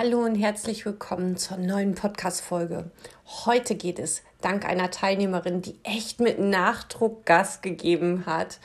Hallo 0.00 0.20
und 0.20 0.36
herzlich 0.36 0.86
willkommen 0.86 1.36
zur 1.36 1.56
neuen 1.56 1.96
Podcast-Folge. 1.96 2.92
Heute 3.46 3.74
geht 3.74 3.98
es 3.98 4.22
dank 4.40 4.64
einer 4.64 4.92
Teilnehmerin, 4.92 5.60
die 5.60 5.74
echt 5.82 6.20
mit 6.20 6.38
Nachdruck 6.38 7.26
Gas 7.26 7.62
gegeben 7.62 8.22
hat, 8.24 8.60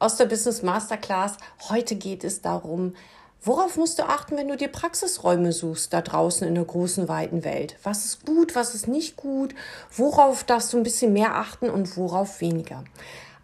aus 0.00 0.16
der 0.16 0.24
Business 0.24 0.64
Masterclass. 0.64 1.36
Heute 1.68 1.94
geht 1.94 2.24
es 2.24 2.42
darum, 2.42 2.96
worauf 3.44 3.76
musst 3.76 4.00
du 4.00 4.08
achten, 4.08 4.36
wenn 4.36 4.48
du 4.48 4.56
dir 4.56 4.66
Praxisräume 4.66 5.52
suchst 5.52 5.92
da 5.92 6.00
draußen 6.00 6.48
in 6.48 6.56
der 6.56 6.64
großen, 6.64 7.06
weiten 7.06 7.44
Welt? 7.44 7.76
Was 7.84 8.04
ist 8.04 8.26
gut, 8.26 8.56
was 8.56 8.74
ist 8.74 8.88
nicht 8.88 9.14
gut? 9.14 9.54
Worauf 9.96 10.42
darfst 10.42 10.72
du 10.72 10.78
ein 10.78 10.82
bisschen 10.82 11.12
mehr 11.12 11.36
achten 11.36 11.70
und 11.70 11.96
worauf 11.96 12.40
weniger? 12.40 12.82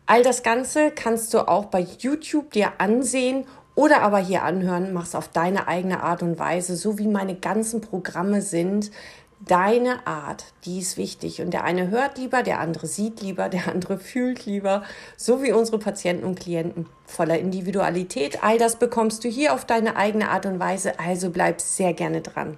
All 0.06 0.24
das 0.24 0.42
Ganze 0.42 0.90
kannst 0.90 1.32
du 1.34 1.46
auch 1.46 1.66
bei 1.66 1.86
YouTube 2.00 2.50
dir 2.50 2.72
ansehen 2.78 3.46
oder 3.78 4.02
aber 4.02 4.18
hier 4.18 4.42
anhören, 4.42 4.92
mach's 4.92 5.14
auf 5.14 5.28
deine 5.28 5.68
eigene 5.68 6.02
Art 6.02 6.24
und 6.24 6.36
Weise, 6.36 6.74
so 6.74 6.98
wie 6.98 7.06
meine 7.06 7.36
ganzen 7.36 7.80
Programme 7.80 8.42
sind. 8.42 8.90
Deine 9.38 10.04
Art, 10.04 10.46
die 10.64 10.80
ist 10.80 10.96
wichtig. 10.96 11.40
Und 11.42 11.52
der 11.52 11.62
eine 11.62 11.88
hört 11.88 12.18
lieber, 12.18 12.42
der 12.42 12.58
andere 12.58 12.88
sieht 12.88 13.20
lieber, 13.20 13.48
der 13.48 13.68
andere 13.68 13.98
fühlt 14.00 14.46
lieber, 14.46 14.82
so 15.16 15.44
wie 15.44 15.52
unsere 15.52 15.78
Patienten 15.78 16.24
und 16.24 16.40
Klienten 16.40 16.86
voller 17.06 17.38
Individualität. 17.38 18.42
All 18.42 18.58
das 18.58 18.80
bekommst 18.80 19.22
du 19.22 19.28
hier 19.28 19.54
auf 19.54 19.64
deine 19.64 19.94
eigene 19.94 20.30
Art 20.30 20.46
und 20.46 20.58
Weise, 20.58 20.98
also 20.98 21.30
bleib 21.30 21.60
sehr 21.60 21.92
gerne 21.94 22.20
dran. 22.20 22.56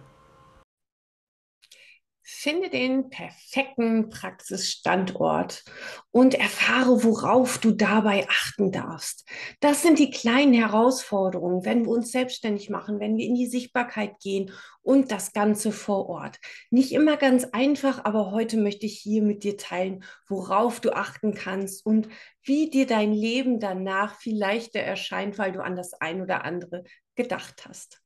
Finde 2.42 2.70
den 2.70 3.10
perfekten 3.10 4.08
Praxisstandort 4.08 5.62
und 6.10 6.32
erfahre, 6.32 7.04
worauf 7.04 7.58
du 7.58 7.70
dabei 7.70 8.26
achten 8.30 8.72
darfst. 8.72 9.28
Das 9.60 9.82
sind 9.82 9.98
die 9.98 10.10
kleinen 10.10 10.54
Herausforderungen, 10.54 11.66
wenn 11.66 11.84
wir 11.84 11.90
uns 11.90 12.12
selbstständig 12.12 12.70
machen, 12.70 12.98
wenn 12.98 13.18
wir 13.18 13.26
in 13.26 13.34
die 13.34 13.46
Sichtbarkeit 13.46 14.18
gehen 14.20 14.52
und 14.80 15.12
das 15.12 15.34
Ganze 15.34 15.70
vor 15.70 16.08
Ort. 16.08 16.38
Nicht 16.70 16.92
immer 16.92 17.18
ganz 17.18 17.44
einfach, 17.44 18.06
aber 18.06 18.30
heute 18.30 18.56
möchte 18.56 18.86
ich 18.86 18.98
hier 18.98 19.20
mit 19.20 19.44
dir 19.44 19.58
teilen, 19.58 20.02
worauf 20.26 20.80
du 20.80 20.96
achten 20.96 21.34
kannst 21.34 21.84
und 21.84 22.08
wie 22.42 22.70
dir 22.70 22.86
dein 22.86 23.12
Leben 23.12 23.60
danach 23.60 24.18
viel 24.18 24.38
leichter 24.38 24.80
erscheint, 24.80 25.36
weil 25.36 25.52
du 25.52 25.62
an 25.62 25.76
das 25.76 25.92
ein 25.92 26.22
oder 26.22 26.42
andere 26.46 26.84
gedacht 27.16 27.66
hast. 27.68 28.00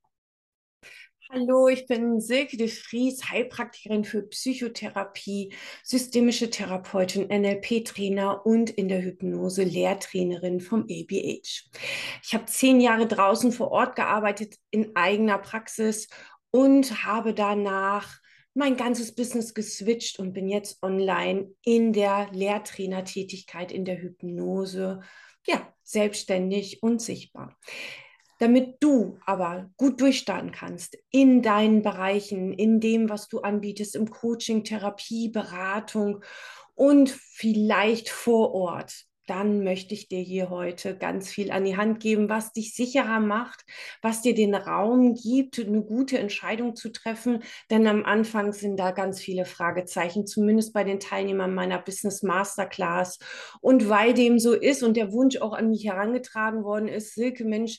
Hallo, 1.30 1.68
ich 1.68 1.86
bin 1.86 2.20
Silke 2.20 2.58
de 2.58 2.68
Vries, 2.68 3.30
Heilpraktikerin 3.30 4.04
für 4.04 4.22
Psychotherapie, 4.22 5.54
systemische 5.82 6.50
Therapeutin, 6.50 7.28
NLP-Trainer 7.28 8.44
und 8.44 8.68
in 8.68 8.88
der 8.88 9.02
Hypnose 9.02 9.64
Lehrtrainerin 9.64 10.60
vom 10.60 10.82
ABH. 10.82 11.64
Ich 12.22 12.34
habe 12.34 12.44
zehn 12.44 12.78
Jahre 12.78 13.06
draußen 13.06 13.52
vor 13.52 13.70
Ort 13.72 13.96
gearbeitet 13.96 14.56
in 14.70 14.94
eigener 14.96 15.38
Praxis 15.38 16.08
und 16.50 17.04
habe 17.06 17.32
danach 17.32 18.20
mein 18.52 18.76
ganzes 18.76 19.14
Business 19.14 19.54
geswitcht 19.54 20.18
und 20.18 20.34
bin 20.34 20.48
jetzt 20.48 20.82
online 20.82 21.54
in 21.64 21.94
der 21.94 22.28
Lehrtrainertätigkeit, 22.32 23.72
in 23.72 23.86
der 23.86 24.00
Hypnose, 24.00 25.00
ja, 25.46 25.72
selbstständig 25.82 26.82
und 26.82 27.00
sichtbar 27.00 27.56
damit 28.38 28.76
du 28.80 29.18
aber 29.26 29.70
gut 29.76 30.00
durchstarten 30.00 30.52
kannst 30.52 30.98
in 31.10 31.42
deinen 31.42 31.82
Bereichen, 31.82 32.52
in 32.52 32.80
dem, 32.80 33.08
was 33.08 33.28
du 33.28 33.40
anbietest, 33.40 33.96
im 33.96 34.10
Coaching, 34.10 34.64
Therapie, 34.64 35.28
Beratung 35.28 36.22
und 36.74 37.10
vielleicht 37.10 38.08
vor 38.08 38.52
Ort. 38.54 39.06
Dann 39.26 39.64
möchte 39.64 39.94
ich 39.94 40.08
dir 40.08 40.20
hier 40.20 40.50
heute 40.50 40.98
ganz 40.98 41.30
viel 41.30 41.50
an 41.50 41.64
die 41.64 41.78
Hand 41.78 41.98
geben, 42.00 42.28
was 42.28 42.52
dich 42.52 42.74
sicherer 42.74 43.20
macht, 43.20 43.64
was 44.02 44.20
dir 44.20 44.34
den 44.34 44.54
Raum 44.54 45.14
gibt, 45.14 45.58
eine 45.58 45.82
gute 45.82 46.18
Entscheidung 46.18 46.76
zu 46.76 46.92
treffen. 46.92 47.42
Denn 47.70 47.86
am 47.86 48.04
Anfang 48.04 48.52
sind 48.52 48.76
da 48.76 48.90
ganz 48.90 49.20
viele 49.20 49.46
Fragezeichen, 49.46 50.26
zumindest 50.26 50.74
bei 50.74 50.84
den 50.84 51.00
Teilnehmern 51.00 51.54
meiner 51.54 51.78
Business 51.78 52.22
Masterclass. 52.22 53.18
Und 53.62 53.88
weil 53.88 54.12
dem 54.12 54.38
so 54.38 54.52
ist 54.52 54.82
und 54.82 54.94
der 54.94 55.10
Wunsch 55.10 55.38
auch 55.38 55.54
an 55.54 55.70
mich 55.70 55.86
herangetragen 55.86 56.62
worden 56.62 56.88
ist, 56.88 57.14
Silke, 57.14 57.46
Mensch, 57.46 57.78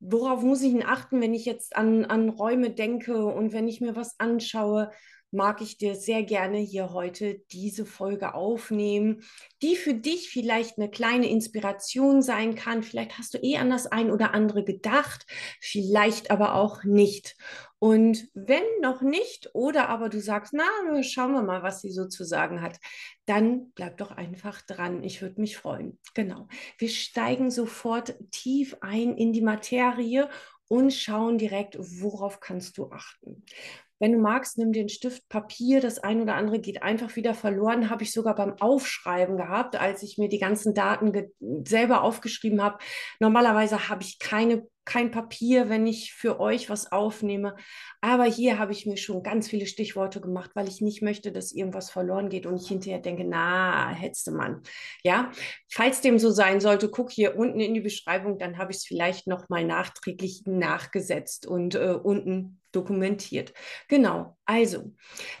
worauf 0.00 0.42
muss 0.42 0.62
ich 0.62 0.72
denn 0.72 0.84
achten, 0.84 1.20
wenn 1.20 1.34
ich 1.34 1.44
jetzt 1.44 1.76
an, 1.76 2.04
an 2.04 2.28
Räume 2.28 2.70
denke 2.70 3.24
und 3.26 3.52
wenn 3.52 3.68
ich 3.68 3.80
mir 3.80 3.96
was 3.96 4.18
anschaue, 4.18 4.90
mag 5.30 5.60
ich 5.60 5.76
dir 5.76 5.94
sehr 5.94 6.22
gerne 6.22 6.58
hier 6.58 6.92
heute 6.92 7.40
diese 7.52 7.84
Folge 7.84 8.34
aufnehmen, 8.34 9.22
die 9.62 9.76
für 9.76 9.94
dich 9.94 10.30
vielleicht 10.30 10.78
eine 10.78 10.90
kleine 10.90 11.28
Inspiration 11.28 12.22
sein 12.22 12.54
kann. 12.54 12.82
Vielleicht 12.82 13.18
hast 13.18 13.34
du 13.34 13.38
eh 13.38 13.56
an 13.58 13.70
das 13.70 13.86
ein 13.86 14.10
oder 14.10 14.34
andere 14.34 14.64
gedacht, 14.64 15.26
vielleicht 15.60 16.30
aber 16.30 16.54
auch 16.54 16.84
nicht. 16.84 17.36
Und 17.78 18.28
wenn 18.32 18.64
noch 18.80 19.02
nicht, 19.02 19.50
oder 19.52 19.88
aber 19.88 20.08
du 20.08 20.20
sagst, 20.20 20.54
na, 20.54 20.64
schauen 21.02 21.32
wir 21.32 21.42
mal, 21.42 21.62
was 21.62 21.82
sie 21.82 21.90
so 21.90 22.06
zu 22.06 22.24
sagen 22.24 22.62
hat, 22.62 22.78
dann 23.26 23.70
bleib 23.72 23.98
doch 23.98 24.12
einfach 24.12 24.62
dran. 24.62 25.04
Ich 25.04 25.20
würde 25.20 25.40
mich 25.40 25.58
freuen. 25.58 25.98
Genau. 26.14 26.48
Wir 26.78 26.88
steigen 26.88 27.50
sofort 27.50 28.16
tief 28.30 28.76
ein 28.80 29.16
in 29.16 29.32
die 29.32 29.42
Materie 29.42 30.30
und 30.68 30.92
schauen 30.92 31.38
direkt, 31.38 31.76
worauf 31.78 32.40
kannst 32.40 32.78
du 32.78 32.90
achten. 32.90 33.44
Wenn 33.98 34.12
du 34.12 34.18
magst, 34.18 34.58
nimm 34.58 34.72
den 34.72 34.88
Stift 34.88 35.28
Papier. 35.28 35.80
Das 35.80 35.98
ein 35.98 36.20
oder 36.20 36.34
andere 36.34 36.60
geht 36.60 36.82
einfach 36.82 37.16
wieder 37.16 37.34
verloren. 37.34 37.88
Habe 37.88 38.02
ich 38.04 38.12
sogar 38.12 38.34
beim 38.34 38.54
Aufschreiben 38.60 39.36
gehabt, 39.36 39.76
als 39.76 40.02
ich 40.02 40.18
mir 40.18 40.28
die 40.28 40.38
ganzen 40.38 40.74
Daten 40.74 41.30
selber 41.66 42.02
aufgeschrieben 42.02 42.62
habe. 42.62 42.78
Normalerweise 43.20 43.88
habe 43.88 44.02
ich 44.02 44.18
keine 44.18 44.66
kein 44.86 45.10
Papier, 45.10 45.68
wenn 45.68 45.86
ich 45.86 46.14
für 46.14 46.40
euch 46.40 46.70
was 46.70 46.90
aufnehme. 46.90 47.56
Aber 48.00 48.24
hier 48.24 48.58
habe 48.58 48.72
ich 48.72 48.86
mir 48.86 48.96
schon 48.96 49.22
ganz 49.22 49.48
viele 49.48 49.66
Stichworte 49.66 50.20
gemacht, 50.20 50.52
weil 50.54 50.68
ich 50.68 50.80
nicht 50.80 51.02
möchte, 51.02 51.32
dass 51.32 51.52
irgendwas 51.52 51.90
verloren 51.90 52.30
geht 52.30 52.46
und 52.46 52.56
ich 52.56 52.68
hinterher 52.68 53.00
denke, 53.00 53.24
na, 53.24 53.90
hättest 53.90 54.28
du 54.28 54.30
Mann. 54.30 54.62
Ja, 55.02 55.32
falls 55.70 56.00
dem 56.00 56.18
so 56.18 56.30
sein 56.30 56.60
sollte, 56.60 56.88
guck 56.88 57.10
hier 57.10 57.36
unten 57.36 57.60
in 57.60 57.74
die 57.74 57.80
Beschreibung, 57.80 58.38
dann 58.38 58.56
habe 58.56 58.70
ich 58.70 58.78
es 58.78 58.86
vielleicht 58.86 59.26
noch 59.26 59.48
mal 59.48 59.64
nachträglich 59.64 60.42
nachgesetzt 60.46 61.46
und 61.46 61.74
äh, 61.74 61.98
unten 62.02 62.60
dokumentiert. 62.72 63.52
Genau. 63.88 64.36
Also, 64.44 64.92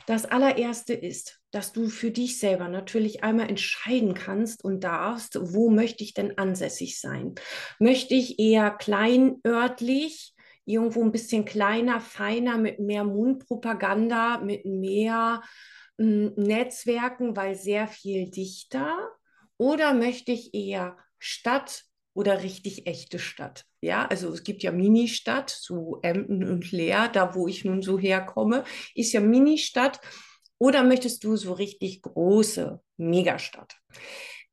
das 0.06 0.24
allererste 0.24 0.94
ist, 0.94 1.40
dass 1.50 1.72
du 1.72 1.88
für 1.88 2.10
dich 2.10 2.38
selber 2.38 2.68
natürlich 2.68 3.24
einmal 3.24 3.48
entscheiden 3.48 4.14
kannst 4.14 4.64
und 4.64 4.84
darfst, 4.84 5.38
wo 5.40 5.70
möchte 5.70 6.04
ich 6.04 6.14
denn 6.14 6.36
ansässig 6.38 7.00
sein? 7.00 7.34
Möchte 7.78 8.14
ich 8.14 8.38
eher 8.38 8.70
kleinörtlich, 8.70 10.34
irgendwo 10.66 11.02
ein 11.02 11.12
bisschen 11.12 11.44
kleiner, 11.44 12.00
feiner, 12.00 12.58
mit 12.58 12.80
mehr 12.80 13.04
Mundpropaganda, 13.04 14.38
mit 14.38 14.66
mehr 14.66 15.42
äh, 15.98 16.02
Netzwerken, 16.02 17.36
weil 17.36 17.54
sehr 17.54 17.86
viel 17.86 18.30
dichter? 18.30 19.10
Oder 19.56 19.94
möchte 19.94 20.32
ich 20.32 20.52
eher 20.54 20.96
Stadt 21.18 21.84
oder 22.16 22.42
richtig 22.42 22.86
echte 22.86 23.18
Stadt? 23.18 23.64
Ja, 23.80 24.06
also 24.06 24.32
es 24.32 24.42
gibt 24.42 24.62
ja 24.62 24.72
Ministadt, 24.72 25.50
so 25.50 25.98
Emden 26.02 26.48
und 26.48 26.72
Leer, 26.72 27.08
da 27.08 27.34
wo 27.34 27.46
ich 27.46 27.64
nun 27.64 27.82
so 27.82 27.98
herkomme, 27.98 28.64
ist 28.94 29.12
ja 29.12 29.20
Ministadt. 29.20 30.00
Oder 30.58 30.82
möchtest 30.82 31.22
du 31.24 31.36
so 31.36 31.52
richtig 31.52 32.00
große 32.00 32.80
Megastadt? 32.96 33.76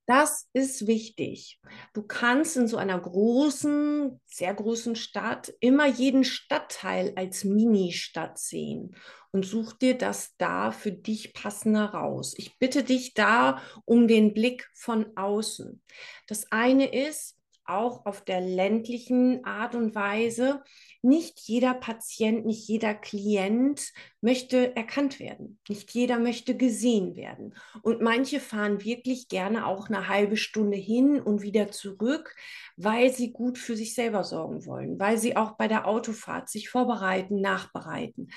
Das 0.06 0.50
ist 0.51 0.85
wichtig. 0.85 1.62
Du 1.94 2.03
kannst 2.03 2.57
in 2.57 2.68
so 2.68 2.75
einer 2.75 3.00
großen, 3.00 4.19
sehr 4.25 4.53
großen 4.53 4.97
Stadt 4.97 5.53
immer 5.62 5.88
jeden 5.88 6.25
Stadtteil 6.25 7.13
als 7.16 7.45
Mini-Stadt 7.45 8.38
sehen 8.38 8.97
und 9.31 9.45
such 9.45 9.72
dir 9.74 9.97
das 9.97 10.35
da 10.38 10.72
für 10.72 10.91
dich 10.91 11.34
passender 11.34 11.85
raus. 11.85 12.34
Ich 12.38 12.59
bitte 12.59 12.83
dich 12.83 13.13
da 13.13 13.62
um 13.86 14.10
den 14.10 14.33
Blick 14.33 14.69
von 14.74 15.15
außen. 15.15 15.81
Das 16.27 16.51
eine 16.51 16.94
ist, 16.94 17.38
auch 17.65 18.06
auf 18.06 18.24
der 18.24 18.42
ländlichen 18.42 19.44
Art 19.45 19.75
und 19.75 19.95
Weise. 19.95 20.63
Nicht 21.05 21.41
jeder 21.41 21.73
Patient, 21.73 22.45
nicht 22.45 22.65
jeder 22.69 22.94
Klient 22.94 23.91
möchte 24.21 24.73
erkannt 24.77 25.19
werden. 25.19 25.59
Nicht 25.67 25.91
jeder 25.91 26.17
möchte 26.17 26.55
gesehen 26.55 27.17
werden. 27.17 27.55
Und 27.81 28.00
manche 28.01 28.39
fahren 28.39 28.85
wirklich 28.85 29.27
gerne 29.27 29.67
auch 29.67 29.89
eine 29.89 30.07
halbe 30.07 30.38
Stunde 30.38 30.77
hin 30.77 31.19
und 31.19 31.41
wieder 31.41 31.71
zurück, 31.71 32.33
weil 32.77 33.11
sie 33.11 33.33
gut 33.33 33.57
für 33.57 33.75
sich 33.75 33.95
selber 33.95 34.23
sorgen 34.23 34.65
wollen, 34.65 34.97
weil 34.97 35.17
sie 35.17 35.35
auch 35.35 35.57
bei 35.57 35.67
der 35.67 35.89
Autofahrt 35.89 36.47
sich 36.47 36.69
vorbereiten, 36.69 37.41
nachbereiten. 37.41 38.31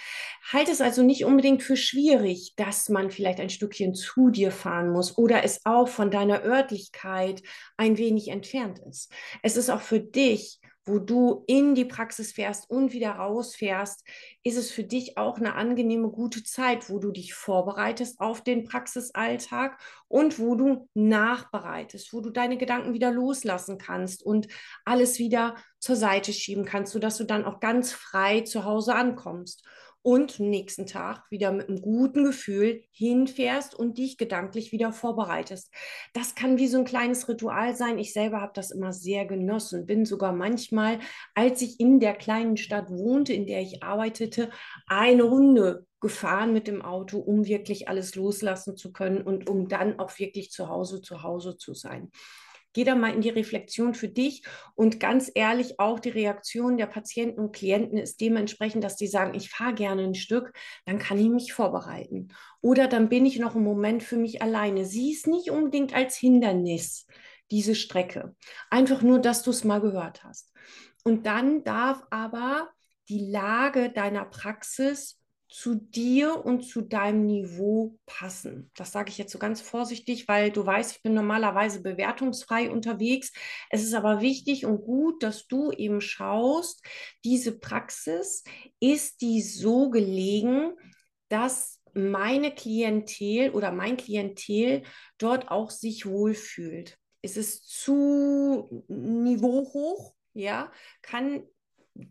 Halt 0.52 0.68
es 0.68 0.80
also 0.80 1.04
nicht 1.04 1.24
unbedingt 1.24 1.62
für 1.62 1.76
schwierig, 1.76 2.54
dass 2.56 2.88
man 2.88 3.12
vielleicht 3.12 3.38
ein 3.38 3.48
Stückchen 3.48 3.94
zu 3.94 4.30
dir 4.30 4.50
fahren 4.50 4.90
muss 4.90 5.16
oder 5.16 5.44
es 5.44 5.60
auch 5.66 5.86
von 5.86 6.10
deiner 6.10 6.42
Örtlichkeit 6.42 7.44
ein 7.76 7.96
wenig 7.96 8.26
entfernt 8.26 8.80
ist. 8.90 9.12
Es 9.44 9.56
ist 9.56 9.70
auch 9.70 9.82
für 9.82 10.00
dich 10.00 10.58
wo 10.86 11.00
du 11.00 11.44
in 11.48 11.74
die 11.74 11.84
Praxis 11.84 12.32
fährst 12.32 12.70
und 12.70 12.92
wieder 12.92 13.10
rausfährst, 13.10 14.04
ist 14.44 14.56
es 14.56 14.70
für 14.70 14.84
dich 14.84 15.18
auch 15.18 15.36
eine 15.36 15.56
angenehme, 15.56 16.08
gute 16.10 16.44
Zeit, 16.44 16.88
wo 16.88 17.00
du 17.00 17.10
dich 17.10 17.34
vorbereitest 17.34 18.20
auf 18.20 18.42
den 18.42 18.64
Praxisalltag 18.64 19.78
und 20.06 20.38
wo 20.38 20.54
du 20.54 20.88
nachbereitest, 20.94 22.12
wo 22.12 22.20
du 22.20 22.30
deine 22.30 22.56
Gedanken 22.56 22.94
wieder 22.94 23.10
loslassen 23.10 23.78
kannst 23.78 24.22
und 24.22 24.46
alles 24.84 25.18
wieder 25.18 25.56
zur 25.80 25.96
Seite 25.96 26.32
schieben 26.32 26.64
kannst, 26.64 26.92
sodass 26.92 27.18
du 27.18 27.24
dann 27.24 27.44
auch 27.44 27.58
ganz 27.58 27.92
frei 27.92 28.42
zu 28.42 28.64
Hause 28.64 28.94
ankommst. 28.94 29.66
Und 30.06 30.38
nächsten 30.38 30.86
Tag 30.86 31.28
wieder 31.30 31.50
mit 31.50 31.68
einem 31.68 31.82
guten 31.82 32.22
Gefühl 32.22 32.84
hinfährst 32.92 33.74
und 33.74 33.98
dich 33.98 34.18
gedanklich 34.18 34.70
wieder 34.70 34.92
vorbereitest. 34.92 35.74
Das 36.14 36.36
kann 36.36 36.58
wie 36.58 36.68
so 36.68 36.78
ein 36.78 36.84
kleines 36.84 37.28
Ritual 37.28 37.74
sein. 37.74 37.98
Ich 37.98 38.12
selber 38.12 38.40
habe 38.40 38.52
das 38.54 38.70
immer 38.70 38.92
sehr 38.92 39.26
genossen, 39.26 39.84
bin 39.84 40.04
sogar 40.04 40.32
manchmal, 40.32 41.00
als 41.34 41.60
ich 41.60 41.80
in 41.80 41.98
der 41.98 42.14
kleinen 42.14 42.56
Stadt 42.56 42.88
wohnte, 42.88 43.32
in 43.32 43.48
der 43.48 43.62
ich 43.62 43.82
arbeitete, 43.82 44.50
eine 44.86 45.24
Runde 45.24 45.84
gefahren 45.98 46.52
mit 46.52 46.68
dem 46.68 46.82
Auto, 46.82 47.18
um 47.18 47.44
wirklich 47.44 47.88
alles 47.88 48.14
loslassen 48.14 48.76
zu 48.76 48.92
können 48.92 49.22
und 49.22 49.50
um 49.50 49.66
dann 49.66 49.98
auch 49.98 50.16
wirklich 50.20 50.52
zu 50.52 50.68
Hause 50.68 51.02
zu 51.02 51.24
Hause 51.24 51.56
zu 51.56 51.74
sein. 51.74 52.12
Geh 52.76 52.84
da 52.84 52.94
mal 52.94 53.14
in 53.14 53.22
die 53.22 53.30
Reflexion 53.30 53.94
für 53.94 54.10
dich 54.10 54.42
und 54.74 55.00
ganz 55.00 55.32
ehrlich, 55.34 55.80
auch 55.80 55.98
die 55.98 56.10
Reaktion 56.10 56.76
der 56.76 56.84
Patienten 56.84 57.40
und 57.40 57.56
Klienten 57.56 57.96
ist 57.96 58.20
dementsprechend, 58.20 58.84
dass 58.84 58.96
die 58.96 59.06
sagen, 59.06 59.32
ich 59.32 59.48
fahre 59.48 59.72
gerne 59.72 60.02
ein 60.02 60.14
Stück, 60.14 60.52
dann 60.84 60.98
kann 60.98 61.16
ich 61.16 61.30
mich 61.30 61.54
vorbereiten. 61.54 62.28
Oder 62.60 62.86
dann 62.86 63.08
bin 63.08 63.24
ich 63.24 63.38
noch 63.38 63.54
einen 63.54 63.64
Moment 63.64 64.02
für 64.02 64.18
mich 64.18 64.42
alleine. 64.42 64.84
Sieh 64.84 65.14
es 65.14 65.26
nicht 65.26 65.50
unbedingt 65.50 65.94
als 65.94 66.16
Hindernis, 66.16 67.06
diese 67.50 67.74
Strecke. 67.74 68.36
Einfach 68.68 69.00
nur, 69.00 69.20
dass 69.20 69.42
du 69.42 69.52
es 69.52 69.64
mal 69.64 69.80
gehört 69.80 70.22
hast. 70.22 70.52
Und 71.02 71.24
dann 71.24 71.64
darf 71.64 72.02
aber 72.10 72.68
die 73.08 73.30
Lage 73.30 73.88
deiner 73.88 74.26
Praxis 74.26 75.18
zu 75.48 75.76
dir 75.76 76.44
und 76.44 76.62
zu 76.62 76.82
deinem 76.82 77.26
Niveau 77.26 77.98
passen. 78.04 78.70
Das 78.74 78.92
sage 78.92 79.10
ich 79.10 79.18
jetzt 79.18 79.32
so 79.32 79.38
ganz 79.38 79.60
vorsichtig, 79.60 80.26
weil 80.28 80.50
du 80.50 80.66
weißt, 80.66 80.96
ich 80.96 81.02
bin 81.02 81.14
normalerweise 81.14 81.82
bewertungsfrei 81.82 82.70
unterwegs. 82.70 83.32
Es 83.70 83.84
ist 83.84 83.94
aber 83.94 84.20
wichtig 84.20 84.66
und 84.66 84.82
gut, 84.82 85.22
dass 85.22 85.46
du 85.46 85.70
eben 85.70 86.00
schaust, 86.00 86.84
diese 87.24 87.58
Praxis, 87.58 88.42
ist 88.80 89.20
die 89.20 89.40
so 89.40 89.90
gelegen, 89.90 90.72
dass 91.28 91.80
meine 91.94 92.54
Klientel 92.54 93.50
oder 93.50 93.72
mein 93.72 93.96
Klientel 93.96 94.82
dort 95.18 95.50
auch 95.50 95.70
sich 95.70 96.06
wohlfühlt. 96.06 96.98
Ist 97.22 97.36
es 97.36 97.62
zu 97.62 98.84
niveauhoch? 98.88 100.14
Ja, 100.34 100.70
kann 101.02 101.44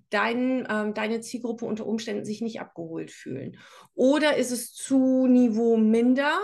dein, 0.09 0.67
ähm, 0.69 0.93
deine 0.93 1.21
Zielgruppe 1.21 1.65
unter 1.65 1.85
Umständen 1.85 2.25
sich 2.25 2.41
nicht 2.41 2.59
abgeholt 2.59 3.11
fühlen. 3.11 3.57
Oder 3.93 4.37
ist 4.37 4.51
es 4.51 4.73
zu 4.73 5.27
Niveau 5.27 5.77
minder, 5.77 6.39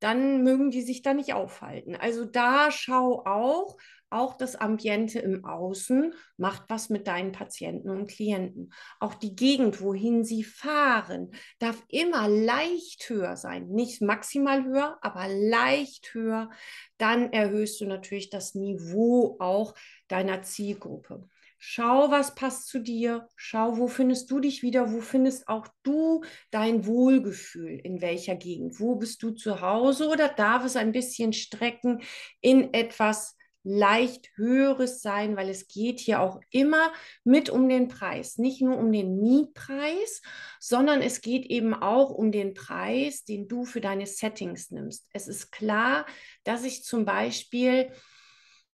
dann 0.00 0.42
mögen 0.42 0.70
die 0.70 0.82
sich 0.82 1.02
da 1.02 1.14
nicht 1.14 1.32
aufhalten. 1.32 1.96
Also 1.96 2.24
da 2.24 2.70
schau 2.70 3.24
auch, 3.24 3.76
auch 4.10 4.36
das 4.36 4.54
Ambiente 4.54 5.18
im 5.18 5.44
Außen 5.44 6.14
macht 6.36 6.64
was 6.68 6.90
mit 6.90 7.06
deinen 7.06 7.32
Patienten 7.32 7.90
und 7.90 8.06
Klienten. 8.08 8.72
Auch 9.00 9.14
die 9.14 9.34
Gegend, 9.34 9.80
wohin 9.80 10.22
sie 10.22 10.44
fahren, 10.44 11.32
darf 11.58 11.82
immer 11.88 12.28
leicht 12.28 13.08
höher 13.08 13.36
sein. 13.36 13.68
Nicht 13.68 14.02
maximal 14.02 14.64
höher, 14.64 14.98
aber 15.00 15.26
leicht 15.28 16.14
höher. 16.14 16.50
Dann 16.98 17.32
erhöhst 17.32 17.80
du 17.80 17.86
natürlich 17.86 18.30
das 18.30 18.54
Niveau 18.54 19.36
auch 19.40 19.74
deiner 20.08 20.42
Zielgruppe. 20.42 21.28
Schau, 21.68 22.12
was 22.12 22.36
passt 22.36 22.68
zu 22.68 22.78
dir. 22.78 23.28
Schau, 23.34 23.76
wo 23.76 23.88
findest 23.88 24.30
du 24.30 24.38
dich 24.38 24.62
wieder? 24.62 24.92
Wo 24.92 25.00
findest 25.00 25.48
auch 25.48 25.66
du 25.82 26.22
dein 26.52 26.86
Wohlgefühl? 26.86 27.80
In 27.82 28.00
welcher 28.00 28.36
Gegend? 28.36 28.78
Wo 28.78 28.94
bist 28.94 29.20
du 29.24 29.32
zu 29.32 29.60
Hause? 29.60 30.06
Oder 30.06 30.28
darf 30.28 30.64
es 30.64 30.76
ein 30.76 30.92
bisschen 30.92 31.32
strecken 31.32 32.02
in 32.40 32.72
etwas 32.72 33.36
leicht 33.64 34.30
höheres 34.36 35.02
sein, 35.02 35.36
weil 35.36 35.48
es 35.48 35.66
geht 35.66 35.98
hier 35.98 36.20
auch 36.20 36.40
immer 36.50 36.92
mit 37.24 37.50
um 37.50 37.68
den 37.68 37.88
Preis. 37.88 38.38
Nicht 38.38 38.62
nur 38.62 38.78
um 38.78 38.92
den 38.92 39.20
Mietpreis, 39.20 40.22
sondern 40.60 41.02
es 41.02 41.20
geht 41.20 41.46
eben 41.46 41.74
auch 41.74 42.10
um 42.10 42.30
den 42.30 42.54
Preis, 42.54 43.24
den 43.24 43.48
du 43.48 43.64
für 43.64 43.80
deine 43.80 44.06
Settings 44.06 44.70
nimmst. 44.70 45.08
Es 45.12 45.26
ist 45.26 45.50
klar, 45.50 46.06
dass 46.44 46.62
ich 46.62 46.84
zum 46.84 47.04
Beispiel 47.04 47.90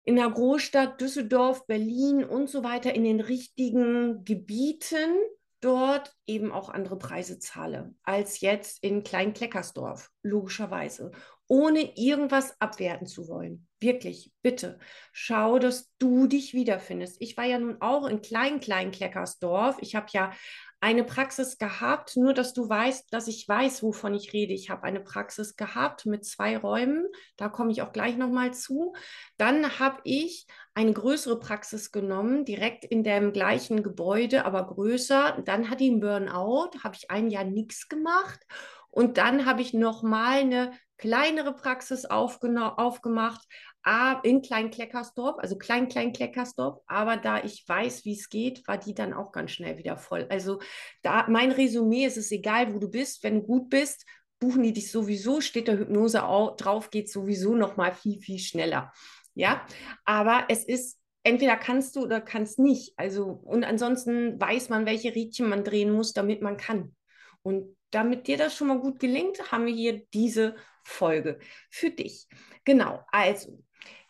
in 0.06 0.14
der 0.14 0.30
Großstadt 0.30 1.00
Düsseldorf, 1.00 1.66
Berlin 1.66 2.24
und 2.24 2.48
so 2.48 2.62
weiter 2.62 2.94
in 2.94 3.02
den 3.02 3.20
richtigen 3.20 4.24
Gebieten 4.24 5.10
dort 5.60 6.14
eben 6.26 6.52
auch 6.52 6.68
andere 6.68 6.96
Preise 6.96 7.40
zahle 7.40 7.92
als 8.04 8.40
jetzt 8.40 8.84
in 8.84 9.02
Klein-Kleckersdorf, 9.02 10.10
logischerweise, 10.22 11.10
ohne 11.48 11.96
irgendwas 11.96 12.54
abwerten 12.60 13.08
zu 13.08 13.26
wollen. 13.26 13.66
Wirklich, 13.80 14.32
bitte, 14.42 14.78
schau, 15.12 15.58
dass 15.58 15.90
du 15.98 16.28
dich 16.28 16.54
wiederfindest. 16.54 17.16
Ich 17.20 17.36
war 17.36 17.44
ja 17.44 17.58
nun 17.58 17.80
auch 17.80 18.06
in 18.06 18.22
Klein-Klein-Kleckersdorf. 18.22 19.76
Ich 19.80 19.96
habe 19.96 20.06
ja 20.12 20.32
eine 20.86 21.02
Praxis 21.02 21.58
gehabt, 21.58 22.16
nur 22.16 22.32
dass 22.32 22.54
du 22.54 22.68
weißt, 22.68 23.12
dass 23.12 23.26
ich 23.26 23.48
weiß, 23.48 23.82
wovon 23.82 24.14
ich 24.14 24.32
rede. 24.32 24.54
Ich 24.54 24.70
habe 24.70 24.84
eine 24.84 25.00
Praxis 25.00 25.56
gehabt 25.56 26.06
mit 26.06 26.24
zwei 26.24 26.56
Räumen, 26.56 27.08
da 27.36 27.48
komme 27.48 27.72
ich 27.72 27.82
auch 27.82 27.90
gleich 27.90 28.16
nochmal 28.16 28.54
zu. 28.54 28.94
Dann 29.36 29.80
habe 29.80 29.98
ich 30.04 30.46
eine 30.74 30.92
größere 30.92 31.40
Praxis 31.40 31.90
genommen, 31.90 32.44
direkt 32.44 32.84
in 32.84 33.02
dem 33.02 33.32
gleichen 33.32 33.82
Gebäude, 33.82 34.44
aber 34.44 34.64
größer. 34.64 35.42
Dann 35.44 35.70
hatte 35.70 35.82
ich 35.82 35.90
einen 35.90 35.98
Burnout, 35.98 36.70
habe 36.84 36.94
ich 36.94 37.10
ein 37.10 37.30
Jahr 37.30 37.42
nichts 37.42 37.88
gemacht. 37.88 38.38
Und 38.88 39.18
dann 39.18 39.44
habe 39.44 39.62
ich 39.62 39.74
nochmal 39.74 40.38
eine 40.38 40.70
kleinere 40.98 41.54
Praxis 41.54 42.04
aufgemacht, 42.06 43.46
in 44.24 44.42
Klein-Kleckersdorf, 44.42 45.36
also 45.38 45.56
Klein-Klein-Kleckersdorf. 45.56 46.80
Aber 46.86 47.16
da 47.16 47.44
ich 47.44 47.64
weiß, 47.68 48.04
wie 48.04 48.14
es 48.14 48.28
geht, 48.28 48.66
war 48.66 48.78
die 48.78 48.94
dann 48.94 49.12
auch 49.12 49.30
ganz 49.30 49.52
schnell 49.52 49.78
wieder 49.78 49.96
voll. 49.96 50.26
Also 50.28 50.60
da 51.02 51.26
mein 51.28 51.52
Resümee 51.52 52.04
ist 52.04 52.16
es 52.16 52.32
egal, 52.32 52.74
wo 52.74 52.78
du 52.78 52.90
bist. 52.90 53.22
Wenn 53.22 53.36
du 53.36 53.42
gut 53.42 53.70
bist, 53.70 54.04
buchen 54.40 54.64
die 54.64 54.72
dich 54.72 54.90
sowieso, 54.90 55.40
steht 55.40 55.68
der 55.68 55.78
Hypnose 55.78 56.18
drauf, 56.56 56.90
geht 56.90 57.10
sowieso 57.10 57.54
noch 57.54 57.76
mal 57.76 57.94
viel, 57.94 58.20
viel 58.20 58.38
schneller. 58.38 58.92
Ja, 59.34 59.64
aber 60.04 60.46
es 60.48 60.64
ist 60.64 60.98
entweder 61.22 61.56
kannst 61.56 61.94
du 61.96 62.02
oder 62.02 62.20
kannst 62.20 62.58
nicht. 62.58 62.92
Also, 62.96 63.26
und 63.26 63.64
ansonsten 63.64 64.40
weiß 64.40 64.68
man, 64.68 64.86
welche 64.86 65.14
Rädchen 65.14 65.48
man 65.48 65.62
drehen 65.62 65.92
muss, 65.92 66.12
damit 66.12 66.42
man 66.42 66.56
kann. 66.56 66.96
Und 67.46 67.76
damit 67.90 68.26
dir 68.26 68.36
das 68.36 68.56
schon 68.56 68.68
mal 68.68 68.80
gut 68.80 68.98
gelingt, 68.98 69.52
haben 69.52 69.66
wir 69.66 69.74
hier 69.74 70.04
diese 70.12 70.56
Folge 70.84 71.38
für 71.70 71.90
dich. 71.90 72.26
Genau, 72.64 73.04
also 73.12 73.62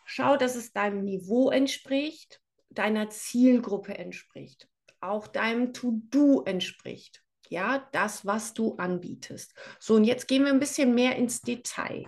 Schau, 0.09 0.37
dass 0.37 0.55
es 0.55 0.71
deinem 0.71 1.03
Niveau 1.03 1.49
entspricht, 1.49 2.41
deiner 2.69 3.09
Zielgruppe 3.09 3.97
entspricht, 3.97 4.69
auch 5.01 5.27
deinem 5.27 5.73
To-Do 5.73 6.43
entspricht. 6.45 7.25
Ja, 7.49 7.87
das, 7.91 8.25
was 8.25 8.53
du 8.53 8.75
anbietest. 8.75 9.53
So, 9.79 9.95
und 9.95 10.03
jetzt 10.03 10.27
gehen 10.27 10.43
wir 10.43 10.51
ein 10.51 10.59
bisschen 10.59 10.93
mehr 10.93 11.15
ins 11.15 11.41
Detail. 11.41 12.05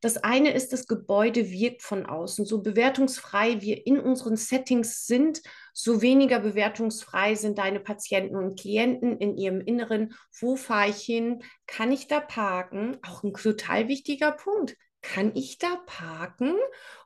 Das 0.00 0.16
eine 0.18 0.52
ist, 0.52 0.72
das 0.72 0.86
Gebäude 0.86 1.50
wirkt 1.50 1.82
von 1.82 2.06
außen. 2.06 2.44
So 2.44 2.62
bewertungsfrei 2.62 3.60
wir 3.60 3.86
in 3.86 3.98
unseren 3.98 4.36
Settings 4.36 5.06
sind, 5.06 5.42
so 5.72 6.02
weniger 6.02 6.40
bewertungsfrei 6.40 7.34
sind 7.34 7.58
deine 7.58 7.80
Patienten 7.80 8.36
und 8.36 8.58
Klienten 8.58 9.18
in 9.18 9.36
ihrem 9.36 9.60
Inneren. 9.60 10.14
Wo 10.40 10.56
fahre 10.56 10.90
ich 10.90 11.02
hin? 11.02 11.42
Kann 11.66 11.92
ich 11.92 12.06
da 12.06 12.20
parken? 12.20 12.96
Auch 13.02 13.22
ein 13.22 13.34
total 13.34 13.88
wichtiger 13.88 14.32
Punkt 14.32 14.76
kann 15.02 15.32
ich 15.34 15.58
da 15.58 15.76
parken 15.86 16.54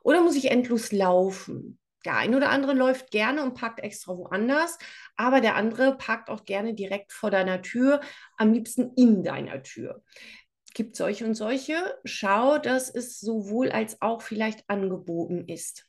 oder 0.03 0.21
muss 0.21 0.35
ich 0.35 0.49
endlos 0.49 0.91
laufen? 0.91 1.77
Der 2.05 2.17
eine 2.17 2.37
oder 2.37 2.49
andere 2.49 2.73
läuft 2.73 3.11
gerne 3.11 3.43
und 3.43 3.53
parkt 3.53 3.79
extra 3.79 4.17
woanders, 4.17 4.77
aber 5.15 5.41
der 5.41 5.55
andere 5.55 5.97
parkt 5.97 6.29
auch 6.29 6.45
gerne 6.45 6.73
direkt 6.73 7.13
vor 7.13 7.31
deiner 7.31 7.61
Tür, 7.61 8.01
am 8.37 8.53
liebsten 8.53 8.93
in 8.95 9.23
deiner 9.23 9.63
Tür. 9.63 10.03
Gibt 10.73 10.95
solche 10.95 11.25
und 11.25 11.35
solche. 11.35 11.75
Schau, 12.05 12.57
dass 12.57 12.89
es 12.89 13.19
sowohl 13.19 13.71
als 13.71 14.01
auch 14.01 14.21
vielleicht 14.21 14.69
angeboten 14.69 15.47
ist. 15.47 15.87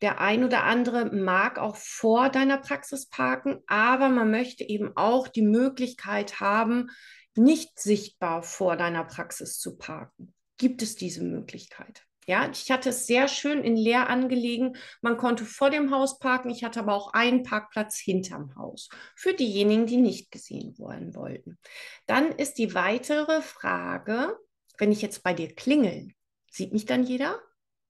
Der 0.00 0.20
ein 0.20 0.44
oder 0.44 0.64
andere 0.64 1.06
mag 1.06 1.58
auch 1.58 1.76
vor 1.76 2.28
deiner 2.28 2.58
Praxis 2.58 3.06
parken, 3.06 3.62
aber 3.66 4.08
man 4.08 4.30
möchte 4.30 4.64
eben 4.64 4.92
auch 4.96 5.26
die 5.26 5.42
Möglichkeit 5.42 6.40
haben, 6.40 6.90
nicht 7.34 7.78
sichtbar 7.78 8.42
vor 8.42 8.76
deiner 8.76 9.04
Praxis 9.04 9.58
zu 9.58 9.76
parken 9.76 10.34
gibt 10.58 10.82
es 10.82 10.96
diese 10.96 11.22
Möglichkeit. 11.22 12.06
Ja, 12.26 12.50
ich 12.50 12.70
hatte 12.70 12.90
es 12.90 13.06
sehr 13.06 13.28
schön 13.28 13.62
in 13.62 13.76
leer 13.76 14.10
angelegen. 14.10 14.76
Man 15.00 15.16
konnte 15.16 15.44
vor 15.44 15.70
dem 15.70 15.92
Haus 15.92 16.18
parken. 16.18 16.50
Ich 16.50 16.64
hatte 16.64 16.80
aber 16.80 16.94
auch 16.94 17.12
einen 17.12 17.44
Parkplatz 17.44 17.98
hinterm 17.98 18.54
Haus 18.56 18.88
für 19.14 19.32
diejenigen, 19.32 19.86
die 19.86 19.96
nicht 19.96 20.30
gesehen 20.30 20.76
werden 20.78 21.14
wollten. 21.14 21.58
Dann 22.06 22.32
ist 22.32 22.54
die 22.54 22.74
weitere 22.74 23.42
Frage, 23.42 24.36
wenn 24.78 24.92
ich 24.92 25.02
jetzt 25.02 25.22
bei 25.22 25.34
dir 25.34 25.54
klingel, 25.54 26.10
sieht 26.50 26.72
mich 26.72 26.84
dann 26.84 27.04
jeder? 27.04 27.40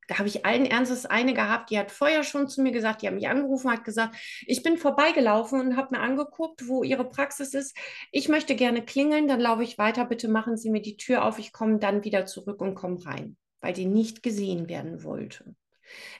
da 0.08 0.18
habe 0.18 0.28
ich 0.28 0.46
allen 0.46 0.66
Ernstes 0.66 1.06
eine 1.06 1.34
gehabt, 1.34 1.70
die 1.70 1.78
hat 1.78 1.90
vorher 1.90 2.22
schon 2.22 2.48
zu 2.48 2.62
mir 2.62 2.72
gesagt, 2.72 3.02
die 3.02 3.08
hat 3.08 3.14
mich 3.14 3.28
angerufen, 3.28 3.70
hat 3.70 3.84
gesagt, 3.84 4.16
ich 4.46 4.62
bin 4.62 4.78
vorbeigelaufen 4.78 5.60
und 5.60 5.76
habe 5.76 5.96
mir 5.96 6.02
angeguckt, 6.02 6.68
wo 6.68 6.84
ihre 6.84 7.08
Praxis 7.08 7.54
ist. 7.54 7.76
Ich 8.12 8.28
möchte 8.28 8.54
gerne 8.54 8.84
klingeln, 8.84 9.28
dann 9.28 9.40
laufe 9.40 9.64
ich 9.64 9.78
weiter, 9.78 10.04
bitte 10.04 10.28
machen 10.28 10.56
Sie 10.56 10.70
mir 10.70 10.82
die 10.82 10.96
Tür 10.96 11.24
auf, 11.24 11.38
ich 11.38 11.52
komme 11.52 11.78
dann 11.78 12.04
wieder 12.04 12.26
zurück 12.26 12.60
und 12.60 12.74
komme 12.74 13.04
rein, 13.04 13.36
weil 13.60 13.72
die 13.72 13.86
nicht 13.86 14.22
gesehen 14.22 14.68
werden 14.68 15.02
wollte. 15.02 15.54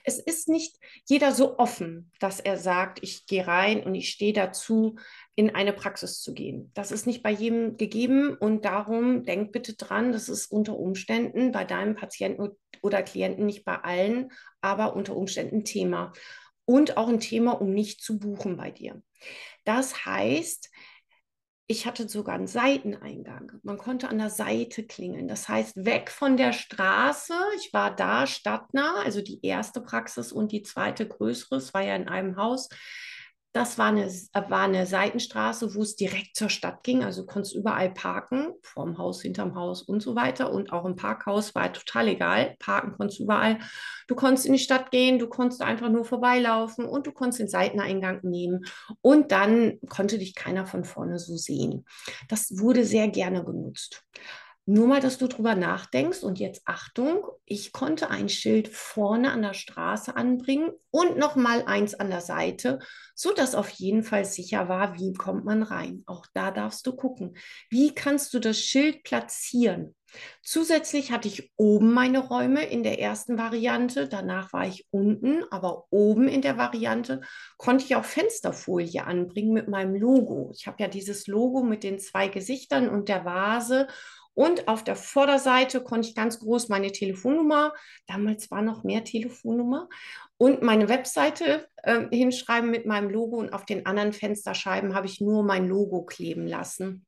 Es 0.03 0.19
ist 0.19 0.47
nicht 0.47 0.77
jeder 1.05 1.31
so 1.33 1.57
offen, 1.57 2.11
dass 2.19 2.39
er 2.39 2.57
sagt, 2.57 2.99
ich 3.01 3.25
gehe 3.25 3.45
rein 3.45 3.83
und 3.83 3.95
ich 3.95 4.09
stehe 4.09 4.33
dazu, 4.33 4.97
in 5.35 5.53
eine 5.53 5.73
Praxis 5.73 6.21
zu 6.21 6.33
gehen. 6.33 6.71
Das 6.73 6.91
ist 6.91 7.05
nicht 7.05 7.21
bei 7.21 7.31
jedem 7.31 7.77
gegeben 7.77 8.35
und 8.35 8.65
darum 8.65 9.23
denk 9.23 9.51
bitte 9.51 9.75
dran, 9.75 10.11
das 10.11 10.29
ist 10.29 10.47
unter 10.47 10.77
Umständen 10.77 11.51
bei 11.51 11.65
deinem 11.65 11.95
Patienten 11.95 12.49
oder 12.81 13.03
Klienten 13.03 13.45
nicht 13.45 13.65
bei 13.65 13.75
allen, 13.75 14.31
aber 14.61 14.95
unter 14.95 15.15
Umständen 15.15 15.63
Thema 15.63 16.13
und 16.65 16.97
auch 16.97 17.07
ein 17.07 17.19
Thema, 17.19 17.61
um 17.61 17.73
nicht 17.73 18.01
zu 18.01 18.19
buchen 18.19 18.57
bei 18.57 18.71
dir. 18.71 19.01
Das 19.63 20.05
heißt, 20.05 20.69
ich 21.67 21.85
hatte 21.85 22.07
sogar 22.07 22.35
einen 22.35 22.47
Seiteneingang. 22.47 23.51
Man 23.61 23.77
konnte 23.77 24.07
an 24.07 24.17
der 24.17 24.29
Seite 24.29 24.83
klingeln. 24.83 25.27
Das 25.27 25.49
heißt, 25.49 25.83
weg 25.83 26.09
von 26.09 26.37
der 26.37 26.53
Straße. 26.53 27.33
Ich 27.57 27.73
war 27.73 27.93
da 27.93 28.25
stadtnah, 28.25 29.01
also 29.03 29.21
die 29.21 29.45
erste 29.45 29.81
Praxis 29.81 30.31
und 30.31 30.53
die 30.53 30.63
zweite 30.63 31.05
größere. 31.05 31.57
Es 31.57 31.73
war 31.73 31.83
ja 31.83 31.95
in 31.95 32.07
einem 32.07 32.37
Haus. 32.37 32.69
Das 33.57 33.79
war 33.79 33.87
eine, 33.87 34.05
war 34.05 34.61
eine 34.61 34.85
Seitenstraße, 34.85 35.73
wo 35.73 35.81
es 35.81 35.95
direkt 35.95 36.35
zur 36.35 36.51
Stadt 36.51 36.83
ging. 36.83 37.03
Also 37.03 37.21
du 37.21 37.27
konntest 37.27 37.55
überall 37.55 37.91
parken, 37.91 38.53
vorm 38.61 38.99
Haus, 38.99 39.23
hinterm 39.23 39.55
Haus 39.55 39.81
und 39.81 40.03
so 40.03 40.15
weiter. 40.15 40.51
Und 40.51 40.71
auch 40.71 40.85
im 40.85 40.95
Parkhaus 40.95 41.55
war 41.55 41.73
total 41.73 42.09
egal. 42.09 42.55
Parken 42.59 42.91
konntest 42.91 43.19
du 43.19 43.23
überall. 43.23 43.57
Du 44.07 44.13
konntest 44.13 44.45
in 44.45 44.53
die 44.53 44.59
Stadt 44.59 44.91
gehen, 44.91 45.17
du 45.17 45.27
konntest 45.27 45.63
einfach 45.63 45.89
nur 45.89 46.05
vorbeilaufen 46.05 46.85
und 46.85 47.07
du 47.07 47.11
konntest 47.11 47.39
den 47.39 47.47
Seiteneingang 47.47 48.19
nehmen. 48.21 48.63
Und 49.01 49.31
dann 49.31 49.79
konnte 49.89 50.19
dich 50.19 50.35
keiner 50.35 50.67
von 50.67 50.83
vorne 50.83 51.17
so 51.17 51.35
sehen. 51.35 51.83
Das 52.29 52.59
wurde 52.59 52.85
sehr 52.85 53.07
gerne 53.07 53.43
genutzt. 53.43 54.03
Nur 54.69 54.85
mal, 54.85 54.99
dass 54.99 55.17
du 55.17 55.27
drüber 55.27 55.55
nachdenkst 55.55 56.23
und 56.23 56.39
jetzt 56.39 56.63
Achtung, 56.65 57.23
ich 57.45 57.71
konnte 57.71 58.09
ein 58.09 58.27
Schild 58.27 58.67
vorne 58.67 59.31
an 59.31 59.41
der 59.41 59.53
Straße 59.53 60.13
anbringen 60.17 60.71
und 60.91 61.17
noch 61.17 61.37
mal 61.37 61.63
eins 61.65 61.95
an 61.95 62.09
der 62.09 62.19
Seite, 62.19 62.79
so 63.15 63.31
dass 63.31 63.55
auf 63.55 63.69
jeden 63.69 64.03
Fall 64.03 64.25
sicher 64.25 64.67
war, 64.67 64.99
wie 64.99 65.13
kommt 65.13 65.45
man 65.45 65.63
rein. 65.63 66.03
Auch 66.05 66.25
da 66.33 66.51
darfst 66.51 66.85
du 66.85 66.93
gucken, 66.97 67.37
wie 67.69 67.95
kannst 67.95 68.33
du 68.33 68.39
das 68.39 68.59
Schild 68.59 69.03
platzieren. 69.03 69.95
Zusätzlich 70.43 71.13
hatte 71.13 71.29
ich 71.29 71.49
oben 71.55 71.93
meine 71.93 72.19
Räume 72.19 72.65
in 72.65 72.83
der 72.83 72.99
ersten 72.99 73.37
Variante, 73.37 74.09
danach 74.09 74.51
war 74.51 74.67
ich 74.67 74.85
unten, 74.91 75.45
aber 75.49 75.85
oben 75.91 76.27
in 76.27 76.41
der 76.41 76.57
Variante 76.57 77.21
konnte 77.57 77.85
ich 77.85 77.95
auch 77.95 78.05
Fensterfolie 78.05 79.05
anbringen 79.05 79.53
mit 79.53 79.69
meinem 79.69 79.95
Logo. 79.95 80.51
Ich 80.53 80.67
habe 80.67 80.83
ja 80.83 80.89
dieses 80.89 81.25
Logo 81.27 81.63
mit 81.63 81.83
den 81.83 81.99
zwei 81.99 82.27
Gesichtern 82.27 82.89
und 82.89 83.07
der 83.07 83.23
Vase 83.23 83.87
und 84.37 84.67
auf 84.67 84.83
der 84.83 84.95
Vorderseite 84.95 85.81
konnte 85.81 86.09
ich 86.09 86.13
ganz 86.13 86.37
groß 86.37 86.69
meine 86.69 86.91
Telefonnummer, 86.91 87.73
damals 88.05 88.51
war 88.51 88.61
noch 88.61 88.83
mehr 88.83 89.03
Telefonnummer, 89.03 89.89
und 90.37 90.61
meine 90.61 90.89
Webseite 90.89 91.67
äh, 91.77 92.05
hinschreiben 92.11 92.69
mit 92.69 92.85
meinem 92.85 93.09
Logo. 93.09 93.37
Und 93.37 93.51
auf 93.51 93.65
den 93.65 93.87
anderen 93.87 94.13
Fensterscheiben 94.13 94.93
habe 94.93 95.07
ich 95.07 95.21
nur 95.21 95.41
mein 95.41 95.67
Logo 95.67 96.03
kleben 96.03 96.45
lassen. 96.45 97.03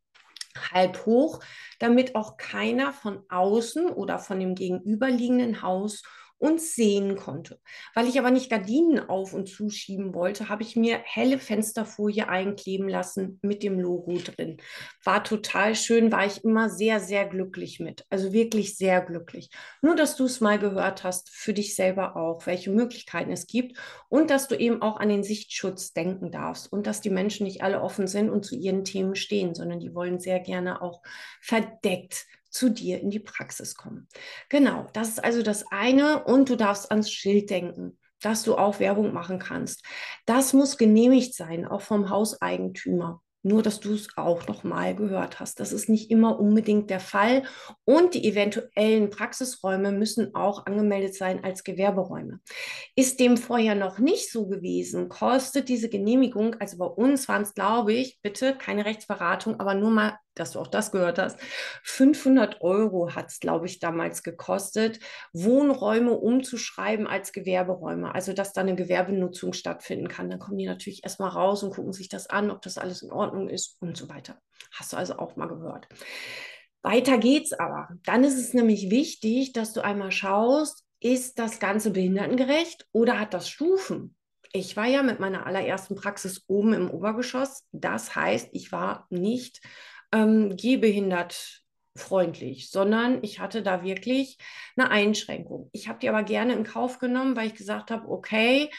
Halb 0.73 1.05
hoch, 1.05 1.39
damit 1.77 2.15
auch 2.15 2.37
keiner 2.37 2.93
von 2.93 3.21
außen 3.29 3.91
oder 3.91 4.17
von 4.17 4.39
dem 4.39 4.55
gegenüberliegenden 4.55 5.61
Haus 5.61 6.01
und 6.39 6.61
sehen 6.61 7.17
konnte. 7.17 7.59
Weil 7.93 8.07
ich 8.07 8.17
aber 8.17 8.31
nicht 8.31 8.49
Gardinen 8.49 9.09
auf 9.09 9.33
und 9.33 9.47
zuschieben 9.47 10.13
wollte, 10.13 10.49
habe 10.49 10.63
ich 10.63 10.75
mir 10.75 10.99
helle 11.03 11.37
Fensterfolie 11.37 12.27
einkleben 12.27 12.87
lassen 12.87 13.39
mit 13.41 13.61
dem 13.61 13.79
Logo 13.79 14.17
drin. 14.17 14.57
War 15.03 15.23
total 15.23 15.75
schön, 15.75 16.11
war 16.11 16.25
ich 16.25 16.43
immer 16.43 16.69
sehr, 16.69 17.01
sehr 17.01 17.27
glücklich 17.27 17.79
mit. 17.79 18.05
Also 18.09 18.31
wirklich 18.31 18.77
sehr 18.77 19.01
glücklich. 19.01 19.49
Nur, 19.81 19.95
dass 19.95 20.15
du 20.15 20.25
es 20.25 20.39
mal 20.39 20.57
gehört 20.57 21.03
hast, 21.03 21.29
für 21.29 21.53
dich 21.53 21.75
selber 21.75 22.15
auch, 22.15 22.45
welche 22.47 22.71
Möglichkeiten 22.71 23.31
es 23.31 23.45
gibt 23.45 23.77
und 24.07 24.29
dass 24.29 24.47
du 24.47 24.55
eben 24.55 24.81
auch 24.81 24.97
an 24.97 25.09
den 25.09 25.23
Sichtschutz 25.23 25.91
denken 25.93 26.31
darfst 26.31 26.71
und 26.71 26.87
dass 26.87 27.01
die 27.01 27.09
Menschen 27.09 27.45
nicht 27.45 27.61
alle 27.61 27.81
offen 27.81 28.07
sind 28.07 28.29
und 28.29 28.45
zu 28.45 28.55
ihren 28.55 28.85
Themen 28.85 29.15
stehen, 29.15 29.55
sondern 29.55 29.81
die 29.81 29.93
wollen 29.93 30.19
sehr 30.19 30.39
gerne 30.39 30.81
auch 30.81 31.01
verdeckt 31.41 32.25
zu 32.49 32.69
dir 32.69 32.99
in 32.99 33.09
die 33.09 33.19
Praxis 33.19 33.75
kommen. 33.75 34.07
Genau, 34.49 34.87
das 34.93 35.09
ist 35.09 35.23
also 35.23 35.43
das 35.43 35.65
eine 35.71 36.23
und 36.23 36.49
du 36.49 36.55
darfst 36.55 36.91
ans 36.91 37.11
Schild 37.11 37.49
denken 37.49 37.97
dass 38.21 38.43
du 38.43 38.55
auch 38.55 38.79
Werbung 38.79 39.13
machen 39.13 39.39
kannst. 39.39 39.83
Das 40.25 40.53
muss 40.53 40.77
genehmigt 40.77 41.33
sein, 41.35 41.65
auch 41.65 41.81
vom 41.81 42.09
Hauseigentümer. 42.09 43.21
Nur, 43.41 43.63
dass 43.63 43.79
du 43.79 43.93
es 43.93 44.09
auch 44.17 44.47
noch 44.47 44.65
mal 44.65 44.93
gehört 44.93 45.39
hast. 45.39 45.61
Das 45.61 45.71
ist 45.71 45.87
nicht 45.87 46.11
immer 46.11 46.41
unbedingt 46.41 46.89
der 46.89 46.99
Fall. 46.99 47.43
Und 47.85 48.13
die 48.13 48.27
eventuellen 48.27 49.09
Praxisräume 49.09 49.93
müssen 49.93 50.35
auch 50.35 50.65
angemeldet 50.65 51.15
sein 51.15 51.41
als 51.41 51.63
Gewerberäume. 51.63 52.41
Ist 52.97 53.21
dem 53.21 53.37
vorher 53.37 53.75
noch 53.75 53.97
nicht 53.97 54.29
so 54.29 54.47
gewesen, 54.47 55.07
kostet 55.07 55.69
diese 55.69 55.87
Genehmigung, 55.87 56.55
also 56.55 56.77
bei 56.77 56.85
uns 56.85 57.29
waren 57.29 57.43
es, 57.43 57.53
glaube 57.53 57.93
ich, 57.93 58.19
bitte 58.21 58.57
keine 58.57 58.83
Rechtsberatung, 58.83 59.57
aber 59.61 59.73
nur 59.73 59.91
mal 59.91 60.17
dass 60.39 60.51
du 60.51 60.59
auch 60.59 60.67
das 60.67 60.91
gehört 60.91 61.19
hast. 61.19 61.39
500 61.83 62.61
Euro 62.61 63.15
hat 63.15 63.27
es, 63.27 63.39
glaube 63.39 63.65
ich, 63.65 63.79
damals 63.79 64.23
gekostet, 64.23 64.99
Wohnräume 65.33 66.11
umzuschreiben 66.11 67.07
als 67.07 67.31
Gewerberäume, 67.31 68.13
also 68.13 68.33
dass 68.33 68.53
da 68.53 68.61
eine 68.61 68.75
Gewerbenutzung 68.75 69.53
stattfinden 69.53 70.07
kann. 70.07 70.29
Dann 70.29 70.39
kommen 70.39 70.57
die 70.57 70.67
natürlich 70.67 71.03
erstmal 71.03 71.29
raus 71.29 71.63
und 71.63 71.73
gucken 71.73 71.93
sich 71.93 72.09
das 72.09 72.27
an, 72.27 72.51
ob 72.51 72.61
das 72.61 72.77
alles 72.77 73.01
in 73.01 73.11
Ordnung 73.11 73.49
ist 73.49 73.77
und 73.81 73.97
so 73.97 74.09
weiter. 74.09 74.37
Hast 74.73 74.93
du 74.93 74.97
also 74.97 75.17
auch 75.17 75.35
mal 75.35 75.47
gehört. 75.47 75.87
Weiter 76.81 77.17
geht's 77.17 77.53
aber. 77.53 77.89
Dann 78.05 78.23
ist 78.23 78.37
es 78.37 78.53
nämlich 78.53 78.89
wichtig, 78.89 79.51
dass 79.53 79.73
du 79.73 79.81
einmal 79.81 80.11
schaust, 80.11 80.85
ist 81.01 81.39
das 81.39 81.59
Ganze 81.59 81.91
behindertengerecht 81.91 82.87
oder 82.91 83.19
hat 83.19 83.33
das 83.33 83.49
Stufen? 83.49 84.15
Ich 84.51 84.75
war 84.75 84.87
ja 84.87 85.03
mit 85.03 85.19
meiner 85.19 85.45
allerersten 85.45 85.95
Praxis 85.95 86.43
oben 86.47 86.73
im 86.73 86.89
Obergeschoss. 86.89 87.65
Das 87.71 88.15
heißt, 88.15 88.49
ich 88.51 88.71
war 88.71 89.05
nicht 89.09 89.61
ähm, 90.11 90.55
gehbehindert 90.55 91.63
freundlich, 91.95 92.69
sondern 92.71 93.23
ich 93.23 93.39
hatte 93.39 93.61
da 93.61 93.83
wirklich 93.83 94.37
eine 94.75 94.89
Einschränkung. 94.89 95.69
Ich 95.73 95.87
habe 95.87 95.99
die 95.99 96.09
aber 96.09 96.23
gerne 96.23 96.53
in 96.53 96.63
Kauf 96.63 96.99
genommen, 96.99 97.35
weil 97.35 97.47
ich 97.47 97.55
gesagt 97.55 97.91
habe, 97.91 98.07
okay, 98.07 98.69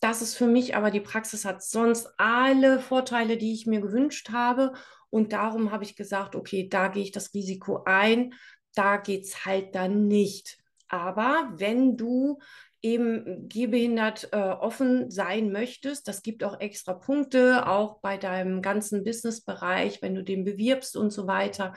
das 0.00 0.22
ist 0.22 0.36
für 0.36 0.46
mich, 0.46 0.76
aber 0.76 0.90
die 0.90 1.00
Praxis 1.00 1.44
hat 1.44 1.62
sonst 1.62 2.08
alle 2.18 2.78
Vorteile, 2.80 3.36
die 3.36 3.52
ich 3.52 3.66
mir 3.66 3.80
gewünscht 3.80 4.30
habe. 4.30 4.72
Und 5.10 5.32
darum 5.32 5.72
habe 5.72 5.84
ich 5.84 5.96
gesagt, 5.96 6.36
okay, 6.36 6.68
da 6.68 6.88
gehe 6.88 7.02
ich 7.02 7.12
das 7.12 7.34
Risiko 7.34 7.82
ein, 7.84 8.34
da 8.74 8.98
geht 8.98 9.24
es 9.24 9.44
halt 9.44 9.74
dann 9.74 10.06
nicht. 10.06 10.58
Aber 10.88 11.52
wenn 11.56 11.96
du 11.96 12.38
eben 12.82 13.48
gehbehindert 13.48 14.28
äh, 14.32 14.36
offen 14.36 15.10
sein 15.10 15.50
möchtest, 15.50 16.06
das 16.08 16.22
gibt 16.22 16.44
auch 16.44 16.60
extra 16.60 16.94
Punkte, 16.94 17.66
auch 17.66 18.00
bei 18.00 18.16
deinem 18.16 18.62
ganzen 18.62 19.04
Businessbereich, 19.04 20.00
wenn 20.02 20.14
du 20.14 20.22
den 20.22 20.44
bewirbst 20.44 20.96
und 20.96 21.10
so 21.10 21.26
weiter, 21.26 21.74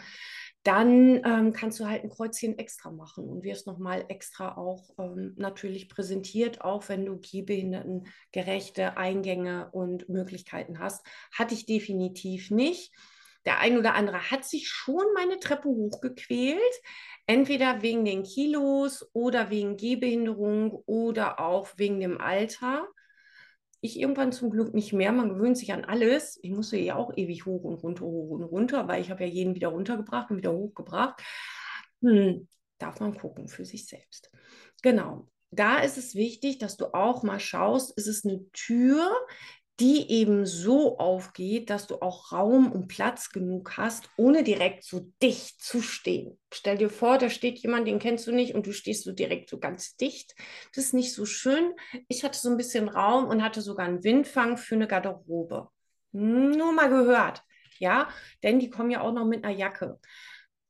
dann 0.63 1.21
ähm, 1.25 1.53
kannst 1.53 1.79
du 1.79 1.87
halt 1.87 2.03
ein 2.03 2.11
Kreuzchen 2.11 2.59
extra 2.59 2.91
machen 2.91 3.27
und 3.27 3.43
wirst 3.43 3.65
nochmal 3.65 4.05
extra 4.09 4.57
auch 4.57 4.91
ähm, 4.99 5.33
natürlich 5.37 5.89
präsentiert, 5.89 6.61
auch 6.61 6.87
wenn 6.87 7.05
du 7.05 7.17
gehbehindertengerechte 7.17 8.95
Eingänge 8.95 9.69
und 9.71 10.07
Möglichkeiten 10.07 10.77
hast. 10.77 11.03
Hatte 11.33 11.55
ich 11.55 11.65
definitiv 11.65 12.51
nicht. 12.51 12.93
Der 13.45 13.59
ein 13.59 13.77
oder 13.77 13.95
andere 13.95 14.29
hat 14.29 14.45
sich 14.45 14.67
schon 14.67 15.05
meine 15.15 15.39
Treppe 15.39 15.67
hochgequält, 15.67 16.59
entweder 17.25 17.81
wegen 17.81 18.05
den 18.05 18.23
Kilos 18.23 19.09
oder 19.13 19.49
wegen 19.49 19.77
Gehbehinderung 19.77 20.71
oder 20.85 21.39
auch 21.39 21.69
wegen 21.77 21.99
dem 21.99 22.19
Alter. 22.19 22.87
Ich 23.83 23.99
irgendwann 23.99 24.31
zum 24.31 24.51
Glück 24.51 24.75
nicht 24.75 24.93
mehr. 24.93 25.11
Man 25.11 25.29
gewöhnt 25.29 25.57
sich 25.57 25.73
an 25.73 25.85
alles. 25.85 26.39
Ich 26.43 26.51
musste 26.51 26.77
ja 26.77 26.95
auch 26.95 27.11
ewig 27.15 27.47
hoch 27.47 27.63
und 27.63 27.81
runter, 27.81 28.05
hoch 28.05 28.29
und 28.29 28.43
runter, 28.43 28.87
weil 28.87 29.01
ich 29.01 29.09
habe 29.09 29.23
ja 29.23 29.29
jeden 29.29 29.55
wieder 29.55 29.69
runtergebracht 29.69 30.29
und 30.29 30.37
wieder 30.37 30.53
hochgebracht. 30.53 31.19
Hm, 32.01 32.47
darf 32.77 32.99
man 32.99 33.17
gucken 33.17 33.47
für 33.47 33.65
sich 33.65 33.87
selbst. 33.87 34.29
Genau. 34.83 35.27
Da 35.49 35.79
ist 35.79 35.97
es 35.97 36.15
wichtig, 36.15 36.59
dass 36.59 36.77
du 36.77 36.93
auch 36.93 37.23
mal 37.23 37.39
schaust, 37.39 37.97
ist 37.97 38.07
es 38.07 38.23
eine 38.23 38.49
Tür, 38.51 39.11
die 39.81 40.11
eben 40.11 40.45
so 40.45 40.99
aufgeht, 40.99 41.71
dass 41.71 41.87
du 41.87 42.03
auch 42.03 42.31
Raum 42.31 42.71
und 42.71 42.87
Platz 42.87 43.31
genug 43.31 43.77
hast, 43.77 44.11
ohne 44.15 44.43
direkt 44.43 44.83
so 44.83 45.11
dicht 45.23 45.59
zu 45.59 45.81
stehen. 45.81 46.37
Stell 46.53 46.77
dir 46.77 46.91
vor, 46.91 47.17
da 47.17 47.31
steht 47.31 47.57
jemand, 47.57 47.87
den 47.87 47.97
kennst 47.97 48.27
du 48.27 48.31
nicht 48.31 48.53
und 48.53 48.67
du 48.67 48.73
stehst 48.73 49.03
so 49.03 49.11
direkt 49.11 49.49
so 49.49 49.57
ganz 49.57 49.97
dicht. 49.97 50.35
Das 50.75 50.85
ist 50.85 50.93
nicht 50.93 51.13
so 51.13 51.25
schön. 51.25 51.73
Ich 52.07 52.23
hatte 52.23 52.37
so 52.37 52.51
ein 52.51 52.57
bisschen 52.57 52.89
Raum 52.89 53.25
und 53.25 53.43
hatte 53.43 53.61
sogar 53.61 53.87
einen 53.87 54.03
Windfang 54.03 54.55
für 54.57 54.75
eine 54.75 54.87
Garderobe. 54.87 55.69
Nur 56.11 56.73
mal 56.73 56.89
gehört. 56.89 57.41
Ja, 57.79 58.09
denn 58.43 58.59
die 58.59 58.69
kommen 58.69 58.91
ja 58.91 59.01
auch 59.01 59.13
noch 59.13 59.25
mit 59.25 59.43
einer 59.43 59.57
Jacke. 59.57 59.99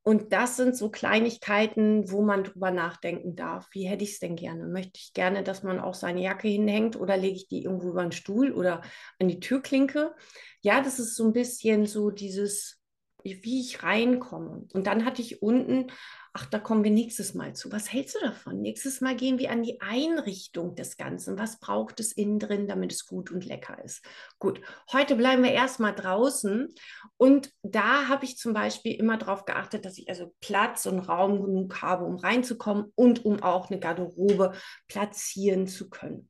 Und 0.04 0.34
das 0.34 0.58
sind 0.58 0.76
so 0.76 0.90
Kleinigkeiten, 0.90 2.12
wo 2.12 2.24
man 2.24 2.44
drüber 2.44 2.72
nachdenken 2.72 3.36
darf. 3.36 3.68
Wie 3.72 3.88
hätte 3.88 4.04
ich 4.04 4.14
es 4.14 4.20
denn 4.20 4.36
gerne? 4.36 4.66
Möchte 4.68 5.00
ich 5.00 5.14
gerne, 5.14 5.44
dass 5.44 5.62
man 5.62 5.80
auch 5.80 5.94
seine 5.94 6.22
Jacke 6.22 6.48
hinhängt 6.48 6.96
oder 6.96 7.18
lege 7.18 7.36
ich 7.36 7.48
die 7.48 7.64
irgendwo 7.64 7.90
über 7.90 8.02
den 8.02 8.12
Stuhl 8.12 8.52
oder 8.52 8.82
an 9.20 9.28
die 9.28 9.40
Türklinke? 9.40 10.16
Ja, 10.62 10.82
das 10.82 10.98
ist 10.98 11.16
so 11.16 11.26
ein 11.26 11.34
bisschen 11.34 11.86
so 11.86 12.10
dieses, 12.10 12.82
wie 13.24 13.62
ich 13.62 13.84
reinkomme. 13.84 14.66
Und 14.74 14.88
dann 14.88 15.06
hatte 15.06 15.22
ich 15.22 15.44
unten 15.44 15.92
Ach, 16.34 16.46
da 16.46 16.60
kommen 16.60 16.86
wir 16.86 16.92
nächstes 16.92 17.34
Mal 17.34 17.54
zu. 17.56 17.72
Was 17.74 17.92
hältst 17.92 18.16
du 18.16 18.20
davon? 18.20 18.62
Nächstes 18.62 19.02
Mal 19.02 19.18
gehen 19.18 19.38
wir 19.38 19.52
an 19.52 19.64
die 19.64 19.82
Einrichtung 19.82 20.76
des 20.76 20.96
Ganzen. 20.96 21.38
Was 21.38 21.60
braucht 21.60 22.00
es 22.00 22.14
innen 22.14 22.40
drin, 22.40 22.70
damit 22.70 22.94
es 22.94 23.06
gut 23.06 23.32
und 23.32 23.44
lecker 23.44 23.84
ist? 23.84 24.02
Gut, 24.40 24.62
heute 24.94 25.18
bleiben 25.18 25.44
wir 25.44 25.52
erstmal 25.52 25.94
draußen. 25.94 26.74
Und 27.18 27.52
da 27.64 28.08
habe 28.08 28.24
ich 28.24 28.38
zum 28.38 28.54
Beispiel 28.54 28.94
immer 28.94 29.18
darauf 29.18 29.44
geachtet, 29.44 29.84
dass 29.84 29.98
ich 29.98 30.08
also 30.08 30.34
Platz 30.40 30.86
und 30.86 31.00
Raum 31.00 31.44
genug 31.44 31.82
habe, 31.82 32.06
um 32.06 32.16
reinzukommen 32.16 32.94
und 32.96 33.26
um 33.26 33.44
auch 33.44 33.70
eine 33.70 33.80
Garderobe 33.80 34.54
platzieren 34.88 35.68
zu 35.68 35.90
können 35.90 36.30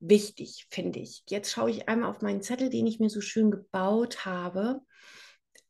wichtig, 0.00 0.66
finde 0.70 1.00
ich. 1.00 1.22
Jetzt 1.28 1.50
schaue 1.50 1.70
ich 1.70 1.88
einmal 1.88 2.10
auf 2.10 2.22
meinen 2.22 2.42
Zettel, 2.42 2.70
den 2.70 2.86
ich 2.86 3.00
mir 3.00 3.10
so 3.10 3.20
schön 3.20 3.50
gebaut 3.50 4.24
habe. 4.24 4.80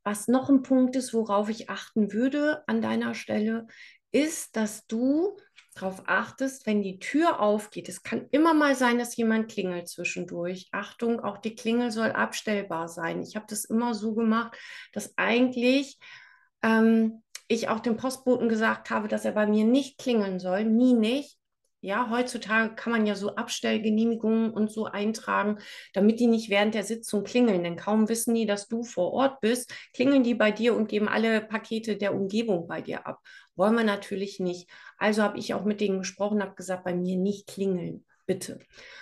Was 0.09 0.27
noch 0.27 0.49
ein 0.49 0.63
Punkt 0.63 0.97
ist, 0.97 1.13
worauf 1.13 1.51
ich 1.51 1.69
achten 1.69 2.15
würde 2.15 2.67
an 2.67 2.81
deiner 2.81 3.13
Stelle, 3.13 3.67
ist, 4.11 4.57
dass 4.57 4.87
du 4.87 5.37
darauf 5.75 6.05
achtest, 6.07 6.65
wenn 6.67 6.81
die 6.81 6.99
Tür 6.99 7.41
aufgeht. 7.41 7.91
Es 7.91 8.03
kann 8.03 8.27
immer 8.31 8.55
mal 8.55 8.75
sein, 8.75 8.99
dass 8.99 9.19
jemand 9.19 9.51
klingelt 9.51 9.87
zwischendurch. 9.87 10.71
Achtung, 10.73 11.21
auch 11.21 11.37
die 11.37 11.55
Klingel 11.55 11.91
soll 11.91 12.13
abstellbar 12.13 12.89
sein. 12.89 13.21
Ich 13.21 13.37
habe 13.37 13.45
das 13.51 13.67
immer 13.67 13.93
so 13.93 14.15
gemacht, 14.15 14.57
dass 14.95 15.13
eigentlich 15.19 15.99
ähm, 16.63 17.23
ich 17.47 17.69
auch 17.69 17.81
dem 17.81 17.99
Postboten 17.99 18.49
gesagt 18.49 18.89
habe, 18.89 19.09
dass 19.09 19.27
er 19.27 19.33
bei 19.33 19.47
mir 19.47 19.67
nicht 19.67 19.99
klingeln 19.99 20.39
soll, 20.39 20.65
nie 20.65 20.95
nicht. 20.95 21.38
Ja, 21.81 22.11
heutzutage 22.11 22.75
kann 22.75 22.91
man 22.93 23.07
ja 23.07 23.15
so 23.15 23.37
Abstellgenehmigungen 23.37 24.51
und 24.51 24.73
so 24.73 24.87
eintragen, 24.87 25.59
damit 25.93 26.19
die 26.19 26.27
nicht 26.27 26.51
während 26.51 26.75
der 26.75 26.83
Sitzung 26.83 27.23
klingeln. 27.23 27.63
Denn 27.63 27.77
kaum 27.77 28.09
wissen 28.09 28.35
die, 28.35 28.47
dass 28.47 28.67
du 28.67 28.83
vor 28.83 29.13
Ort 29.13 29.41
bist, 29.41 29.73
klingeln 29.95 30.25
die 30.25 30.35
bei 30.35 30.51
dir 30.51 30.75
und 30.75 30.89
geben 30.89 31.09
alle 31.09 31.41
Pakete 31.41 31.97
der 31.97 32.15
Umgebung 32.15 32.67
bei 32.67 32.81
dir 32.83 33.07
ab. 33.07 33.21
Wollen 33.55 33.77
wir 33.77 33.85
natürlich 33.85 34.41
nicht. 34.41 34.69
Also 34.99 35.23
habe 35.23 35.39
ich 35.39 35.55
auch 35.55 35.65
mit 35.65 35.81
denen 35.81 35.99
gesprochen, 35.99 36.43
habe 36.43 36.57
gesagt, 36.57 36.83
bei 36.85 36.95
mir 36.95 37.17
nicht 37.17 37.47
klingeln 37.47 38.05
bitte. 38.29 38.61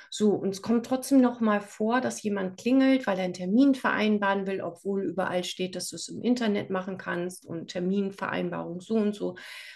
So, 0.08 0.30
und 0.30 0.50
es 0.50 0.62
kommt 0.62 0.86
trotzdem 0.86 1.20
noch 1.20 1.40
mal 1.40 1.60
vor, 1.60 2.00
dass 2.00 2.22
jemand 2.22 2.58
klingelt, 2.58 3.06
weil 3.06 3.18
er 3.18 3.24
einen 3.24 3.34
Termin 3.34 3.74
vereinbaren 3.74 4.46
will, 4.46 4.62
obwohl 4.62 5.02
überall 5.02 5.44
steht, 5.44 5.76
dass 5.76 5.90
du 5.90 5.96
es 5.96 6.08
im 6.08 6.22
Internet 6.22 6.70
machen 6.70 6.96
kannst 6.96 7.44
und 7.44 7.68
Terminvereinbarung 7.68 8.80
so 8.80 8.94
und 8.94 9.14
so. 9.14 9.34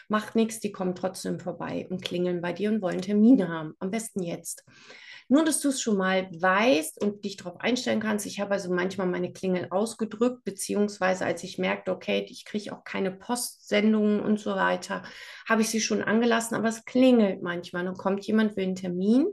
Macht 0.09 0.37
nichts, 0.37 0.61
die 0.61 0.73
kommen 0.73 0.95
trotzdem 0.95 1.41
vorbei 1.41 1.87
und 1.91 2.01
klingeln 2.01 2.41
bei 2.41 2.55
dir 2.55 2.71
und 2.71 2.81
wollen 2.81 3.03
Termine 3.03 3.49
haben. 3.49 3.75
Am 3.81 3.91
besten 3.91 4.23
jetzt. 4.23 4.65
Nur, 5.31 5.45
dass 5.45 5.61
du 5.61 5.69
es 5.69 5.81
schon 5.81 5.97
mal 5.97 6.29
weißt 6.33 7.01
und 7.01 7.25
dich 7.25 7.37
darauf 7.37 7.61
einstellen 7.61 8.01
kannst. 8.01 8.27
Ich 8.27 8.41
habe 8.41 8.51
also 8.51 8.69
manchmal 8.75 9.07
meine 9.07 9.33
Klingel 9.33 9.69
ausgedrückt, 9.71 10.43
beziehungsweise 10.43 11.25
als 11.25 11.45
ich 11.45 11.57
merkte, 11.57 11.93
okay, 11.93 12.27
ich 12.29 12.45
kriege 12.45 12.73
auch 12.73 12.83
keine 12.83 13.13
Postsendungen 13.13 14.19
und 14.19 14.41
so 14.41 14.57
weiter, 14.57 15.05
habe 15.49 15.63
ich 15.63 15.71
sie 15.71 15.81
schon 15.81 16.03
angelassen, 16.03 16.57
aber 16.57 16.67
es 16.67 16.85
klingelt 16.85 17.43
manchmal. 17.43 17.85
Dann 17.85 17.95
kommt 17.95 18.27
jemand, 18.27 18.57
will 18.57 18.65
einen 18.65 18.75
Termin 18.75 19.29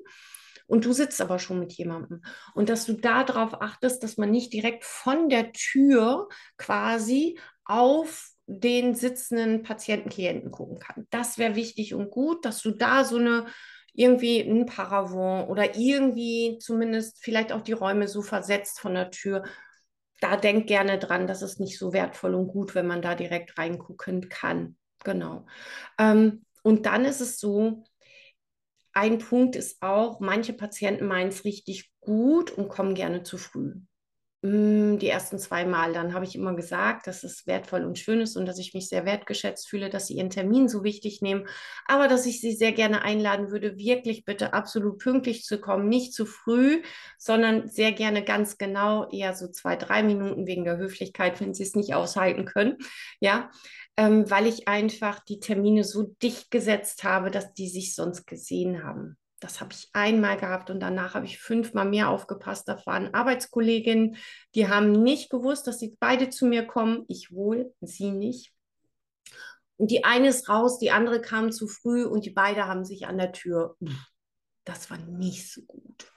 und 0.67 0.85
du 0.85 0.93
sitzt 0.93 1.19
aber 1.19 1.39
schon 1.39 1.59
mit 1.59 1.73
jemandem. 1.73 2.21
Und 2.53 2.69
dass 2.69 2.85
du 2.85 2.93
darauf 2.93 3.59
achtest, 3.59 4.03
dass 4.03 4.17
man 4.17 4.29
nicht 4.29 4.53
direkt 4.53 4.83
von 4.85 5.29
der 5.29 5.51
Tür 5.51 6.29
quasi 6.57 7.39
auf 7.65 8.29
den 8.45 8.93
sitzenden 8.93 9.63
Patienten, 9.63 10.09
Klienten 10.09 10.51
gucken 10.51 10.77
kann. 10.77 11.07
Das 11.09 11.39
wäre 11.39 11.55
wichtig 11.55 11.95
und 11.95 12.11
gut, 12.11 12.45
dass 12.45 12.61
du 12.61 12.69
da 12.69 13.03
so 13.03 13.17
eine 13.17 13.47
irgendwie 13.97 14.39
ein 14.41 14.67
Paravent 14.67 15.49
oder 15.49 15.75
irgendwie 15.75 16.59
zumindest 16.61 17.17
vielleicht 17.19 17.51
auch 17.51 17.61
die 17.61 17.73
Räume 17.73 18.07
so 18.07 18.21
versetzt 18.21 18.79
von 18.79 18.93
der 18.93 19.09
Tür. 19.11 19.43
Da 20.21 20.37
denk 20.37 20.67
gerne 20.67 20.99
dran, 20.99 21.27
das 21.27 21.41
ist 21.41 21.59
nicht 21.59 21.79
so 21.79 21.93
wertvoll 21.93 22.35
und 22.35 22.47
gut, 22.47 22.75
wenn 22.75 22.87
man 22.87 23.01
da 23.01 23.15
direkt 23.15 23.57
reingucken 23.57 24.29
kann. 24.29 24.77
Genau. 25.03 25.47
Ähm, 25.99 26.45
und 26.63 26.85
dann 26.85 27.05
ist 27.05 27.21
es 27.21 27.39
so, 27.39 27.83
ein 28.93 29.19
Punkt 29.19 29.55
ist 29.55 29.81
auch, 29.81 30.19
manche 30.19 30.51
Patienten 30.53 31.07
meinen 31.07 31.29
es 31.29 31.45
richtig 31.45 31.89
gut 32.01 32.51
und 32.51 32.67
kommen 32.67 32.95
gerne 32.95 33.23
zu 33.23 33.37
früh. 33.37 33.75
Mm, 34.47 34.97
die 34.97 35.09
ersten 35.09 35.39
zwei 35.39 35.65
Mal. 35.65 35.91
Dann 35.91 36.13
habe 36.13 36.23
ich 36.23 36.33
immer 36.33 36.55
gesagt, 36.55 37.05
dass 37.07 37.23
es 37.25 37.45
wertvoll 37.47 37.83
und 37.83 37.99
schön 37.99 38.21
ist 38.21 38.37
und 38.37 38.45
dass 38.45 38.59
ich 38.59 38.73
mich 38.73 38.87
sehr 38.87 39.03
wertgeschätzt 39.03 39.67
fühle, 39.67 39.89
dass 39.89 40.07
sie 40.07 40.13
ihren 40.13 40.29
Termin 40.29 40.69
so 40.69 40.85
wichtig 40.85 41.21
nehmen, 41.21 41.47
aber 41.85 42.07
dass 42.07 42.25
ich 42.25 42.39
sie 42.39 42.53
sehr 42.53 42.71
gerne 42.71 43.01
einladen 43.01 43.51
würde, 43.51 43.77
wirklich 43.77 44.23
bitte 44.23 44.53
absolut 44.53 44.99
pünktlich 44.99 45.43
zu 45.43 45.59
kommen, 45.59 45.89
nicht 45.89 46.13
zu 46.13 46.25
früh, 46.25 46.81
sondern 47.17 47.67
sehr 47.67 47.91
gerne 47.91 48.23
ganz 48.23 48.57
genau, 48.57 49.09
eher 49.09 49.33
so 49.33 49.49
zwei, 49.49 49.75
drei 49.75 50.01
Minuten 50.01 50.47
wegen 50.47 50.63
der 50.63 50.77
Höflichkeit, 50.77 51.41
wenn 51.41 51.53
sie 51.53 51.63
es 51.63 51.75
nicht 51.75 51.93
aushalten 51.93 52.45
können. 52.45 52.77
Ja, 53.19 53.51
ähm, 53.97 54.29
weil 54.29 54.47
ich 54.47 54.69
einfach 54.69 55.19
die 55.25 55.41
Termine 55.41 55.83
so 55.83 56.15
dicht 56.23 56.51
gesetzt 56.51 57.03
habe, 57.03 57.31
dass 57.31 57.53
die 57.53 57.67
sich 57.67 57.95
sonst 57.95 58.25
gesehen 58.25 58.83
haben. 58.83 59.17
Das 59.39 59.61
habe 59.61 59.73
ich 59.73 59.89
einmal 59.93 60.37
gehabt 60.37 60.69
und 60.69 60.79
danach 60.79 61.13
habe 61.13 61.25
ich 61.25 61.39
fünfmal 61.39 61.85
mehr 61.85 62.09
aufgepasst. 62.09 62.67
Da 62.67 62.81
waren 62.85 63.13
Arbeitskolleginnen, 63.13 64.17
die 64.55 64.67
haben 64.67 64.91
nicht 64.91 65.29
gewusst, 65.29 65.67
dass 65.67 65.79
sie 65.79 65.95
beide 65.99 66.29
zu 66.29 66.47
mir 66.47 66.65
kommen. 66.65 67.05
Ich 67.07 67.31
wohl, 67.31 67.73
sie 67.81 68.11
nicht. 68.11 68.51
Und 69.77 69.91
die 69.91 70.03
eine 70.03 70.29
ist 70.29 70.49
raus, 70.49 70.79
die 70.79 70.89
andere 70.89 71.21
kam 71.21 71.51
zu 71.51 71.67
früh 71.67 72.03
und 72.03 72.25
die 72.25 72.31
beide 72.31 72.65
haben 72.65 72.83
sich 72.83 73.05
an 73.05 73.19
der 73.19 73.31
Tür. 73.31 73.77
Das 74.65 74.89
war 74.89 74.97
nicht 74.97 75.51
so 75.51 75.61
gut. 75.61 76.11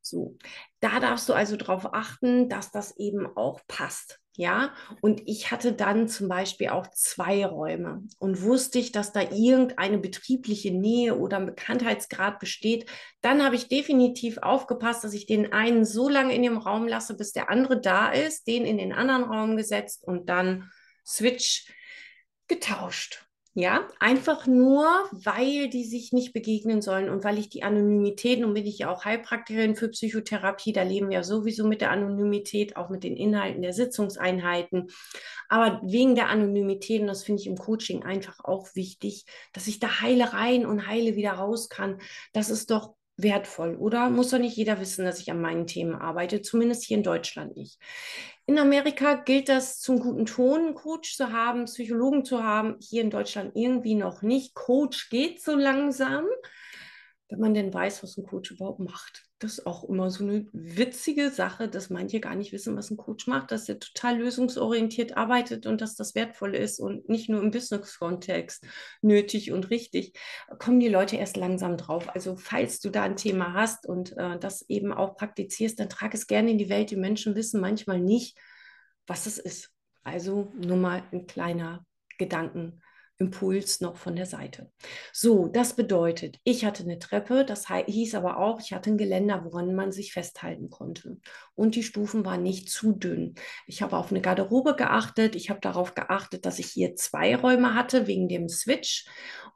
So, 0.00 0.38
da 0.80 1.00
darfst 1.00 1.28
du 1.28 1.34
also 1.34 1.56
darauf 1.56 1.92
achten, 1.92 2.48
dass 2.48 2.70
das 2.70 2.96
eben 2.96 3.26
auch 3.36 3.60
passt. 3.66 4.20
Ja, 4.36 4.72
und 5.00 5.22
ich 5.26 5.50
hatte 5.50 5.72
dann 5.72 6.08
zum 6.08 6.28
Beispiel 6.28 6.68
auch 6.68 6.86
zwei 6.92 7.44
Räume 7.44 8.04
und 8.18 8.42
wusste 8.42 8.78
ich, 8.78 8.92
dass 8.92 9.12
da 9.12 9.22
irgendeine 9.22 9.98
betriebliche 9.98 10.70
Nähe 10.70 11.16
oder 11.18 11.38
ein 11.38 11.46
Bekanntheitsgrad 11.46 12.38
besteht, 12.38 12.88
dann 13.22 13.44
habe 13.44 13.56
ich 13.56 13.68
definitiv 13.68 14.38
aufgepasst, 14.38 15.02
dass 15.02 15.14
ich 15.14 15.26
den 15.26 15.52
einen 15.52 15.84
so 15.84 16.08
lange 16.08 16.34
in 16.34 16.42
dem 16.42 16.58
Raum 16.58 16.86
lasse, 16.86 17.16
bis 17.16 17.32
der 17.32 17.50
andere 17.50 17.80
da 17.80 18.12
ist, 18.12 18.46
den 18.46 18.64
in 18.64 18.78
den 18.78 18.92
anderen 18.92 19.24
Raum 19.24 19.56
gesetzt 19.56 20.04
und 20.04 20.28
dann 20.28 20.70
Switch 21.04 21.66
getauscht. 22.46 23.26
Ja, 23.54 23.88
einfach 23.98 24.46
nur, 24.46 24.84
weil 25.10 25.68
die 25.68 25.82
sich 25.84 26.12
nicht 26.12 26.32
begegnen 26.32 26.80
sollen 26.82 27.10
und 27.10 27.24
weil 27.24 27.36
ich 27.36 27.48
die 27.48 27.64
Anonymität, 27.64 28.38
nun 28.38 28.54
bin 28.54 28.64
ich 28.64 28.78
ja 28.78 28.90
auch 28.92 29.04
Heilpraktikerin 29.04 29.74
für 29.74 29.88
Psychotherapie, 29.88 30.72
da 30.72 30.84
leben 30.84 31.10
wir 31.10 31.24
sowieso 31.24 31.66
mit 31.66 31.80
der 31.80 31.90
Anonymität, 31.90 32.76
auch 32.76 32.90
mit 32.90 33.02
den 33.02 33.16
Inhalten 33.16 33.62
der 33.62 33.72
Sitzungseinheiten. 33.72 34.86
Aber 35.48 35.80
wegen 35.84 36.14
der 36.14 36.28
Anonymität, 36.28 37.00
und 37.00 37.08
das 37.08 37.24
finde 37.24 37.42
ich 37.42 37.48
im 37.48 37.56
Coaching 37.56 38.04
einfach 38.04 38.38
auch 38.44 38.68
wichtig, 38.76 39.24
dass 39.52 39.66
ich 39.66 39.80
da 39.80 40.00
heile 40.00 40.32
rein 40.32 40.64
und 40.64 40.86
heile 40.86 41.16
wieder 41.16 41.32
raus 41.32 41.68
kann. 41.68 41.98
Das 42.32 42.50
ist 42.50 42.70
doch 42.70 42.94
wertvoll, 43.16 43.74
oder? 43.76 44.10
Muss 44.10 44.30
doch 44.30 44.38
nicht 44.38 44.56
jeder 44.56 44.80
wissen, 44.80 45.04
dass 45.04 45.20
ich 45.20 45.30
an 45.30 45.40
meinen 45.40 45.66
Themen 45.66 45.96
arbeite, 45.96 46.40
zumindest 46.40 46.84
hier 46.84 46.96
in 46.98 47.02
Deutschland 47.02 47.56
nicht. 47.56 47.78
In 48.50 48.58
Amerika 48.58 49.14
gilt 49.14 49.48
das 49.48 49.78
zum 49.78 50.00
guten 50.00 50.26
Ton, 50.26 50.66
einen 50.66 50.74
Coach 50.74 51.16
zu 51.16 51.32
haben, 51.32 51.66
Psychologen 51.66 52.24
zu 52.24 52.42
haben, 52.42 52.76
hier 52.80 53.02
in 53.02 53.10
Deutschland 53.10 53.52
irgendwie 53.54 53.94
noch 53.94 54.22
nicht. 54.22 54.54
Coach 54.54 55.08
geht 55.08 55.40
so 55.40 55.54
langsam 55.54 56.26
wenn 57.30 57.40
man 57.40 57.54
denn 57.54 57.72
weiß, 57.72 58.02
was 58.02 58.16
ein 58.16 58.26
Coach 58.26 58.50
überhaupt 58.50 58.80
macht. 58.80 59.29
Das 59.40 59.52
ist 59.52 59.66
auch 59.66 59.84
immer 59.88 60.10
so 60.10 60.22
eine 60.22 60.46
witzige 60.52 61.30
Sache, 61.30 61.66
dass 61.66 61.88
manche 61.88 62.20
gar 62.20 62.34
nicht 62.34 62.52
wissen, 62.52 62.76
was 62.76 62.90
ein 62.90 62.98
Coach 62.98 63.26
macht, 63.26 63.50
dass 63.50 63.70
er 63.70 63.78
total 63.78 64.18
lösungsorientiert 64.18 65.16
arbeitet 65.16 65.64
und 65.64 65.80
dass 65.80 65.96
das 65.96 66.14
wertvoll 66.14 66.54
ist 66.54 66.78
und 66.78 67.08
nicht 67.08 67.30
nur 67.30 67.40
im 67.40 67.50
Business-Kontext 67.50 68.66
nötig 69.00 69.50
und 69.50 69.70
richtig. 69.70 70.12
Kommen 70.58 70.78
die 70.78 70.88
Leute 70.88 71.16
erst 71.16 71.38
langsam 71.38 71.78
drauf. 71.78 72.14
Also 72.14 72.36
falls 72.36 72.80
du 72.80 72.90
da 72.90 73.04
ein 73.04 73.16
Thema 73.16 73.54
hast 73.54 73.86
und 73.86 74.14
äh, 74.18 74.38
das 74.38 74.60
eben 74.68 74.92
auch 74.92 75.16
praktizierst, 75.16 75.80
dann 75.80 75.88
trag 75.88 76.12
es 76.12 76.26
gerne 76.26 76.50
in 76.50 76.58
die 76.58 76.68
Welt. 76.68 76.90
Die 76.90 76.96
Menschen 76.96 77.34
wissen 77.34 77.62
manchmal 77.62 77.98
nicht, 77.98 78.38
was 79.06 79.24
es 79.24 79.38
ist. 79.38 79.70
Also 80.02 80.52
nur 80.54 80.76
mal 80.76 81.02
ein 81.12 81.26
kleiner 81.26 81.86
Gedanken 82.18 82.82
Impuls 83.20 83.82
noch 83.82 83.96
von 83.96 84.16
der 84.16 84.24
Seite. 84.24 84.72
So, 85.12 85.46
das 85.46 85.74
bedeutet, 85.74 86.38
ich 86.42 86.64
hatte 86.64 86.82
eine 86.82 86.98
Treppe, 86.98 87.44
das 87.44 87.66
hieß 87.68 88.14
aber 88.14 88.38
auch, 88.38 88.60
ich 88.60 88.72
hatte 88.72 88.90
ein 88.90 88.96
Geländer, 88.96 89.44
woran 89.44 89.74
man 89.74 89.92
sich 89.92 90.12
festhalten 90.12 90.70
konnte. 90.70 91.18
Und 91.54 91.74
die 91.74 91.82
Stufen 91.82 92.24
waren 92.24 92.42
nicht 92.42 92.70
zu 92.70 92.92
dünn. 92.92 93.34
Ich 93.66 93.82
habe 93.82 93.98
auf 93.98 94.10
eine 94.10 94.22
Garderobe 94.22 94.74
geachtet, 94.74 95.36
ich 95.36 95.50
habe 95.50 95.60
darauf 95.60 95.94
geachtet, 95.94 96.46
dass 96.46 96.58
ich 96.58 96.66
hier 96.66 96.96
zwei 96.96 97.36
Räume 97.36 97.74
hatte 97.74 98.06
wegen 98.06 98.26
dem 98.26 98.48
Switch. 98.48 99.06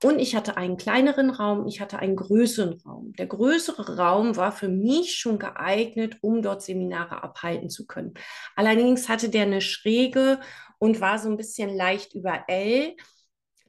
Und 0.03 0.19
ich 0.19 0.37
hatte 0.37 0.59
einen 0.59 0.77
kleineren 0.77 1.31
Raum, 1.31 1.67
ich 1.67 1.81
hatte 1.81 1.99
einen 1.99 2.17
größeren 2.17 2.83
Raum. 2.83 3.15
Der 3.15 3.27
größere 3.27 3.97
Raum 3.97 4.37
war 4.37 4.53
für 4.53 4.69
mich 4.69 5.15
schon 5.15 5.39
geeignet, 5.39 6.19
um 6.21 6.43
dort 6.43 6.63
Seminare 6.63 7.23
abhalten 7.23 7.71
zu 7.71 7.87
können. 7.87 8.13
Allerdings 8.57 9.09
hatte 9.09 9.31
der 9.31 9.43
eine 9.43 9.63
Schräge 9.63 10.41
und 10.79 11.01
war 11.01 11.19
so 11.19 11.31
ein 11.31 11.39
bisschen 11.39 11.75
leicht 11.75 12.15
über 12.15 12.45
L 12.49 12.95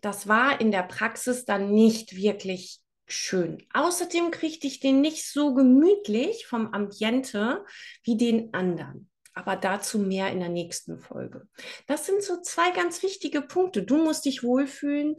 das 0.06 0.28
war 0.28 0.62
in 0.62 0.72
der 0.72 0.84
Praxis 0.84 1.46
dann 1.46 1.74
nicht 1.74 2.16
wirklich 2.16 2.80
schön. 3.08 3.66
Außerdem 3.74 4.30
kriegte 4.30 4.68
ich 4.68 4.80
den 4.80 5.02
nicht 5.02 5.26
so 5.28 5.56
gemütlich 5.56 6.46
vom 6.46 6.74
Ambiente 6.74 7.66
wie 8.04 8.16
den 8.16 8.54
anderen. 8.54 9.10
Aber 9.34 9.56
dazu 9.56 9.98
mehr 9.98 10.32
in 10.32 10.40
der 10.40 10.50
nächsten 10.50 11.00
Folge. 11.00 11.48
Das 11.88 12.06
sind 12.06 12.22
so 12.22 12.40
zwei 12.42 12.70
ganz 12.72 13.02
wichtige 13.02 13.42
Punkte. 13.42 13.82
Du 13.82 13.98
musst 13.98 14.26
dich 14.26 14.44
wohlfühlen. 14.44 15.16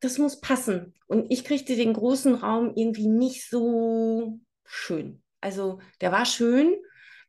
Das 0.00 0.18
muss 0.18 0.40
passen. 0.40 0.94
Und 1.06 1.30
ich 1.30 1.44
kriegte 1.44 1.76
den 1.76 1.92
großen 1.92 2.34
Raum 2.34 2.72
irgendwie 2.74 3.06
nicht 3.06 3.48
so 3.48 4.40
schön. 4.64 5.22
Also 5.40 5.78
der 6.00 6.10
war 6.10 6.26
schön, 6.26 6.74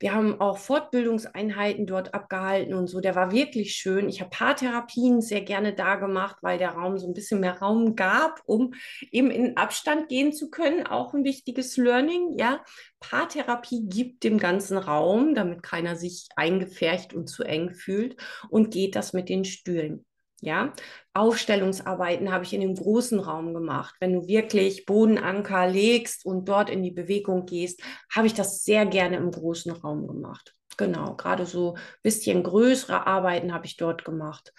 wir 0.03 0.13
haben 0.13 0.41
auch 0.41 0.57
Fortbildungseinheiten 0.57 1.87
dort 1.87 2.13
abgehalten 2.13 2.73
und 2.73 2.87
so. 2.87 2.99
Der 2.99 3.15
war 3.15 3.31
wirklich 3.31 3.71
schön. 3.75 4.09
Ich 4.09 4.19
habe 4.19 4.31
Paartherapien 4.31 5.21
sehr 5.21 5.39
gerne 5.39 5.71
da 5.71 5.95
gemacht, 5.95 6.35
weil 6.41 6.57
der 6.57 6.71
Raum 6.71 6.97
so 6.97 7.07
ein 7.07 7.13
bisschen 7.13 7.39
mehr 7.39 7.59
Raum 7.59 7.95
gab, 7.95 8.41
um 8.45 8.73
eben 9.11 9.31
in 9.31 9.55
Abstand 9.55 10.09
gehen 10.09 10.33
zu 10.33 10.49
können. 10.49 10.85
Auch 10.85 11.13
ein 11.13 11.23
wichtiges 11.23 11.77
Learning. 11.77 12.37
Ja, 12.37 12.65
Paartherapie 12.99 13.87
gibt 13.87 14.25
dem 14.25 14.39
ganzen 14.39 14.77
Raum, 14.77 15.35
damit 15.35 15.63
keiner 15.63 15.95
sich 15.95 16.27
eingefärcht 16.35 17.13
und 17.13 17.29
zu 17.29 17.43
eng 17.43 17.71
fühlt. 17.71 18.17
Und 18.49 18.71
geht 18.71 18.97
das 18.97 19.13
mit 19.13 19.29
den 19.29 19.45
Stühlen. 19.45 20.03
Ja, 20.43 20.73
Aufstellungsarbeiten 21.13 22.32
habe 22.32 22.43
ich 22.43 22.53
in 22.53 22.60
dem 22.60 22.75
großen 22.75 23.19
Raum 23.19 23.53
gemacht. 23.53 23.95
Wenn 24.01 24.13
du 24.13 24.27
wirklich 24.27 24.86
Bodenanker 24.86 25.67
legst 25.67 26.25
und 26.25 26.49
dort 26.49 26.69
in 26.69 26.84
die 26.84 26.91
Bewegung 26.91 27.45
gehst, 27.45 27.82
habe 28.13 28.27
ich 28.27 28.34
das 28.34 28.63
sehr 28.63 28.86
gerne 28.86 29.17
im 29.17 29.32
großen 29.32 29.71
Raum 29.71 30.06
gemacht. 30.06 30.53
Genau, 30.75 31.15
gerade 31.15 31.45
so 31.45 31.75
ein 31.75 31.82
bisschen 32.01 32.43
größere 32.43 33.08
Arbeiten 33.08 33.53
habe 33.53 33.65
ich 33.65 33.77
dort 33.77 34.03
gemacht. 34.03 34.53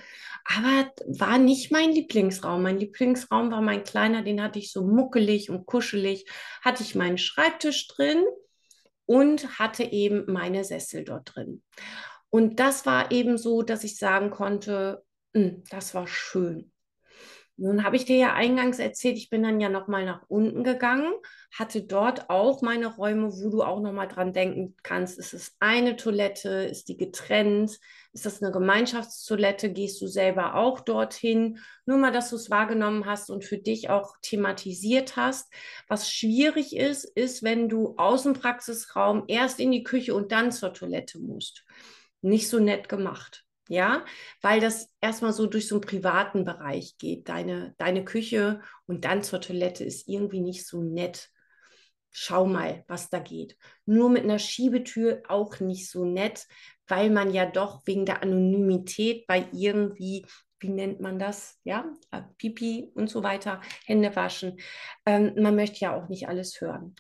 Aber 0.44 0.90
war 1.06 1.38
nicht 1.38 1.70
mein 1.70 1.90
Lieblingsraum. 1.90 2.62
Mein 2.62 2.78
Lieblingsraum 2.78 3.50
war 3.50 3.60
mein 3.60 3.84
kleiner, 3.84 4.22
den 4.22 4.42
hatte 4.42 4.58
ich 4.58 4.72
so 4.72 4.86
muckelig 4.86 5.50
und 5.50 5.66
kuschelig. 5.66 6.24
Hatte 6.62 6.82
ich 6.82 6.94
meinen 6.94 7.18
Schreibtisch 7.18 7.88
drin 7.88 8.24
und 9.06 9.58
hatte 9.58 9.84
eben 9.84 10.24
meine 10.32 10.64
Sessel 10.64 11.04
dort 11.04 11.34
drin. 11.34 11.62
Und 12.30 12.58
das 12.58 12.86
war 12.86 13.10
eben 13.12 13.38
so, 13.38 13.62
dass 13.62 13.84
ich 13.84 13.96
sagen 13.96 14.30
konnte, 14.30 15.04
das 15.70 15.94
war 15.94 16.06
schön. 16.06 16.70
Nun 17.56 17.84
habe 17.84 17.94
ich 17.94 18.04
dir 18.04 18.16
ja 18.16 18.34
eingangs 18.34 18.80
erzählt, 18.80 19.16
ich 19.16 19.30
bin 19.30 19.44
dann 19.44 19.60
ja 19.60 19.68
nochmal 19.68 20.04
nach 20.04 20.22
unten 20.26 20.64
gegangen, 20.64 21.12
hatte 21.56 21.82
dort 21.82 22.28
auch 22.28 22.62
meine 22.62 22.88
Räume, 22.88 23.30
wo 23.30 23.48
du 23.48 23.62
auch 23.62 23.80
nochmal 23.80 24.08
dran 24.08 24.32
denken 24.32 24.74
kannst, 24.82 25.20
ist 25.20 25.34
es 25.34 25.54
eine 25.60 25.94
Toilette, 25.94 26.48
ist 26.48 26.88
die 26.88 26.96
getrennt, 26.96 27.78
ist 28.12 28.26
das 28.26 28.42
eine 28.42 28.50
Gemeinschaftstoilette, 28.50 29.72
gehst 29.72 30.02
du 30.02 30.08
selber 30.08 30.56
auch 30.56 30.80
dorthin? 30.80 31.60
Nur 31.86 31.98
mal, 31.98 32.10
dass 32.10 32.30
du 32.30 32.36
es 32.36 32.50
wahrgenommen 32.50 33.06
hast 33.06 33.30
und 33.30 33.44
für 33.44 33.58
dich 33.58 33.88
auch 33.88 34.16
thematisiert 34.20 35.14
hast. 35.14 35.52
Was 35.86 36.10
schwierig 36.10 36.74
ist, 36.74 37.04
ist, 37.04 37.44
wenn 37.44 37.68
du 37.68 37.94
aus 37.98 38.24
dem 38.24 38.32
Praxisraum 38.32 39.24
erst 39.28 39.60
in 39.60 39.70
die 39.70 39.84
Küche 39.84 40.12
und 40.14 40.32
dann 40.32 40.50
zur 40.50 40.72
Toilette 40.72 41.20
musst. 41.20 41.64
Nicht 42.20 42.48
so 42.48 42.58
nett 42.58 42.88
gemacht 42.88 43.44
ja, 43.68 44.04
weil 44.42 44.60
das 44.60 44.90
erstmal 45.00 45.32
so 45.32 45.46
durch 45.46 45.68
so 45.68 45.76
einen 45.76 45.82
privaten 45.82 46.44
Bereich 46.44 46.96
geht. 46.98 47.28
Deine, 47.28 47.74
deine 47.78 48.04
Küche 48.04 48.60
und 48.86 49.04
dann 49.04 49.22
zur 49.22 49.40
Toilette 49.40 49.84
ist 49.84 50.08
irgendwie 50.08 50.40
nicht 50.40 50.66
so 50.66 50.82
nett. 50.82 51.30
Schau 52.10 52.46
mal, 52.46 52.84
was 52.86 53.10
da 53.10 53.18
geht. 53.18 53.56
Nur 53.86 54.08
mit 54.10 54.22
einer 54.24 54.38
Schiebetür 54.38 55.22
auch 55.28 55.58
nicht 55.60 55.90
so 55.90 56.04
nett, 56.04 56.46
weil 56.86 57.10
man 57.10 57.32
ja 57.32 57.46
doch 57.46 57.82
wegen 57.86 58.06
der 58.06 58.22
Anonymität 58.22 59.26
bei 59.26 59.48
irgendwie, 59.52 60.26
wie 60.60 60.68
nennt 60.68 61.00
man 61.00 61.18
das? 61.18 61.58
Ja, 61.64 61.86
äh, 62.10 62.22
Pipi 62.38 62.92
und 62.94 63.10
so 63.10 63.22
weiter, 63.22 63.60
Hände 63.86 64.14
waschen. 64.14 64.58
Ähm, 65.06 65.32
man 65.36 65.56
möchte 65.56 65.80
ja 65.80 65.96
auch 65.96 66.08
nicht 66.08 66.28
alles 66.28 66.60
hören. 66.60 66.94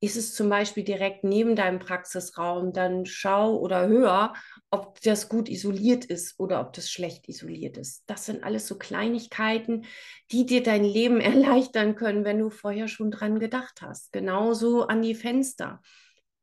Ist 0.00 0.16
es 0.16 0.34
zum 0.34 0.48
Beispiel 0.48 0.84
direkt 0.84 1.24
neben 1.24 1.56
deinem 1.56 1.78
Praxisraum, 1.78 2.72
dann 2.72 3.04
schau 3.06 3.58
oder 3.58 3.88
hör, 3.88 4.34
ob 4.70 5.00
das 5.00 5.28
gut 5.28 5.48
isoliert 5.48 6.04
ist 6.04 6.38
oder 6.38 6.60
ob 6.60 6.72
das 6.72 6.90
schlecht 6.90 7.28
isoliert 7.28 7.76
ist. 7.76 8.04
Das 8.06 8.26
sind 8.26 8.44
alles 8.44 8.68
so 8.68 8.78
Kleinigkeiten, 8.78 9.84
die 10.30 10.46
dir 10.46 10.62
dein 10.62 10.84
Leben 10.84 11.20
erleichtern 11.20 11.96
können, 11.96 12.24
wenn 12.24 12.38
du 12.38 12.50
vorher 12.50 12.88
schon 12.88 13.10
dran 13.10 13.40
gedacht 13.40 13.82
hast. 13.82 14.12
Genauso 14.12 14.82
an 14.82 15.02
die 15.02 15.14
Fenster. 15.14 15.80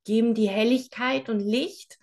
Geben 0.03 0.33
die 0.33 0.49
Helligkeit 0.49 1.29
und 1.29 1.39
Licht, 1.39 1.97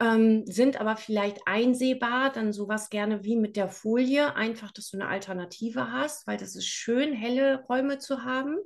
ähm, 0.00 0.44
sind 0.46 0.80
aber 0.80 0.96
vielleicht 0.96 1.46
einsehbar, 1.46 2.32
dann 2.32 2.52
sowas 2.52 2.90
gerne 2.90 3.24
wie 3.24 3.36
mit 3.36 3.56
der 3.56 3.68
Folie, 3.68 4.34
einfach, 4.34 4.72
dass 4.72 4.90
du 4.90 4.96
eine 4.96 5.08
Alternative 5.08 5.92
hast, 5.92 6.26
weil 6.26 6.38
das 6.38 6.56
ist 6.56 6.66
schön, 6.66 7.12
helle 7.12 7.64
Räume 7.68 7.98
zu 7.98 8.24
haben. 8.24 8.56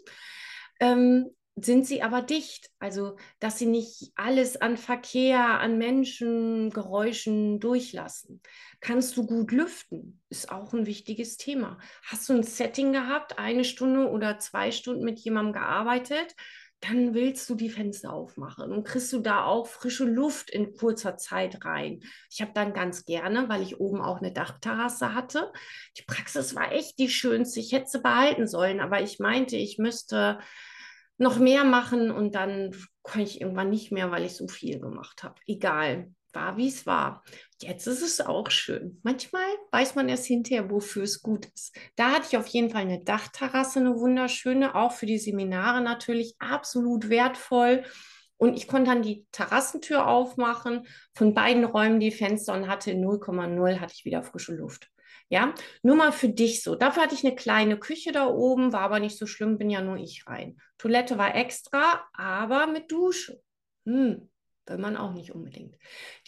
Ähm, 0.80 1.30
sind 1.56 1.86
sie 1.86 2.02
aber 2.02 2.20
dicht. 2.20 2.70
Also, 2.78 3.16
dass 3.40 3.58
sie 3.58 3.66
nicht 3.66 4.12
alles 4.14 4.60
an 4.60 4.76
Verkehr, 4.76 5.58
an 5.60 5.78
Menschen, 5.78 6.70
Geräuschen 6.70 7.60
durchlassen. 7.60 8.42
Kannst 8.80 9.16
du 9.16 9.26
gut 9.26 9.52
lüften? 9.52 10.20
Ist 10.28 10.52
auch 10.52 10.74
ein 10.74 10.86
wichtiges 10.86 11.38
Thema. 11.38 11.78
Hast 12.04 12.28
du 12.28 12.34
ein 12.34 12.42
Setting 12.42 12.92
gehabt, 12.92 13.38
eine 13.38 13.64
Stunde 13.64 14.10
oder 14.10 14.38
zwei 14.38 14.70
Stunden 14.70 15.04
mit 15.04 15.18
jemandem 15.20 15.54
gearbeitet? 15.54 16.34
Dann 16.80 17.14
willst 17.14 17.48
du 17.48 17.54
die 17.54 17.70
Fenster 17.70 18.12
aufmachen 18.12 18.70
und 18.70 18.84
kriegst 18.84 19.10
du 19.14 19.20
da 19.20 19.44
auch 19.46 19.66
frische 19.66 20.04
Luft 20.04 20.50
in 20.50 20.74
kurzer 20.76 21.16
Zeit 21.16 21.64
rein. 21.64 22.00
Ich 22.30 22.42
habe 22.42 22.52
dann 22.54 22.74
ganz 22.74 23.06
gerne, 23.06 23.48
weil 23.48 23.62
ich 23.62 23.80
oben 23.80 24.02
auch 24.02 24.18
eine 24.18 24.30
Dachterrasse 24.30 25.14
hatte. 25.14 25.50
Die 25.96 26.02
Praxis 26.02 26.54
war 26.54 26.72
echt 26.72 26.98
die 26.98 27.08
schönste. 27.08 27.60
Ich 27.60 27.72
hätte 27.72 27.88
sie 27.88 28.02
behalten 28.02 28.46
sollen, 28.46 28.80
aber 28.80 29.00
ich 29.00 29.18
meinte, 29.18 29.56
ich 29.56 29.78
müsste 29.78 30.38
noch 31.18 31.38
mehr 31.38 31.64
machen 31.64 32.10
und 32.10 32.34
dann 32.34 32.74
konnte 33.02 33.28
ich 33.28 33.40
irgendwann 33.40 33.70
nicht 33.70 33.92
mehr, 33.92 34.10
weil 34.10 34.24
ich 34.24 34.36
so 34.36 34.48
viel 34.48 34.80
gemacht 34.80 35.22
habe. 35.22 35.36
Egal, 35.46 36.10
war 36.36 36.56
wie 36.56 36.68
es 36.68 36.86
war. 36.86 37.24
Jetzt 37.60 37.86
ist 37.86 38.02
es 38.02 38.20
auch 38.20 38.50
schön. 38.50 39.00
Manchmal 39.02 39.46
weiß 39.72 39.94
man 39.94 40.08
erst 40.08 40.26
hinterher, 40.26 40.70
wofür 40.70 41.02
es 41.02 41.22
gut 41.22 41.46
ist. 41.54 41.74
Da 41.96 42.12
hatte 42.12 42.26
ich 42.30 42.36
auf 42.36 42.46
jeden 42.46 42.70
Fall 42.70 42.82
eine 42.82 43.02
Dachterrasse, 43.02 43.80
eine 43.80 43.98
wunderschöne, 43.98 44.74
auch 44.74 44.92
für 44.92 45.06
die 45.06 45.18
Seminare 45.18 45.80
natürlich 45.80 46.36
absolut 46.38 47.08
wertvoll. 47.08 47.84
Und 48.36 48.54
ich 48.56 48.68
konnte 48.68 48.90
dann 48.90 49.02
die 49.02 49.26
Terrassentür 49.32 50.06
aufmachen, 50.06 50.86
von 51.14 51.32
beiden 51.32 51.64
Räumen 51.64 52.00
die 52.00 52.10
Fenster 52.10 52.52
und 52.52 52.68
hatte 52.68 52.92
0,0 52.92 53.80
hatte 53.80 53.94
ich 53.96 54.04
wieder 54.04 54.22
frische 54.22 54.54
Luft. 54.54 54.90
Ja, 55.28 55.54
nur 55.82 55.96
mal 55.96 56.12
für 56.12 56.28
dich 56.28 56.62
so. 56.62 56.76
Dafür 56.76 57.02
hatte 57.02 57.14
ich 57.14 57.24
eine 57.24 57.34
kleine 57.34 57.78
Küche 57.78 58.12
da 58.12 58.26
oben, 58.28 58.72
war 58.72 58.82
aber 58.82 59.00
nicht 59.00 59.18
so 59.18 59.26
schlimm, 59.26 59.58
bin 59.58 59.70
ja 59.70 59.82
nur 59.82 59.96
ich 59.96 60.24
rein. 60.26 60.56
Toilette 60.78 61.18
war 61.18 61.34
extra, 61.34 62.04
aber 62.12 62.68
mit 62.68 62.92
Dusche. 62.92 63.40
Hm, 63.86 64.28
will 64.66 64.78
man 64.78 64.96
auch 64.96 65.14
nicht 65.14 65.32
unbedingt. 65.32 65.76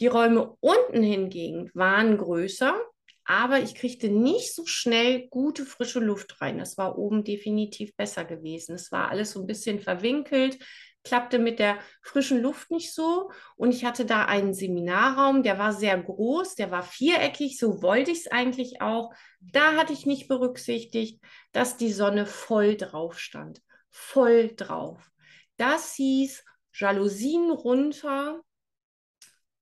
Die 0.01 0.09
Räume 0.09 0.57
unten 0.61 1.03
hingegen 1.03 1.71
waren 1.75 2.19
größer, 2.19 2.81
aber 3.25 3.61
ich 3.61 3.75
kriegte 3.77 4.09
nicht 4.09 4.55
so 4.55 4.67
schnell 4.67 5.29
gute 5.29 5.65
frische 5.65 6.01
Luft 6.01 6.41
rein. 6.41 6.59
Das 6.59 6.77
war 6.77 6.99
oben 6.99 7.23
definitiv 7.23 7.95
besser 7.95 8.25
gewesen. 8.25 8.75
Es 8.75 8.91
war 8.91 9.11
alles 9.11 9.33
so 9.33 9.41
ein 9.41 9.47
bisschen 9.47 9.81
verwinkelt 9.81 10.59
klappte 11.05 11.39
mit 11.39 11.59
der 11.59 11.79
frischen 12.03 12.41
Luft 12.41 12.71
nicht 12.71 12.95
so. 12.95 13.31
Und 13.57 13.73
ich 13.73 13.85
hatte 13.85 14.05
da 14.05 14.25
einen 14.25 14.55
Seminarraum, 14.55 15.43
der 15.43 15.59
war 15.59 15.73
sehr 15.73 16.01
groß, 16.01 16.55
der 16.55 16.71
war 16.71 16.83
viereckig, 16.83 17.59
so 17.59 17.83
wollte 17.83 18.11
ich 18.11 18.21
es 18.21 18.31
eigentlich 18.31 18.81
auch. 18.81 19.13
Da 19.41 19.75
hatte 19.75 19.93
ich 19.93 20.07
nicht 20.07 20.29
berücksichtigt, 20.29 21.23
dass 21.53 21.77
die 21.77 21.93
Sonne 21.93 22.27
voll 22.27 22.77
drauf 22.77 23.19
stand. 23.19 23.63
Voll 23.91 24.55
drauf. 24.55 25.11
Das 25.57 25.95
hieß 25.95 26.45
Jalousien 26.73 27.51
runter 27.51 28.41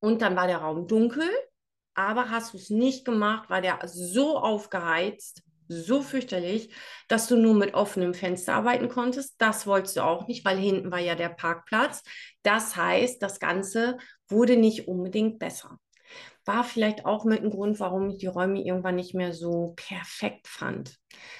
und 0.00 0.22
dann 0.22 0.36
war 0.36 0.46
der 0.46 0.58
Raum 0.58 0.86
dunkel. 0.86 1.28
Aber 1.94 2.28
hast 2.28 2.52
du 2.52 2.58
es 2.58 2.68
nicht 2.68 3.06
gemacht, 3.06 3.48
war 3.48 3.62
der 3.62 3.80
so 3.86 4.38
aufgeheizt, 4.38 5.42
so 5.68 6.02
fürchterlich, 6.02 6.74
dass 7.08 7.26
du 7.26 7.36
nur 7.36 7.54
mit 7.54 7.74
offenem 7.74 8.14
Fenster 8.14 8.54
arbeiten 8.54 8.88
konntest. 8.88 9.34
Das 9.38 9.66
wolltest 9.66 9.96
du 9.96 10.04
auch 10.04 10.26
nicht, 10.26 10.44
weil 10.44 10.58
hinten 10.58 10.90
war 10.90 11.00
ja 11.00 11.14
der 11.14 11.28
Parkplatz. 11.28 12.02
Das 12.42 12.76
heißt, 12.76 13.22
das 13.22 13.40
Ganze 13.40 13.98
wurde 14.28 14.56
nicht 14.56 14.88
unbedingt 14.88 15.38
besser. 15.38 15.78
War 16.44 16.62
vielleicht 16.62 17.04
auch 17.04 17.24
mit 17.24 17.42
ein 17.42 17.50
Grund, 17.50 17.80
warum 17.80 18.08
ich 18.08 18.18
die 18.18 18.28
Räume 18.28 18.62
irgendwann 18.62 18.94
nicht 18.94 19.14
mehr 19.14 19.32
so 19.32 19.74
perfekt 19.76 20.46
fand. 20.46 20.96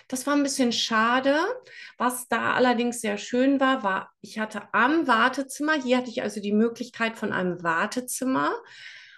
Das 0.09 0.27
war 0.27 0.35
ein 0.35 0.43
bisschen 0.43 0.73
schade. 0.73 1.37
Was 1.97 2.27
da 2.27 2.55
allerdings 2.55 3.01
sehr 3.01 3.17
schön 3.17 3.61
war, 3.61 3.85
war, 3.85 4.11
ich 4.21 4.41
hatte 4.41 4.63
am 4.73 5.07
Wartezimmer, 5.07 5.75
hier 5.75 5.99
hatte 5.99 6.11
ich 6.11 6.23
also 6.23 6.41
die 6.41 6.53
Möglichkeit 6.53 7.17
von 7.17 7.33
einem 7.33 7.63
Wartezimmer, 7.63 8.53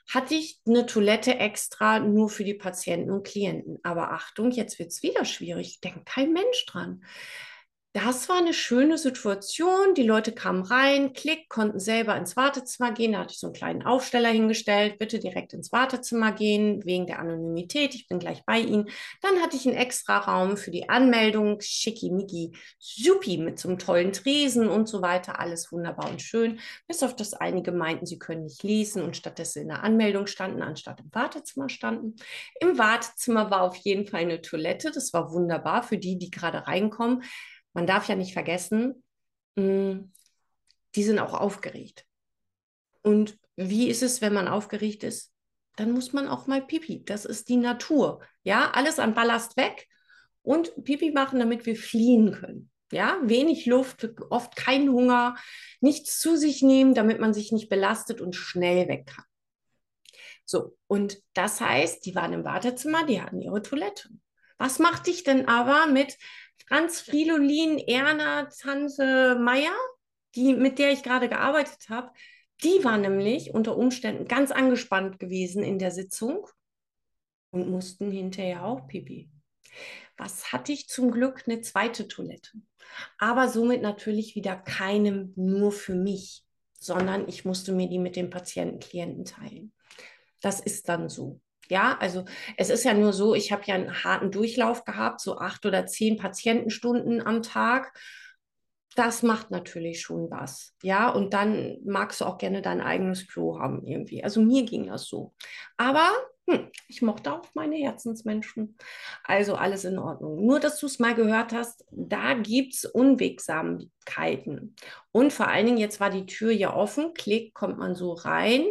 hatte 0.08 0.34
ich 0.34 0.60
eine 0.66 0.86
Toilette 0.86 1.38
extra 1.38 1.98
nur 1.98 2.30
für 2.30 2.44
die 2.44 2.54
Patienten 2.54 3.10
und 3.10 3.26
Klienten. 3.26 3.78
Aber 3.82 4.12
Achtung, 4.12 4.50
jetzt 4.50 4.78
wird 4.78 4.90
es 4.90 5.02
wieder 5.02 5.24
schwierig. 5.24 5.80
Denkt 5.80 6.06
kein 6.06 6.32
Mensch 6.32 6.64
dran. 6.66 7.04
Das 7.94 8.28
war 8.28 8.36
eine 8.36 8.52
schöne 8.52 8.98
Situation. 8.98 9.94
Die 9.94 10.02
Leute 10.02 10.32
kamen 10.32 10.62
rein, 10.62 11.14
klick, 11.14 11.48
konnten 11.48 11.80
selber 11.80 12.16
ins 12.16 12.36
Wartezimmer 12.36 12.92
gehen. 12.92 13.12
Da 13.12 13.20
hatte 13.20 13.32
ich 13.32 13.40
so 13.40 13.46
einen 13.46 13.54
kleinen 13.54 13.82
Aufsteller 13.82 14.28
hingestellt. 14.28 14.98
Bitte 14.98 15.18
direkt 15.18 15.54
ins 15.54 15.72
Wartezimmer 15.72 16.32
gehen, 16.32 16.84
wegen 16.84 17.06
der 17.06 17.18
Anonymität. 17.18 17.94
Ich 17.94 18.06
bin 18.06 18.18
gleich 18.18 18.44
bei 18.44 18.60
Ihnen. 18.60 18.90
Dann 19.22 19.40
hatte 19.40 19.56
ich 19.56 19.66
einen 19.66 19.76
extra 19.76 20.18
Raum 20.18 20.58
für 20.58 20.70
die 20.70 20.90
Anmeldung. 20.90 21.60
Schickimicki, 21.62 22.52
supi, 22.78 23.38
mit 23.38 23.58
so 23.58 23.68
einem 23.68 23.78
tollen 23.78 24.12
Tresen 24.12 24.68
und 24.68 24.86
so 24.86 25.00
weiter. 25.00 25.40
Alles 25.40 25.72
wunderbar 25.72 26.10
und 26.10 26.20
schön. 26.20 26.60
Bis 26.86 27.02
auf 27.02 27.16
das 27.16 27.32
einige 27.32 27.72
meinten, 27.72 28.04
sie 28.04 28.18
können 28.18 28.44
nicht 28.44 28.62
lesen 28.62 29.02
und 29.02 29.16
stattdessen 29.16 29.62
in 29.62 29.68
der 29.68 29.82
Anmeldung 29.82 30.26
standen, 30.26 30.62
anstatt 30.62 31.00
im 31.00 31.08
Wartezimmer 31.12 31.70
standen. 31.70 32.16
Im 32.60 32.76
Wartezimmer 32.76 33.50
war 33.50 33.62
auf 33.62 33.76
jeden 33.76 34.06
Fall 34.06 34.20
eine 34.20 34.42
Toilette. 34.42 34.90
Das 34.90 35.14
war 35.14 35.32
wunderbar 35.32 35.82
für 35.82 35.96
die, 35.96 36.18
die 36.18 36.30
gerade 36.30 36.66
reinkommen 36.66 37.22
man 37.78 37.86
darf 37.86 38.08
ja 38.08 38.16
nicht 38.16 38.32
vergessen, 38.32 39.04
mm, 39.54 40.10
die 40.96 41.02
sind 41.04 41.20
auch 41.20 41.32
aufgeregt. 41.32 42.04
Und 43.02 43.38
wie 43.54 43.88
ist 43.88 44.02
es, 44.02 44.20
wenn 44.20 44.32
man 44.34 44.48
aufgeregt 44.48 45.04
ist? 45.04 45.32
Dann 45.76 45.92
muss 45.92 46.12
man 46.12 46.26
auch 46.26 46.48
mal 46.48 46.60
Pipi. 46.60 47.04
Das 47.04 47.24
ist 47.24 47.48
die 47.48 47.56
Natur. 47.56 48.20
Ja, 48.42 48.72
alles 48.72 48.98
an 48.98 49.14
Ballast 49.14 49.56
weg 49.56 49.86
und 50.42 50.82
Pipi 50.82 51.12
machen, 51.12 51.38
damit 51.38 51.66
wir 51.66 51.76
fliehen 51.76 52.32
können. 52.32 52.68
Ja, 52.90 53.20
wenig 53.22 53.66
Luft, 53.66 54.08
oft 54.28 54.56
kein 54.56 54.88
Hunger, 54.88 55.36
nichts 55.80 56.18
zu 56.18 56.36
sich 56.36 56.62
nehmen, 56.62 56.94
damit 56.94 57.20
man 57.20 57.32
sich 57.32 57.52
nicht 57.52 57.68
belastet 57.68 58.20
und 58.20 58.34
schnell 58.34 58.88
weg 58.88 59.06
kann. 59.06 59.24
So, 60.44 60.76
und 60.88 61.22
das 61.32 61.60
heißt, 61.60 62.04
die 62.06 62.16
waren 62.16 62.32
im 62.32 62.44
Wartezimmer, 62.44 63.06
die 63.06 63.22
hatten 63.22 63.40
ihre 63.40 63.62
Toilette. 63.62 64.08
Was 64.56 64.80
macht 64.80 65.06
dich 65.06 65.22
denn 65.22 65.46
aber 65.46 65.86
mit 65.86 66.18
Franz 66.66 67.00
Fridolin, 67.00 67.78
Erna, 67.78 68.46
Tante 68.46 69.38
Meier, 69.40 69.76
die, 70.34 70.54
mit 70.54 70.78
der 70.78 70.92
ich 70.92 71.02
gerade 71.02 71.28
gearbeitet 71.28 71.88
habe, 71.88 72.10
die 72.62 72.82
war 72.84 72.98
nämlich 72.98 73.54
unter 73.54 73.76
Umständen 73.76 74.26
ganz 74.26 74.50
angespannt 74.50 75.18
gewesen 75.18 75.62
in 75.62 75.78
der 75.78 75.90
Sitzung 75.90 76.46
und 77.50 77.70
mussten 77.70 78.10
hinterher 78.10 78.64
auch 78.64 78.86
pipi. 78.86 79.30
Was 80.16 80.52
hatte 80.52 80.72
ich 80.72 80.88
zum 80.88 81.12
Glück 81.12 81.44
eine 81.46 81.60
zweite 81.60 82.08
Toilette, 82.08 82.50
aber 83.18 83.48
somit 83.48 83.82
natürlich 83.82 84.34
wieder 84.34 84.56
keinem 84.56 85.32
nur 85.36 85.70
für 85.70 85.94
mich, 85.94 86.44
sondern 86.72 87.28
ich 87.28 87.44
musste 87.44 87.72
mir 87.72 87.88
die 87.88 87.98
mit 87.98 88.16
dem 88.16 88.30
Patienten, 88.30 88.80
Klienten 88.80 89.24
teilen. 89.24 89.72
Das 90.40 90.60
ist 90.60 90.88
dann 90.88 91.08
so. 91.08 91.40
Ja, 91.70 91.96
also 92.00 92.24
es 92.56 92.70
ist 92.70 92.84
ja 92.84 92.94
nur 92.94 93.12
so, 93.12 93.34
ich 93.34 93.52
habe 93.52 93.62
ja 93.66 93.74
einen 93.74 94.02
harten 94.04 94.30
Durchlauf 94.30 94.84
gehabt, 94.84 95.20
so 95.20 95.38
acht 95.38 95.66
oder 95.66 95.86
zehn 95.86 96.16
Patientenstunden 96.16 97.24
am 97.24 97.42
Tag. 97.42 97.92
Das 98.96 99.22
macht 99.22 99.50
natürlich 99.50 100.00
schon 100.00 100.30
was. 100.30 100.74
Ja, 100.82 101.10
und 101.10 101.32
dann 101.32 101.76
magst 101.84 102.20
du 102.20 102.24
auch 102.24 102.38
gerne 102.38 102.62
dein 102.62 102.80
eigenes 102.80 103.28
Klo 103.28 103.58
haben 103.60 103.86
irgendwie. 103.86 104.24
Also 104.24 104.40
mir 104.40 104.64
ging 104.64 104.86
das 104.88 105.04
so. 105.06 105.34
Aber 105.76 106.10
hm, 106.48 106.70
ich 106.88 107.02
mochte 107.02 107.32
auch 107.32 107.44
meine 107.54 107.76
Herzensmenschen. 107.76 108.76
Also 109.22 109.54
alles 109.54 109.84
in 109.84 109.98
Ordnung. 109.98 110.44
Nur, 110.44 110.58
dass 110.58 110.80
du 110.80 110.86
es 110.86 110.98
mal 110.98 111.14
gehört 111.14 111.52
hast, 111.52 111.84
da 111.90 112.34
gibt 112.34 112.74
es 112.74 112.86
Unwegsamkeiten. 112.86 114.74
Und 115.12 115.32
vor 115.32 115.46
allen 115.48 115.66
Dingen, 115.66 115.78
jetzt 115.78 116.00
war 116.00 116.10
die 116.10 116.26
Tür 116.26 116.50
ja 116.50 116.74
offen, 116.74 117.12
klick, 117.14 117.54
kommt 117.54 117.78
man 117.78 117.94
so 117.94 118.14
rein 118.14 118.64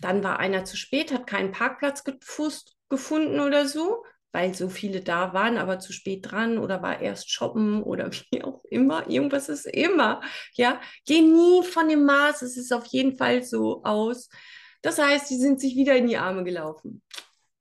dann 0.00 0.22
war 0.22 0.38
einer 0.38 0.64
zu 0.64 0.76
spät, 0.76 1.12
hat 1.12 1.26
keinen 1.26 1.52
Parkplatz 1.52 2.04
gefunden 2.88 3.40
oder 3.40 3.66
so, 3.66 4.04
weil 4.32 4.54
so 4.54 4.68
viele 4.68 5.00
da 5.00 5.32
waren, 5.32 5.56
aber 5.56 5.78
zu 5.78 5.92
spät 5.92 6.30
dran 6.30 6.58
oder 6.58 6.82
war 6.82 7.00
erst 7.00 7.30
shoppen 7.30 7.82
oder 7.82 8.10
wie 8.30 8.42
auch 8.42 8.62
immer. 8.64 9.08
Irgendwas 9.08 9.48
ist 9.48 9.66
immer. 9.66 10.20
Ja, 10.54 10.80
geh 11.06 11.22
nie 11.22 11.62
von 11.62 11.88
dem 11.88 12.04
Maß. 12.04 12.42
Es 12.42 12.56
ist 12.56 12.72
auf 12.72 12.86
jeden 12.86 13.16
Fall 13.16 13.42
so 13.42 13.82
aus. 13.84 14.28
Das 14.82 14.98
heißt, 14.98 15.30
die 15.30 15.38
sind 15.38 15.60
sich 15.60 15.74
wieder 15.74 15.96
in 15.96 16.06
die 16.06 16.18
Arme 16.18 16.44
gelaufen. 16.44 17.02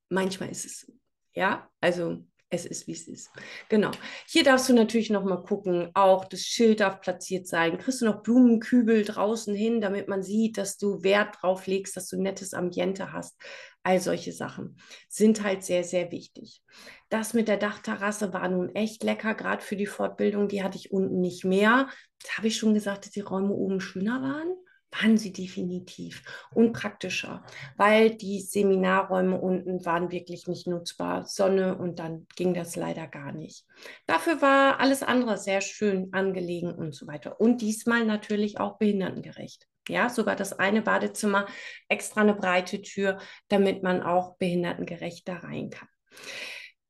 Manchmal 0.09 0.49
ist 0.49 0.65
es 0.65 0.81
so. 0.81 0.93
Ja, 1.33 1.69
also 1.81 2.25
es 2.55 2.65
ist, 2.65 2.87
wie 2.87 2.93
es 2.93 3.07
ist. 3.07 3.29
Genau. 3.69 3.91
Hier 4.27 4.43
darfst 4.43 4.67
du 4.69 4.73
natürlich 4.73 5.09
noch 5.09 5.23
mal 5.23 5.43
gucken, 5.43 5.91
auch 5.93 6.25
das 6.25 6.41
Schild 6.41 6.79
darf 6.79 7.01
platziert 7.01 7.47
sein. 7.47 7.77
Kriegst 7.77 8.01
du 8.01 8.05
noch 8.05 8.23
Blumenkübel 8.23 9.05
draußen 9.05 9.53
hin, 9.53 9.81
damit 9.81 10.07
man 10.07 10.23
sieht, 10.23 10.57
dass 10.57 10.77
du 10.77 11.03
Wert 11.03 11.35
drauf 11.41 11.67
legst, 11.67 11.95
dass 11.95 12.07
du 12.07 12.17
ein 12.17 12.23
nettes 12.23 12.53
Ambiente 12.53 13.11
hast. 13.11 13.35
All 13.83 13.99
solche 13.99 14.31
Sachen 14.31 14.77
sind 15.07 15.43
halt 15.43 15.63
sehr, 15.63 15.83
sehr 15.83 16.11
wichtig. 16.11 16.63
Das 17.09 17.35
mit 17.35 17.47
der 17.47 17.57
Dachterrasse 17.57 18.33
war 18.33 18.47
nun 18.49 18.73
echt 18.73 19.03
lecker, 19.03 19.35
gerade 19.35 19.61
für 19.61 19.75
die 19.75 19.85
Fortbildung. 19.85 20.47
Die 20.47 20.63
hatte 20.63 20.77
ich 20.77 20.91
unten 20.91 21.21
nicht 21.21 21.45
mehr. 21.45 21.87
Da 22.23 22.37
habe 22.37 22.47
ich 22.47 22.57
schon 22.57 22.73
gesagt, 22.73 23.05
dass 23.05 23.11
die 23.11 23.21
Räume 23.21 23.53
oben 23.53 23.79
schöner 23.79 24.21
waren 24.23 24.55
waren 25.01 25.17
sie 25.17 25.31
definitiv 25.31 26.23
und 26.53 26.73
praktischer, 26.73 27.43
weil 27.77 28.15
die 28.15 28.41
Seminarräume 28.41 29.39
unten 29.39 29.85
waren 29.85 30.11
wirklich 30.11 30.47
nicht 30.47 30.67
nutzbar. 30.67 31.25
Sonne 31.25 31.77
und 31.77 31.99
dann 31.99 32.27
ging 32.35 32.53
das 32.53 32.75
leider 32.75 33.07
gar 33.07 33.31
nicht. 33.31 33.65
Dafür 34.07 34.41
war 34.41 34.79
alles 34.79 35.03
andere 35.03 35.37
sehr 35.37 35.61
schön 35.61 36.13
angelegen 36.13 36.73
und 36.73 36.95
so 36.95 37.07
weiter. 37.07 37.39
Und 37.39 37.61
diesmal 37.61 38.05
natürlich 38.05 38.59
auch 38.59 38.77
behindertengerecht. 38.77 39.67
Ja, 39.87 40.09
sogar 40.09 40.35
das 40.35 40.53
eine 40.53 40.81
Badezimmer 40.81 41.45
extra 41.89 42.21
eine 42.21 42.33
breite 42.33 42.81
Tür, 42.81 43.19
damit 43.49 43.83
man 43.83 44.01
auch 44.01 44.37
behindertengerecht 44.37 45.27
da 45.27 45.37
rein 45.37 45.69
kann. 45.69 45.87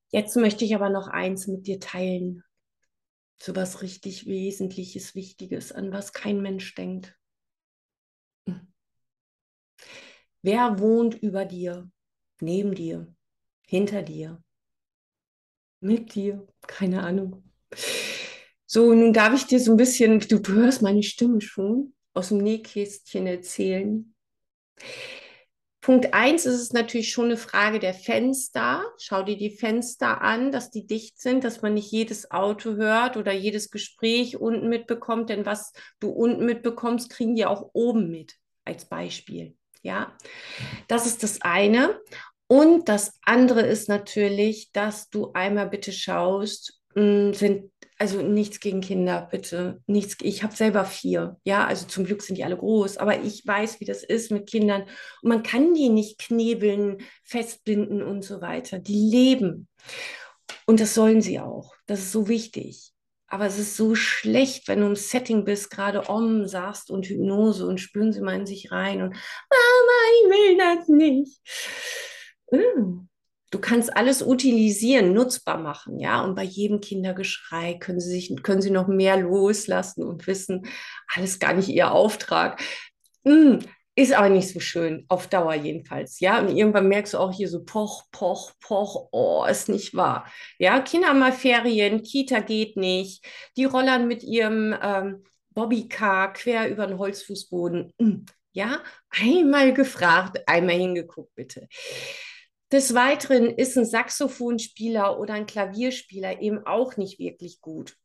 Jetzt 0.10 0.36
möchte 0.38 0.64
ich 0.64 0.76
aber 0.76 0.90
noch 0.90 1.08
eins 1.08 1.48
mit 1.48 1.68
dir 1.68 1.80
teilen. 1.80 2.44
So 3.38 3.54
was 3.54 3.82
richtig 3.82 4.28
Wesentliches, 4.28 5.14
Wichtiges, 5.14 5.74
an 5.74 5.92
was 5.92 6.14
kein 6.14 6.42
Mensch 6.42 6.74
denkt. 6.76 7.18
Wer 10.46 10.78
wohnt 10.78 11.16
über 11.24 11.44
dir, 11.44 11.90
neben 12.40 12.76
dir, 12.76 13.12
hinter 13.66 14.04
dir, 14.04 14.44
mit 15.80 16.14
dir? 16.14 16.46
Keine 16.68 17.02
Ahnung. 17.02 17.50
So, 18.68 18.94
nun 18.94 19.12
darf 19.12 19.34
ich 19.34 19.48
dir 19.48 19.60
so 19.60 19.72
ein 19.72 19.78
bisschen, 19.78 20.20
du, 20.20 20.40
hörst 20.54 20.84
meine 20.84 21.02
Stimme 21.02 21.42
schon, 21.42 21.96
aus 22.14 22.28
dem 22.28 22.38
Nähkästchen 22.38 23.26
erzählen. 23.26 24.14
Punkt 25.82 26.14
1 26.14 26.46
ist 26.46 26.62
es 26.62 26.74
natürlich 26.74 27.12
schon 27.12 27.26
eine 27.26 27.38
Frage 27.38 27.80
der 27.80 27.96
Fenster. 27.96 28.86
Schau 29.00 29.24
dir 29.24 29.38
die 29.38 29.58
Fenster 29.58 30.22
an, 30.22 30.52
dass 30.52 30.70
die 30.70 30.86
dicht 30.86 31.20
sind, 31.20 31.44
dass 31.44 31.64
man 31.64 31.74
nicht 31.74 31.92
jedes 31.92 32.30
Auto 32.30 32.76
hört 32.76 33.18
oder 33.18 33.34
jedes 33.34 33.72
Gespräch 33.72 34.38
unten 34.38 34.70
mitbekommt. 34.70 35.32
Denn 35.32 35.48
was 35.48 35.74
du 36.00 36.10
unten 36.12 36.46
mitbekommst, 36.46 37.10
kriegen 37.10 37.34
die 37.34 37.48
auch 37.48 37.72
oben 37.74 38.12
mit, 38.12 38.36
als 38.64 38.86
Beispiel. 38.86 39.58
Ja, 39.86 40.18
das 40.88 41.06
ist 41.06 41.22
das 41.22 41.44
eine. 41.44 42.02
Und 42.48 42.90
das 42.90 43.20
andere 43.22 43.62
ist 43.62 43.88
natürlich, 43.88 44.72
dass 44.72 45.12
du 45.12 45.32
einmal 45.34 45.70
bitte 45.70 45.92
schaust, 45.92 46.82
hm, 46.96 47.36
sind 47.36 47.72
also 48.00 48.24
nichts 48.24 48.60
gegen 48.60 48.82
Kinder, 48.82 49.28
bitte. 49.30 49.82
Nichts. 49.86 50.18
Ich 50.22 50.42
habe 50.42 50.56
selber 50.56 50.86
vier. 50.86 51.38
Ja, 51.44 51.68
also 51.68 51.86
zum 51.86 52.04
Glück 52.04 52.24
sind 52.24 52.36
die 52.38 52.44
alle 52.44 52.58
groß, 52.58 52.98
aber 52.98 53.22
ich 53.22 53.46
weiß, 53.46 53.80
wie 53.80 53.86
das 53.86 54.04
ist 54.04 54.32
mit 54.32 54.50
Kindern. 54.50 54.82
Und 55.22 55.30
man 55.30 55.44
kann 55.44 55.76
die 55.76 55.90
nicht 55.90 56.18
knebeln, 56.18 56.98
festbinden 57.24 58.02
und 58.02 58.24
so 58.24 58.42
weiter. 58.42 58.80
Die 58.80 59.10
leben. 59.12 59.68
Und 60.66 60.80
das 60.80 60.96
sollen 60.96 61.22
sie 61.22 61.40
auch. 61.40 61.76
Das 61.86 62.00
ist 62.00 62.12
so 62.12 62.28
wichtig. 62.28 62.95
Aber 63.28 63.46
es 63.46 63.58
ist 63.58 63.76
so 63.76 63.96
schlecht, 63.96 64.68
wenn 64.68 64.82
du 64.82 64.86
im 64.86 64.96
Setting 64.96 65.46
bist, 65.46 65.72
gerade 65.72 66.10
Om 66.10 66.48
sagst 66.48 66.92
und 66.92 67.08
Hypnose 67.08 67.66
und 67.66 67.80
spüren 67.80 68.14
sie 68.14 68.22
mal 68.22 68.36
in 68.36 68.46
sich 68.46 68.72
rein 68.72 69.02
und 69.02 69.10
Mama, 69.10 70.00
ich 70.14 70.30
will 70.30 70.58
das 70.58 70.88
nicht. 70.88 71.42
Mm. 72.52 73.08
Du 73.52 73.62
kannst 73.62 73.96
alles 73.96 74.22
utilisieren, 74.22 75.14
nutzbar 75.14 75.58
machen, 75.58 76.00
ja. 76.00 76.24
Und 76.24 76.36
bei 76.36 76.44
jedem 76.44 76.82
Kindergeschrei 76.82 77.76
können 77.76 78.00
sie 78.00 78.10
sich, 78.10 78.44
können 78.44 78.62
sie 78.62 78.72
noch 78.72 78.88
mehr 78.88 79.18
loslassen 79.18 80.04
und 80.04 80.28
wissen, 80.28 80.68
alles 81.16 81.40
gar 81.40 81.54
nicht 81.54 81.70
ihr 81.70 81.92
Auftrag. 81.92 82.62
Mm. 83.24 83.60
Ist 83.98 84.14
aber 84.14 84.28
nicht 84.28 84.50
so 84.50 84.60
schön, 84.60 85.06
auf 85.08 85.28
Dauer 85.28 85.54
jedenfalls. 85.54 86.20
Ja, 86.20 86.40
und 86.40 86.56
irgendwann 86.56 86.90
merkst 86.90 87.14
du 87.14 87.18
auch 87.18 87.32
hier 87.32 87.48
so 87.48 87.64
poch, 87.64 88.04
poch, 88.12 88.52
poch, 88.60 89.08
oh, 89.12 89.46
ist 89.50 89.70
nicht 89.70 89.96
wahr. 89.96 90.30
Ja, 90.60 90.82
Kinder 90.82 91.14
mal 91.14 91.32
Ferien, 91.32 92.04
Kita 92.04 92.42
geht 92.42 92.76
nicht. 92.76 93.26
Die 93.56 93.64
rollern 93.64 94.08
mit 94.08 94.22
ihrem 94.22 94.76
ähm, 94.82 95.24
Bobbycar 95.52 96.34
quer 96.34 96.70
über 96.70 96.88
den 96.88 96.98
Holzfußboden. 96.98 97.94
Hm, 97.98 98.26
ja, 98.52 98.84
einmal 99.12 99.74
gefragt, 99.74 100.42
einmal 100.46 100.76
hingeguckt, 100.76 101.34
bitte. 101.36 101.70
Des 102.74 102.94
Weiteren 102.96 103.46
ist 103.46 103.78
ein 103.78 103.86
Saxophonspieler 103.86 105.18
oder 105.18 105.36
ein 105.36 105.46
Klavierspieler 105.46 106.42
eben 106.42 106.66
auch 106.66 106.98
nicht 106.98 107.18
wirklich 107.20 107.62
gut 107.62 107.96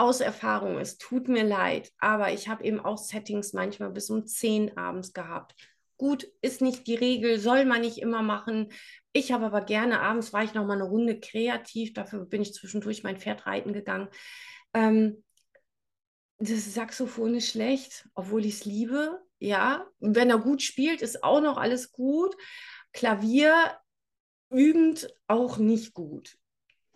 aus 0.00 0.20
Erfahrung, 0.20 0.78
es 0.78 0.98
tut 0.98 1.28
mir 1.28 1.44
leid, 1.44 1.92
aber 1.98 2.32
ich 2.32 2.48
habe 2.48 2.64
eben 2.64 2.80
auch 2.80 2.98
Settings 2.98 3.52
manchmal 3.52 3.90
bis 3.90 4.08
um 4.10 4.26
10 4.26 4.76
abends 4.76 5.12
gehabt. 5.12 5.54
Gut, 5.98 6.26
ist 6.40 6.62
nicht 6.62 6.86
die 6.86 6.94
Regel, 6.94 7.38
soll 7.38 7.66
man 7.66 7.82
nicht 7.82 7.98
immer 7.98 8.22
machen. 8.22 8.72
Ich 9.12 9.32
habe 9.32 9.44
aber 9.46 9.60
gerne, 9.60 10.00
abends 10.00 10.32
war 10.32 10.42
ich 10.42 10.54
noch 10.54 10.64
mal 10.64 10.74
eine 10.74 10.84
Runde 10.84 11.20
kreativ, 11.20 11.92
dafür 11.92 12.24
bin 12.24 12.40
ich 12.40 12.54
zwischendurch 12.54 13.02
mein 13.02 13.18
Pferd 13.18 13.46
reiten 13.46 13.74
gegangen. 13.74 14.08
Ähm, 14.72 15.22
das 16.38 16.72
Saxophon 16.72 17.34
ist 17.34 17.50
schlecht, 17.50 18.08
obwohl 18.14 18.46
ich 18.46 18.54
es 18.54 18.64
liebe. 18.64 19.20
Ja, 19.38 19.86
und 19.98 20.16
wenn 20.16 20.30
er 20.30 20.38
gut 20.38 20.62
spielt, 20.62 21.02
ist 21.02 21.22
auch 21.22 21.42
noch 21.42 21.58
alles 21.58 21.92
gut. 21.92 22.34
Klavier 22.92 23.54
übend 24.50 25.14
auch 25.26 25.58
nicht 25.58 25.92
gut. 25.92 26.38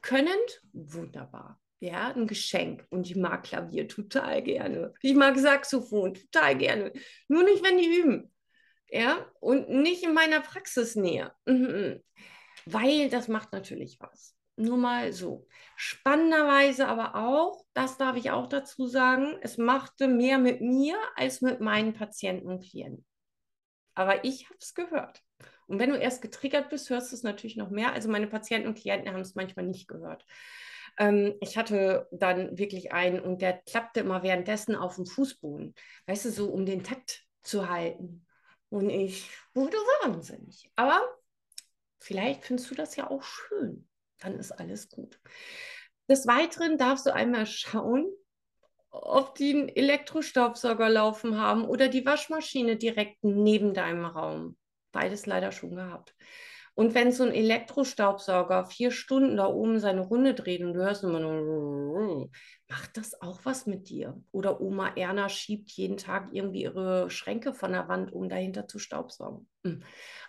Könnend, 0.00 0.62
wunderbar. 0.72 1.60
Ja, 1.84 2.14
ein 2.14 2.26
Geschenk. 2.26 2.86
Und 2.88 3.10
ich 3.10 3.14
mag 3.14 3.42
Klavier 3.42 3.86
total 3.86 4.42
gerne. 4.42 4.94
Ich 5.02 5.14
mag 5.14 5.38
Saxophon 5.38 6.14
total 6.14 6.56
gerne. 6.56 6.92
Nur 7.28 7.44
nicht, 7.44 7.62
wenn 7.62 7.76
die 7.76 7.98
üben. 7.98 8.34
Ja, 8.88 9.30
und 9.40 9.68
nicht 9.68 10.02
in 10.02 10.14
meiner 10.14 10.40
Praxisnähe. 10.40 11.30
Mhm. 11.44 12.02
Weil 12.64 13.10
das 13.10 13.28
macht 13.28 13.52
natürlich 13.52 13.98
was. 14.00 14.34
Nur 14.56 14.78
mal 14.78 15.12
so. 15.12 15.46
Spannenderweise 15.76 16.88
aber 16.88 17.16
auch, 17.16 17.66
das 17.74 17.98
darf 17.98 18.16
ich 18.16 18.30
auch 18.30 18.46
dazu 18.46 18.86
sagen, 18.86 19.36
es 19.42 19.58
machte 19.58 20.08
mehr 20.08 20.38
mit 20.38 20.62
mir 20.62 20.96
als 21.16 21.42
mit 21.42 21.60
meinen 21.60 21.92
Patienten 21.92 22.46
und 22.48 22.62
Klienten. 22.62 23.04
Aber 23.94 24.24
ich 24.24 24.46
habe 24.46 24.56
es 24.58 24.72
gehört. 24.72 25.22
Und 25.66 25.78
wenn 25.78 25.90
du 25.90 25.98
erst 25.98 26.22
getriggert 26.22 26.70
bist, 26.70 26.88
hörst 26.88 27.12
du 27.12 27.16
es 27.16 27.24
natürlich 27.24 27.56
noch 27.56 27.68
mehr. 27.68 27.92
Also 27.92 28.08
meine 28.08 28.26
Patienten 28.26 28.68
und 28.68 28.78
Klienten 28.78 29.12
haben 29.12 29.20
es 29.20 29.34
manchmal 29.34 29.66
nicht 29.66 29.86
gehört. 29.86 30.24
Ähm, 30.98 31.34
ich 31.40 31.56
hatte 31.56 32.08
dann 32.10 32.56
wirklich 32.58 32.92
einen 32.92 33.20
und 33.20 33.42
der 33.42 33.60
klappte 33.62 34.00
immer 34.00 34.22
währenddessen 34.22 34.76
auf 34.76 34.96
dem 34.96 35.06
Fußboden. 35.06 35.74
Weißt 36.06 36.24
du, 36.26 36.30
so 36.30 36.50
um 36.50 36.66
den 36.66 36.82
Takt 36.84 37.24
zu 37.42 37.68
halten. 37.68 38.26
Und 38.68 38.90
ich 38.90 39.30
wurde 39.54 39.76
wahnsinnig. 40.02 40.70
Aber 40.76 41.00
vielleicht 42.00 42.44
findest 42.44 42.70
du 42.70 42.74
das 42.74 42.96
ja 42.96 43.10
auch 43.10 43.22
schön 43.22 43.88
dann 44.24 44.38
ist 44.38 44.52
alles 44.52 44.88
gut. 44.88 45.20
Des 46.08 46.26
Weiteren 46.26 46.78
darfst 46.78 47.06
du 47.06 47.14
einmal 47.14 47.46
schauen, 47.46 48.06
ob 48.90 49.34
die 49.34 49.54
einen 49.54 49.68
Elektrostaubsauger 49.68 50.88
laufen 50.88 51.38
haben 51.38 51.64
oder 51.64 51.88
die 51.88 52.06
Waschmaschine 52.06 52.76
direkt 52.76 53.22
neben 53.22 53.74
deinem 53.74 54.04
Raum. 54.04 54.56
Beides 54.92 55.26
leider 55.26 55.52
schon 55.52 55.74
gehabt. 55.74 56.14
Und 56.76 56.94
wenn 56.94 57.12
so 57.12 57.22
ein 57.22 57.32
Elektrostaubsauger 57.32 58.66
vier 58.66 58.90
Stunden 58.90 59.36
da 59.36 59.46
oben 59.46 59.78
seine 59.78 60.00
Runde 60.00 60.34
dreht 60.34 60.60
und 60.62 60.74
du 60.74 60.80
hörst 60.80 61.04
immer 61.04 61.20
nur, 61.20 62.30
macht 62.68 62.96
das 62.96 63.20
auch 63.20 63.40
was 63.44 63.66
mit 63.66 63.88
dir? 63.88 64.20
Oder 64.32 64.60
Oma 64.60 64.92
Erna 64.96 65.28
schiebt 65.28 65.70
jeden 65.72 65.96
Tag 65.96 66.30
irgendwie 66.32 66.62
ihre 66.62 67.10
Schränke 67.10 67.54
von 67.54 67.72
der 67.72 67.88
Wand, 67.88 68.12
um 68.12 68.28
dahinter 68.28 68.66
zu 68.66 68.80
staubsaugen. 68.80 69.48
Hm. 69.64 69.82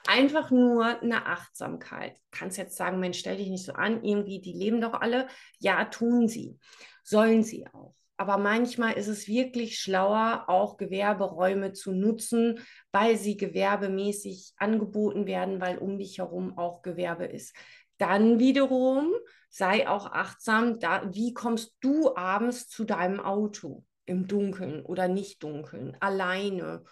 Einfach 0.07 0.51
nur 0.51 1.01
eine 1.01 1.25
Achtsamkeit. 1.25 2.19
Kannst 2.29 2.57
jetzt 2.57 2.77
sagen, 2.77 2.99
Mensch, 2.99 3.17
stell 3.17 3.37
dich 3.37 3.49
nicht 3.49 3.65
so 3.65 3.73
an, 3.73 4.03
irgendwie, 4.03 4.39
die 4.39 4.53
leben 4.53 4.81
doch 4.81 4.93
alle. 4.93 5.27
Ja, 5.59 5.85
tun 5.85 6.27
sie. 6.27 6.59
Sollen 7.03 7.43
sie 7.43 7.65
auch. 7.73 7.95
Aber 8.17 8.37
manchmal 8.37 8.93
ist 8.93 9.07
es 9.07 9.27
wirklich 9.27 9.77
schlauer, 9.79 10.45
auch 10.47 10.77
Gewerberäume 10.77 11.73
zu 11.73 11.91
nutzen, 11.91 12.59
weil 12.91 13.17
sie 13.17 13.35
gewerbemäßig 13.35 14.53
angeboten 14.57 15.25
werden, 15.27 15.59
weil 15.59 15.77
um 15.77 15.97
dich 15.97 16.19
herum 16.19 16.57
auch 16.57 16.81
Gewerbe 16.81 17.25
ist. 17.25 17.55
Dann 17.97 18.39
wiederum 18.39 19.11
sei 19.49 19.87
auch 19.87 20.11
achtsam, 20.11 20.79
da, 20.79 21.13
wie 21.13 21.33
kommst 21.33 21.75
du 21.79 22.15
abends 22.15 22.67
zu 22.67 22.83
deinem 22.83 23.19
Auto? 23.19 23.83
Im 24.05 24.27
Dunkeln 24.27 24.85
oder 24.85 25.07
nicht 25.07 25.41
dunkeln, 25.41 25.97
alleine. 25.99 26.83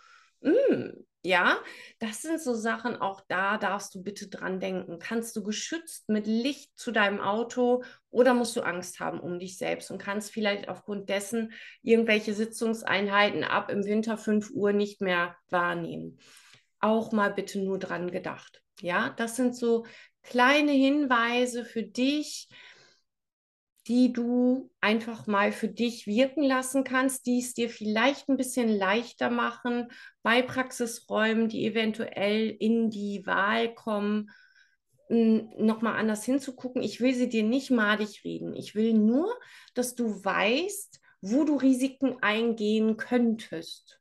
Mm, 0.41 1.03
ja, 1.25 1.57
das 1.99 2.21
sind 2.21 2.41
so 2.41 2.53
Sachen, 2.53 2.97
auch 2.97 3.21
da 3.29 3.57
darfst 3.57 3.95
du 3.95 4.03
bitte 4.03 4.27
dran 4.27 4.59
denken. 4.59 4.99
Kannst 4.99 5.35
du 5.37 5.43
geschützt 5.43 6.09
mit 6.09 6.27
Licht 6.27 6.71
zu 6.77 6.91
deinem 6.91 7.21
Auto 7.21 7.83
oder 8.09 8.33
musst 8.33 8.57
du 8.57 8.61
Angst 8.61 8.99
haben 8.99 9.21
um 9.21 9.39
dich 9.39 9.57
selbst 9.57 9.89
und 9.89 9.99
kannst 9.99 10.31
vielleicht 10.31 10.67
aufgrund 10.67 11.07
dessen 11.07 11.53
irgendwelche 11.81 12.33
Sitzungseinheiten 12.33 13.45
ab 13.45 13.71
im 13.71 13.85
Winter 13.85 14.17
5 14.17 14.51
Uhr 14.51 14.73
nicht 14.73 14.99
mehr 14.99 15.37
wahrnehmen? 15.49 16.19
Auch 16.81 17.13
mal 17.13 17.33
bitte 17.33 17.59
nur 17.59 17.79
dran 17.79 18.11
gedacht. 18.11 18.61
Ja, 18.81 19.11
das 19.15 19.37
sind 19.37 19.55
so 19.55 19.85
kleine 20.23 20.73
Hinweise 20.73 21.63
für 21.63 21.83
dich, 21.83 22.49
die 23.87 24.13
du 24.13 24.71
einfach 24.79 25.27
mal 25.27 25.51
für 25.51 25.67
dich 25.67 26.07
wirken 26.07 26.43
lassen 26.43 26.83
kannst, 26.83 27.25
die 27.25 27.39
es 27.39 27.53
dir 27.53 27.69
vielleicht 27.69 28.29
ein 28.29 28.37
bisschen 28.37 28.69
leichter 28.69 29.29
machen 29.29 29.91
bei 30.21 30.41
Praxisräumen, 30.41 31.49
die 31.49 31.65
eventuell 31.65 32.49
in 32.49 32.89
die 32.89 33.25
Wahl 33.25 33.73
kommen, 33.73 34.29
nochmal 35.09 35.97
anders 35.97 36.23
hinzugucken. 36.23 36.81
Ich 36.81 37.01
will 37.01 37.13
sie 37.13 37.29
dir 37.29 37.43
nicht 37.43 37.71
madig 37.71 38.23
reden. 38.23 38.55
Ich 38.55 38.73
will 38.73 38.93
nur, 38.93 39.37
dass 39.73 39.95
du 39.95 40.23
weißt, 40.23 40.99
wo 41.21 41.43
du 41.43 41.57
Risiken 41.57 42.17
eingehen 42.21 42.97
könntest. 42.97 43.99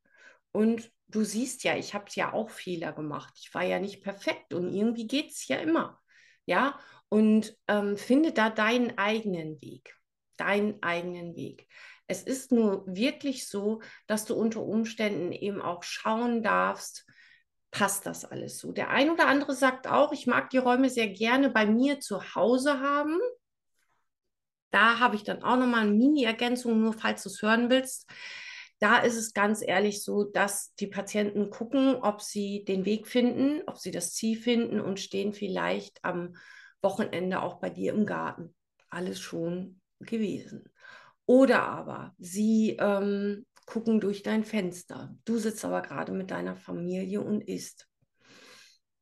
Und 0.53 0.91
du 1.09 1.25
siehst 1.25 1.65
ja, 1.65 1.77
ich 1.77 1.95
habe 1.95 2.07
ja 2.15 2.33
auch 2.33 2.51
Fehler 2.51 2.93
gemacht. 2.93 3.35
Ich 3.41 3.53
war 3.53 3.63
ja 3.63 3.79
nicht 3.79 4.03
perfekt 4.03 4.55
und 4.55 4.73
irgendwie 4.73 5.07
geht 5.07 5.31
es 5.31 5.49
ja 5.49 5.57
immer. 5.57 6.01
Ja, 6.47 6.79
und 7.13 7.55
ähm, 7.69 7.99
finde 7.99 8.33
da 8.33 8.49
deinen 8.49 8.97
eigenen 8.97 9.61
Weg. 9.61 9.95
Deinen 10.39 10.83
eigenen 10.83 11.37
Weg. 11.37 11.69
Es 12.07 12.23
ist 12.23 12.53
nur 12.53 12.87
wirklich 12.87 13.49
so, 13.49 13.83
dass 14.07 14.25
du 14.25 14.35
unter 14.35 14.63
Umständen 14.63 15.31
eben 15.31 15.61
auch 15.61 15.83
schauen 15.83 16.43
darfst, 16.43 17.05
passt 17.71 18.07
das 18.07 18.25
alles 18.25 18.57
so. 18.59 18.73
Der 18.73 18.89
ein 18.89 19.11
oder 19.11 19.29
andere 19.29 19.55
sagt 19.55 19.87
auch, 19.87 20.13
ich 20.13 20.27
mag 20.27 20.49
die 20.49 20.57
Räume 20.57 20.89
sehr 20.89 21.09
gerne 21.09 21.51
bei 21.51 21.67
mir 21.67 22.01
zu 22.01 22.35
Hause 22.35 22.81
haben. 22.81 23.19
Da 24.71 24.99
habe 24.99 25.15
ich 25.15 25.23
dann 25.23 25.43
auch 25.43 25.59
nochmal 25.59 25.83
eine 25.83 25.93
Mini-Ergänzung, 25.93 26.81
nur 26.81 26.95
falls 26.95 27.25
du 27.25 27.29
es 27.29 27.43
hören 27.43 27.69
willst. 27.69 28.09
Da 28.79 29.01
ist 29.01 29.17
es 29.17 29.35
ganz 29.35 29.61
ehrlich 29.61 30.03
so, 30.03 30.25
dass 30.25 30.75
die 30.77 30.87
Patienten 30.87 31.51
gucken, 31.51 31.95
ob 31.95 32.23
sie 32.23 32.65
den 32.65 32.87
Weg 32.87 33.07
finden, 33.07 33.61
ob 33.67 33.77
sie 33.77 33.91
das 33.91 34.15
Ziel 34.15 34.39
finden 34.39 34.81
und 34.81 34.99
stehen 34.99 35.35
vielleicht 35.35 36.03
am 36.07 36.37
Wochenende 36.83 37.43
auch 37.43 37.61
bei 37.61 37.71
dir 37.71 37.93
im 37.93 38.07
Garten. 38.07 38.55
Alles 38.91 39.21
schon 39.21 39.81
gewesen. 40.01 40.65
Oder 41.27 41.63
aber 41.63 42.15
sie 42.19 42.77
ähm, 42.81 43.47
gucken 43.67 44.01
durch 44.01 44.23
dein 44.23 44.45
Fenster. 44.45 45.15
Du 45.25 45.39
sitzt 45.39 45.65
aber 45.65 45.83
gerade 45.83 46.13
mit 46.13 46.31
deiner 46.31 46.57
Familie 46.57 47.21
und 47.21 47.43
isst. 47.43 47.89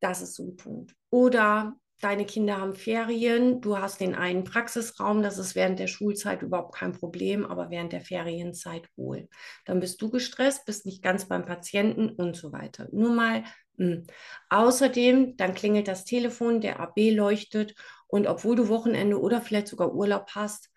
Das 0.00 0.22
ist 0.22 0.34
so 0.34 0.44
ein 0.44 0.56
Punkt. 0.56 0.94
Oder 1.10 1.76
deine 2.00 2.24
Kinder 2.24 2.58
haben 2.58 2.74
Ferien, 2.74 3.60
du 3.60 3.78
hast 3.78 4.00
den 4.00 4.14
einen 4.14 4.44
Praxisraum, 4.44 5.22
das 5.22 5.38
ist 5.38 5.54
während 5.54 5.78
der 5.78 5.86
Schulzeit 5.86 6.42
überhaupt 6.42 6.74
kein 6.74 6.92
Problem, 6.92 7.44
aber 7.44 7.70
während 7.70 7.92
der 7.92 8.00
Ferienzeit 8.00 8.88
wohl. 8.96 9.28
Dann 9.66 9.80
bist 9.80 10.00
du 10.00 10.10
gestresst, 10.10 10.64
bist 10.64 10.86
nicht 10.86 11.02
ganz 11.02 11.28
beim 11.28 11.44
Patienten 11.44 12.10
und 12.10 12.36
so 12.36 12.52
weiter. 12.52 12.88
Nur 12.92 13.12
mal 13.12 13.44
hm. 13.80 14.06
Außerdem, 14.50 15.38
dann 15.38 15.54
klingelt 15.54 15.88
das 15.88 16.04
Telefon, 16.04 16.60
der 16.60 16.80
AB 16.80 17.10
leuchtet 17.12 17.74
und 18.08 18.26
obwohl 18.26 18.54
du 18.54 18.68
Wochenende 18.68 19.18
oder 19.18 19.40
vielleicht 19.40 19.68
sogar 19.68 19.94
Urlaub 19.94 20.26
hast, 20.34 20.70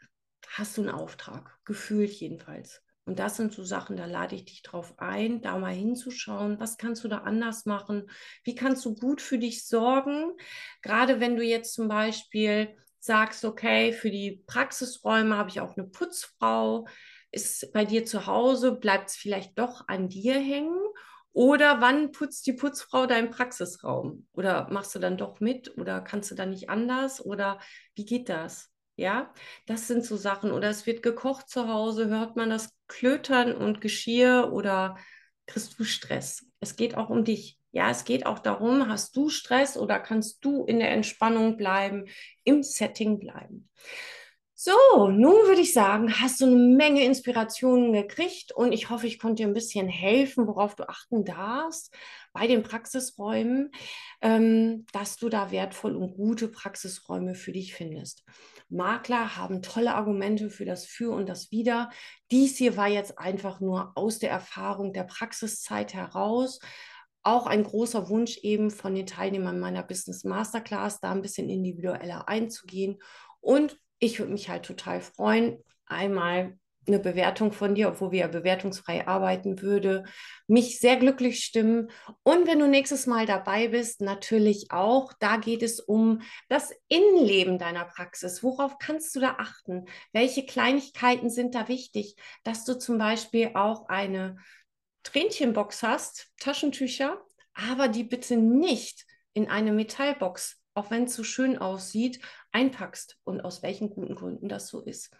hast 0.48 0.78
du 0.78 0.82
einen 0.82 0.90
Auftrag, 0.90 1.60
gefühlt 1.66 2.12
jedenfalls. 2.12 2.82
Und 3.04 3.20
das 3.20 3.36
sind 3.36 3.52
so 3.52 3.66
Sachen, 3.66 3.98
da 3.98 4.06
lade 4.06 4.36
ich 4.36 4.46
dich 4.46 4.62
drauf 4.62 4.94
ein, 5.00 5.42
da 5.42 5.58
mal 5.58 5.74
hinzuschauen, 5.74 6.62
was 6.62 6.78
kannst 6.78 7.04
du 7.04 7.10
da 7.10 7.18
anders 7.20 7.66
machen, 7.66 8.10
wie 8.46 8.56
kannst 8.56 8.86
du 8.86 8.96
gut 8.96 9.22
für 9.22 9.38
dich 9.38 9.68
sorgen, 9.68 10.32
gerade 10.82 11.20
wenn 11.20 11.36
du 11.36 11.44
jetzt 11.44 11.74
zum 11.74 11.90
Beispiel 11.90 12.78
sagst, 13.00 13.44
okay, 13.44 13.92
für 13.92 14.12
die 14.12 14.46
Praxisräume 14.48 15.36
habe 15.36 15.50
ich 15.50 15.60
auch 15.60 15.76
eine 15.76 15.88
Putzfrau, 15.88 16.88
ist 17.32 17.74
bei 17.74 17.84
dir 17.84 18.06
zu 18.06 18.28
Hause, 18.28 18.72
bleibt 18.72 19.10
es 19.10 19.18
vielleicht 19.18 19.60
doch 19.60 19.90
an 19.90 20.08
dir 20.08 20.36
hängen 20.36 20.80
oder 21.34 21.82
wann 21.82 22.12
putzt 22.12 22.46
die 22.46 22.54
Putzfrau 22.54 23.08
deinen 23.08 23.32
Praxisraum? 23.32 24.28
Oder 24.34 24.70
machst 24.72 24.94
du 24.96 25.00
dann 25.00 25.18
doch 25.18 25.40
mit? 25.40 25.76
Oder 25.78 26.02
kannst 26.02 26.30
du 26.32 26.36
dann 26.36 26.52
nicht 26.52 26.70
anders? 26.70 27.24
Oder 27.26 27.60
wie 27.96 28.06
geht 28.06 28.30
das? 28.30 28.72
Ja, 28.96 29.34
das 29.66 29.88
sind 29.88 30.06
so 30.06 30.16
Sachen. 30.16 30.52
Oder 30.52 30.70
es 30.70 30.86
wird 30.86 31.02
gekocht 31.02 31.50
zu 31.50 31.68
Hause, 31.68 32.08
hört 32.08 32.36
man 32.36 32.52
das 32.52 32.70
Klötern 32.88 33.56
und 33.56 33.82
Geschirr 33.82 34.52
oder 34.54 34.96
kriegst 35.48 35.80
du 35.80 35.84
Stress? 35.84 36.46
Es 36.60 36.76
geht 36.76 36.96
auch 36.96 37.10
um 37.10 37.24
dich. 37.24 37.60
Ja, 37.72 37.90
es 37.90 38.06
geht 38.06 38.28
auch 38.28 38.38
darum, 38.38 38.88
hast 38.88 39.16
du 39.16 39.30
Stress 39.30 39.78
oder 39.78 40.00
kannst 40.00 40.46
du 40.46 40.64
in 40.66 40.78
der 40.78 40.92
Entspannung 40.92 41.58
bleiben, 41.58 42.06
im 42.44 42.62
Setting 42.62 43.20
bleiben. 43.20 43.68
So, 44.56 44.72
nun 45.10 45.48
würde 45.48 45.62
ich 45.62 45.74
sagen, 45.74 46.22
hast 46.22 46.40
du 46.40 46.46
eine 46.46 46.56
Menge 46.56 47.04
Inspirationen 47.04 47.92
gekriegt 47.92 48.52
und 48.52 48.72
ich 48.72 48.92
hoffe, 48.92 49.08
ich 49.08 49.18
konnte 49.18 49.42
dir 49.42 49.48
ein 49.48 49.54
bisschen 49.54 49.90
helfen, 49.90 50.48
worauf 50.48 50.76
du 50.76 50.88
achten 50.88 51.26
darfst 51.26 51.92
bei 52.34 52.46
den 52.46 52.62
Praxisräumen, 52.62 53.72
ähm, 54.22 54.86
dass 54.94 55.18
du 55.18 55.30
da 55.30 55.50
wertvoll 55.50 55.96
und 55.96 56.16
gute 56.16 56.48
Praxisräume 56.48 57.34
für 57.34 57.52
dich 57.52 57.74
findest. 57.74 58.24
Makler 58.70 59.38
haben 59.38 59.64
tolle 59.64 59.96
Argumente 59.96 60.52
für 60.52 60.66
das 60.66 60.86
Für 60.86 61.12
und 61.12 61.28
das 61.28 61.52
Wider. 61.52 61.90
Dies 62.30 62.56
hier 62.58 62.78
war 62.78 62.88
jetzt 62.88 63.18
einfach 63.18 63.60
nur 63.60 63.92
aus 63.96 64.20
der 64.20 64.30
Erfahrung 64.30 64.94
der 64.94 65.04
Praxiszeit 65.04 65.94
heraus 65.94 66.60
auch 67.26 67.48
ein 67.48 67.64
großer 67.64 68.10
Wunsch 68.10 68.38
eben 68.40 68.70
von 68.70 68.94
den 68.94 69.08
Teilnehmern 69.08 69.58
meiner 69.58 69.82
Business 69.82 70.26
Masterclass, 70.26 71.00
da 71.00 71.12
ein 71.12 71.22
bisschen 71.22 71.50
individueller 71.50 72.28
einzugehen 72.28 73.00
und 73.40 73.80
ich 74.04 74.20
würde 74.20 74.34
mich 74.34 74.50
halt 74.50 74.64
total 74.64 75.02
freuen, 75.02 75.58
einmal 75.86 76.58
eine 76.86 77.00
Bewertung 77.00 77.54
von 77.54 77.76
dir, 77.76 77.88
obwohl 77.88 78.12
wir 78.12 78.20
ja 78.20 78.28
bewertungsfrei 78.28 79.08
arbeiten 79.08 79.62
würde, 79.62 80.04
mich 80.48 80.80
sehr 80.80 80.98
glücklich 80.98 81.44
stimmen. 81.44 81.90
Und 82.24 82.46
wenn 82.46 82.60
du 82.60 82.68
nächstes 82.68 83.08
Mal 83.08 83.26
dabei 83.26 83.70
bist, 83.70 84.02
natürlich 84.02 84.72
auch, 84.72 85.14
da 85.20 85.38
geht 85.38 85.64
es 85.64 85.80
um 85.80 86.22
das 86.50 86.74
Innenleben 86.90 87.58
deiner 87.58 87.86
Praxis. 87.86 88.44
Worauf 88.44 88.80
kannst 88.80 89.16
du 89.16 89.22
da 89.22 89.36
achten? 89.40 89.86
Welche 90.12 90.46
Kleinigkeiten 90.46 91.30
sind 91.30 91.56
da 91.56 91.70
wichtig? 91.70 92.18
Dass 92.44 92.66
du 92.66 92.78
zum 92.78 92.98
Beispiel 92.98 93.52
auch 93.54 93.88
eine 93.88 94.36
Tränchenbox 95.04 95.84
hast, 95.84 96.32
Taschentücher, 96.40 97.22
aber 97.54 97.88
die 97.88 98.04
bitte 98.04 98.36
nicht 98.36 99.06
in 99.34 99.50
eine 99.50 99.72
Metallbox, 99.72 100.62
auch 100.74 100.92
wenn 100.92 101.06
es 101.06 101.16
so 101.16 101.24
schön 101.24 101.58
aussieht, 101.58 102.20
einpackst 102.54 103.18
und 103.24 103.42
aus 103.42 103.64
welchen 103.64 103.90
guten 103.90 104.16
Gründen 104.16 104.48
das 104.48 104.68
so 104.68 104.82
ist. 104.82 105.12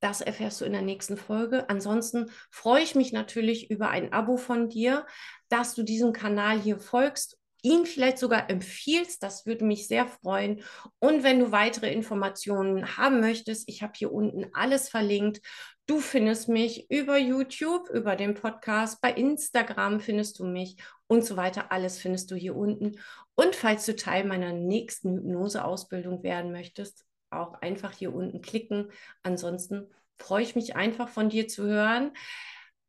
Das 0.00 0.20
erfährst 0.20 0.60
du 0.60 0.64
in 0.64 0.72
der 0.72 0.82
nächsten 0.82 1.16
Folge. 1.16 1.68
Ansonsten 1.70 2.30
freue 2.50 2.82
ich 2.82 2.94
mich 2.94 3.12
natürlich 3.12 3.70
über 3.70 3.88
ein 3.88 4.12
Abo 4.12 4.36
von 4.36 4.68
dir, 4.68 5.06
dass 5.48 5.74
du 5.74 5.84
diesem 5.84 6.12
Kanal 6.12 6.60
hier 6.60 6.78
folgst 6.78 7.38
ihn 7.62 7.86
vielleicht 7.86 8.18
sogar 8.18 8.50
empfiehlst. 8.50 9.22
Das 9.22 9.46
würde 9.46 9.64
mich 9.64 9.86
sehr 9.86 10.06
freuen. 10.06 10.62
Und 10.98 11.22
wenn 11.22 11.38
du 11.38 11.52
weitere 11.52 11.92
Informationen 11.92 12.96
haben 12.96 13.20
möchtest, 13.20 13.68
ich 13.68 13.82
habe 13.82 13.92
hier 13.96 14.12
unten 14.12 14.46
alles 14.52 14.88
verlinkt. 14.88 15.40
Du 15.86 15.98
findest 15.98 16.48
mich 16.48 16.90
über 16.90 17.18
YouTube, 17.18 17.88
über 17.88 18.16
den 18.16 18.34
Podcast, 18.34 19.00
bei 19.00 19.12
Instagram 19.12 20.00
findest 20.00 20.38
du 20.38 20.44
mich 20.44 20.76
und 21.06 21.24
so 21.24 21.36
weiter. 21.36 21.72
Alles 21.72 21.98
findest 21.98 22.30
du 22.30 22.36
hier 22.36 22.54
unten. 22.56 22.98
Und 23.34 23.56
falls 23.56 23.86
du 23.86 23.96
Teil 23.96 24.24
meiner 24.24 24.52
nächsten 24.52 25.14
Hypnose-Ausbildung 25.14 26.22
werden 26.22 26.52
möchtest, 26.52 27.04
auch 27.30 27.54
einfach 27.62 27.92
hier 27.92 28.14
unten 28.14 28.42
klicken. 28.42 28.92
Ansonsten 29.22 29.88
freue 30.18 30.42
ich 30.42 30.54
mich 30.54 30.76
einfach 30.76 31.08
von 31.08 31.28
dir 31.28 31.48
zu 31.48 31.64
hören. 31.64 32.12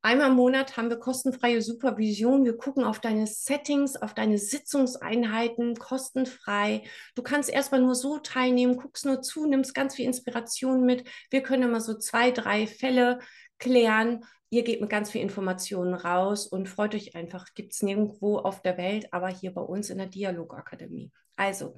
Einmal 0.05 0.31
im 0.31 0.35
Monat 0.35 0.75
haben 0.75 0.89
wir 0.89 0.97
kostenfreie 0.97 1.61
Supervision. 1.61 2.43
Wir 2.43 2.57
gucken 2.57 2.83
auf 2.83 2.99
deine 2.99 3.25
Settings, 3.25 3.95
auf 3.95 4.13
deine 4.13 4.37
Sitzungseinheiten, 4.37 5.77
kostenfrei. 5.77 6.83
Du 7.15 7.23
kannst 7.23 7.49
erstmal 7.49 7.79
nur 7.79 7.95
so 7.95 8.17
teilnehmen, 8.17 8.75
guckst 8.75 9.05
nur 9.05 9.21
zu, 9.21 9.45
nimmst 9.45 9.73
ganz 9.73 9.95
viel 9.95 10.05
Inspiration 10.05 10.85
mit. 10.85 11.07
Wir 11.29 11.41
können 11.41 11.63
immer 11.63 11.79
so 11.79 11.97
zwei, 11.97 12.31
drei 12.31 12.67
Fälle 12.67 13.19
klären. 13.59 14.25
Ihr 14.49 14.63
gebt 14.63 14.81
mit 14.81 14.89
ganz 14.89 15.09
viel 15.09 15.21
Informationen 15.21 15.93
raus 15.93 16.47
und 16.47 16.67
freut 16.67 16.95
euch 16.95 17.15
einfach. 17.15 17.53
Gibt 17.55 17.71
es 17.71 17.81
nirgendwo 17.81 18.39
auf 18.39 18.61
der 18.61 18.77
Welt, 18.77 19.07
aber 19.13 19.29
hier 19.29 19.53
bei 19.53 19.61
uns 19.61 19.89
in 19.89 19.99
der 19.99 20.07
Dialogakademie. 20.07 21.13
Also, 21.37 21.75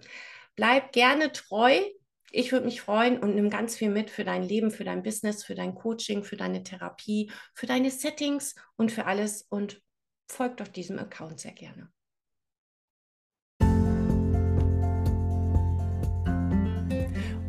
bleib 0.56 0.94
gerne 0.94 1.32
treu 1.32 1.80
ich 2.36 2.52
würde 2.52 2.66
mich 2.66 2.82
freuen 2.82 3.18
und 3.20 3.36
nimm 3.36 3.50
ganz 3.50 3.76
viel 3.78 3.90
mit 3.90 4.10
für 4.10 4.24
dein 4.24 4.44
Leben, 4.44 4.72
für 4.72 4.84
dein 4.84 5.04
Business, 5.04 5.44
für 5.44 5.56
dein 5.56 5.74
Coaching, 5.74 6.24
für 6.24 6.36
deine 6.36 6.64
Therapie, 6.64 7.32
für 7.54 7.66
deine 7.66 7.92
Settings 7.92 8.56
und 8.76 8.92
für 8.92 9.06
alles 9.06 9.44
und 9.50 9.82
folgt 10.28 10.60
doch 10.60 10.68
diesem 10.68 11.00
Account 11.00 11.40
sehr 11.40 11.54
gerne. 11.54 11.92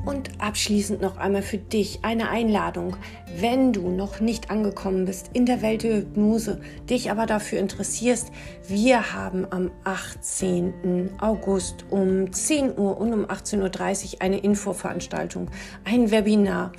Und 0.07 0.31
abschließend 0.39 1.01
noch 1.01 1.17
einmal 1.17 1.43
für 1.43 1.59
dich 1.59 1.99
eine 2.03 2.31
Einladung. 2.31 2.97
Wenn 3.39 3.73
du 3.73 3.89
noch 3.89 4.21
nicht 4.21 4.53
angekommen 4.53 5.05
bist 5.05 5.31
in 5.33 5.47
der 5.47 5.63
Welt 5.63 5.83
der 5.83 5.97
Hypnose, 5.97 6.61
dich 6.89 7.11
aber 7.11 7.27
dafür 7.27 7.59
interessierst, 7.59 8.31
wir 8.69 9.13
haben 9.13 9.49
am 9.51 9.73
18. 9.83 11.11
August 11.21 11.85
um 11.91 12.33
10 12.33 12.79
Uhr 12.79 12.99
und 12.99 13.13
um 13.13 13.27
18.30 13.27 14.15
Uhr 14.15 14.23
eine 14.23 14.39
Infoveranstaltung, 14.39 15.51
ein 15.83 16.13
Webinar. 16.13 16.71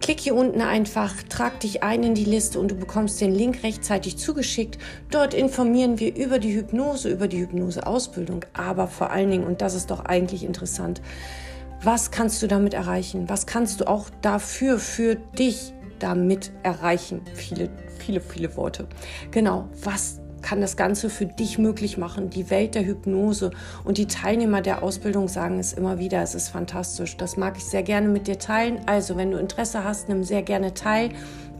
Klick 0.00 0.18
hier 0.18 0.34
unten 0.34 0.60
einfach, 0.60 1.14
trag 1.28 1.60
dich 1.60 1.84
ein 1.84 2.02
in 2.02 2.14
die 2.16 2.24
Liste 2.24 2.58
und 2.58 2.72
du 2.72 2.74
bekommst 2.74 3.20
den 3.20 3.32
Link 3.32 3.62
rechtzeitig 3.62 4.18
zugeschickt. 4.18 4.78
Dort 5.12 5.32
informieren 5.32 6.00
wir 6.00 6.16
über 6.16 6.40
die 6.40 6.56
Hypnose, 6.56 7.08
über 7.08 7.28
die 7.28 7.38
Hypnoseausbildung, 7.38 8.44
aber 8.52 8.88
vor 8.88 9.12
allen 9.12 9.30
Dingen, 9.30 9.46
und 9.46 9.62
das 9.62 9.74
ist 9.74 9.92
doch 9.92 10.04
eigentlich 10.04 10.42
interessant, 10.42 11.00
was 11.84 12.10
kannst 12.10 12.42
du 12.42 12.46
damit 12.46 12.74
erreichen? 12.74 13.28
Was 13.28 13.46
kannst 13.46 13.80
du 13.80 13.88
auch 13.88 14.08
dafür, 14.22 14.78
für 14.78 15.16
dich 15.16 15.74
damit 15.98 16.52
erreichen? 16.62 17.22
Viele, 17.34 17.68
viele, 17.98 18.20
viele 18.20 18.56
Worte. 18.56 18.86
Genau, 19.30 19.68
was 19.82 20.20
kann 20.44 20.60
das 20.60 20.76
Ganze 20.76 21.08
für 21.08 21.24
dich 21.24 21.58
möglich 21.58 21.96
machen. 21.96 22.28
Die 22.28 22.50
Welt 22.50 22.74
der 22.74 22.84
Hypnose 22.84 23.50
und 23.82 23.96
die 23.96 24.06
Teilnehmer 24.06 24.60
der 24.60 24.82
Ausbildung 24.82 25.26
sagen 25.26 25.58
es 25.58 25.72
immer 25.72 25.98
wieder, 25.98 26.22
es 26.22 26.34
ist 26.34 26.50
fantastisch. 26.50 27.16
Das 27.16 27.38
mag 27.38 27.56
ich 27.56 27.64
sehr 27.64 27.82
gerne 27.82 28.08
mit 28.08 28.26
dir 28.26 28.38
teilen. 28.38 28.80
Also, 28.86 29.16
wenn 29.16 29.30
du 29.30 29.38
Interesse 29.38 29.84
hast, 29.84 30.10
nimm 30.10 30.22
sehr 30.22 30.42
gerne 30.42 30.74
teil. 30.74 31.10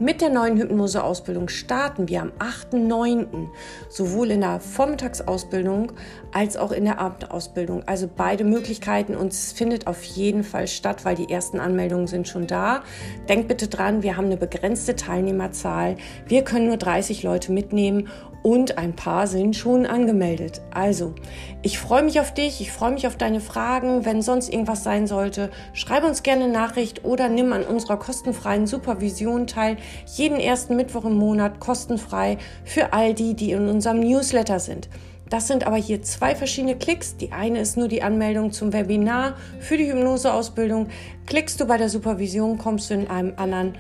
Mit 0.00 0.20
der 0.20 0.28
neuen 0.28 0.56
Hypnose-Ausbildung 0.56 1.48
starten 1.48 2.08
wir 2.08 2.20
am 2.20 2.32
8.9. 2.40 3.46
sowohl 3.88 4.32
in 4.32 4.40
der 4.40 4.58
Vormittagsausbildung 4.58 5.92
als 6.32 6.56
auch 6.56 6.72
in 6.72 6.84
der 6.84 6.98
Abendausbildung. 6.98 7.84
Also 7.86 8.10
beide 8.14 8.42
Möglichkeiten 8.42 9.14
und 9.14 9.32
es 9.32 9.52
findet 9.52 9.86
auf 9.86 10.02
jeden 10.02 10.42
Fall 10.42 10.66
statt, 10.66 11.04
weil 11.04 11.14
die 11.14 11.30
ersten 11.30 11.60
Anmeldungen 11.60 12.08
sind 12.08 12.26
schon 12.26 12.48
da. 12.48 12.82
Denk 13.28 13.46
bitte 13.46 13.68
dran, 13.68 14.02
wir 14.02 14.16
haben 14.16 14.26
eine 14.26 14.36
begrenzte 14.36 14.96
Teilnehmerzahl. 14.96 15.96
Wir 16.26 16.42
können 16.42 16.66
nur 16.66 16.76
30 16.76 17.22
Leute 17.22 17.52
mitnehmen 17.52 18.08
und 18.44 18.76
ein 18.76 18.94
paar 18.94 19.26
sind 19.26 19.56
schon 19.56 19.86
angemeldet. 19.86 20.60
Also, 20.70 21.14
ich 21.62 21.78
freue 21.78 22.02
mich 22.02 22.20
auf 22.20 22.34
dich, 22.34 22.60
ich 22.60 22.70
freue 22.70 22.92
mich 22.92 23.06
auf 23.06 23.16
deine 23.16 23.40
Fragen. 23.40 24.04
Wenn 24.04 24.20
sonst 24.20 24.52
irgendwas 24.52 24.84
sein 24.84 25.06
sollte, 25.06 25.50
schreib 25.72 26.04
uns 26.04 26.22
gerne 26.22 26.44
eine 26.44 26.52
Nachricht 26.52 27.06
oder 27.06 27.30
nimm 27.30 27.54
an 27.54 27.64
unserer 27.64 27.96
kostenfreien 27.96 28.66
Supervision 28.66 29.46
teil. 29.46 29.78
Jeden 30.14 30.38
ersten 30.38 30.76
Mittwoch 30.76 31.06
im 31.06 31.16
Monat 31.16 31.58
kostenfrei 31.58 32.36
für 32.66 32.92
all 32.92 33.14
die, 33.14 33.32
die 33.32 33.52
in 33.52 33.66
unserem 33.66 34.00
Newsletter 34.00 34.60
sind. 34.60 34.90
Das 35.30 35.46
sind 35.46 35.66
aber 35.66 35.76
hier 35.76 36.02
zwei 36.02 36.34
verschiedene 36.34 36.76
Klicks. 36.76 37.16
Die 37.16 37.32
eine 37.32 37.60
ist 37.60 37.78
nur 37.78 37.88
die 37.88 38.02
Anmeldung 38.02 38.52
zum 38.52 38.74
Webinar 38.74 39.36
für 39.58 39.78
die 39.78 39.90
Hypnoseausbildung. 39.90 40.88
Klickst 41.24 41.62
du 41.62 41.64
bei 41.64 41.78
der 41.78 41.88
Supervision, 41.88 42.58
kommst 42.58 42.90
du 42.90 42.94
in 42.94 43.08
einem 43.08 43.32
anderen 43.36 43.78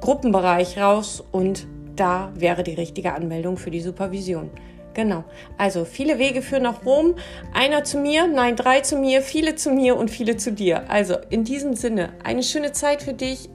Gruppenbereich 0.00 0.78
raus 0.78 1.22
und 1.32 1.66
da 1.96 2.32
wäre 2.34 2.62
die 2.62 2.74
richtige 2.74 3.14
Anmeldung 3.14 3.56
für 3.56 3.70
die 3.70 3.80
Supervision. 3.80 4.50
Genau. 4.96 5.24
Also 5.58 5.84
viele 5.84 6.18
Wege 6.18 6.40
führen 6.40 6.62
nach 6.62 6.86
Rom. 6.86 7.16
Einer 7.52 7.84
zu 7.84 7.98
mir, 7.98 8.26
nein, 8.26 8.56
drei 8.56 8.80
zu 8.80 8.96
mir, 8.96 9.20
viele 9.20 9.54
zu 9.54 9.70
mir 9.70 9.94
und 9.94 10.10
viele 10.10 10.38
zu 10.38 10.52
dir. 10.52 10.88
Also 10.90 11.16
in 11.28 11.44
diesem 11.44 11.74
Sinne, 11.74 12.14
eine 12.24 12.42
schöne 12.42 12.72
Zeit 12.72 13.02
für 13.02 13.12
dich, 13.12 13.50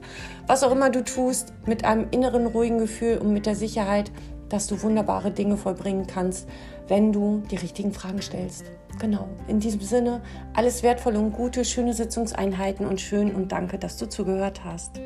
was 0.46 0.62
auch 0.62 0.70
immer 0.70 0.90
du 0.90 1.02
tust, 1.02 1.52
mit 1.66 1.84
einem 1.84 2.06
inneren 2.12 2.46
ruhigen 2.46 2.78
Gefühl 2.78 3.18
und 3.18 3.32
mit 3.32 3.46
der 3.46 3.56
Sicherheit, 3.56 4.12
dass 4.50 4.68
du 4.68 4.80
wunderbare 4.82 5.32
Dinge 5.32 5.56
vollbringen 5.56 6.06
kannst, 6.06 6.48
wenn 6.86 7.12
du 7.12 7.42
die 7.50 7.56
richtigen 7.56 7.92
Fragen 7.92 8.22
stellst. 8.22 8.66
Genau. 9.00 9.28
In 9.48 9.58
diesem 9.58 9.80
Sinne, 9.80 10.20
alles 10.54 10.84
wertvolle 10.84 11.18
und 11.18 11.32
gute, 11.32 11.64
schöne 11.64 11.92
Sitzungseinheiten 11.92 12.86
und 12.86 13.00
schön 13.00 13.34
und 13.34 13.50
danke, 13.50 13.78
dass 13.78 13.96
du 13.96 14.08
zugehört 14.08 14.62
hast. 14.64 15.00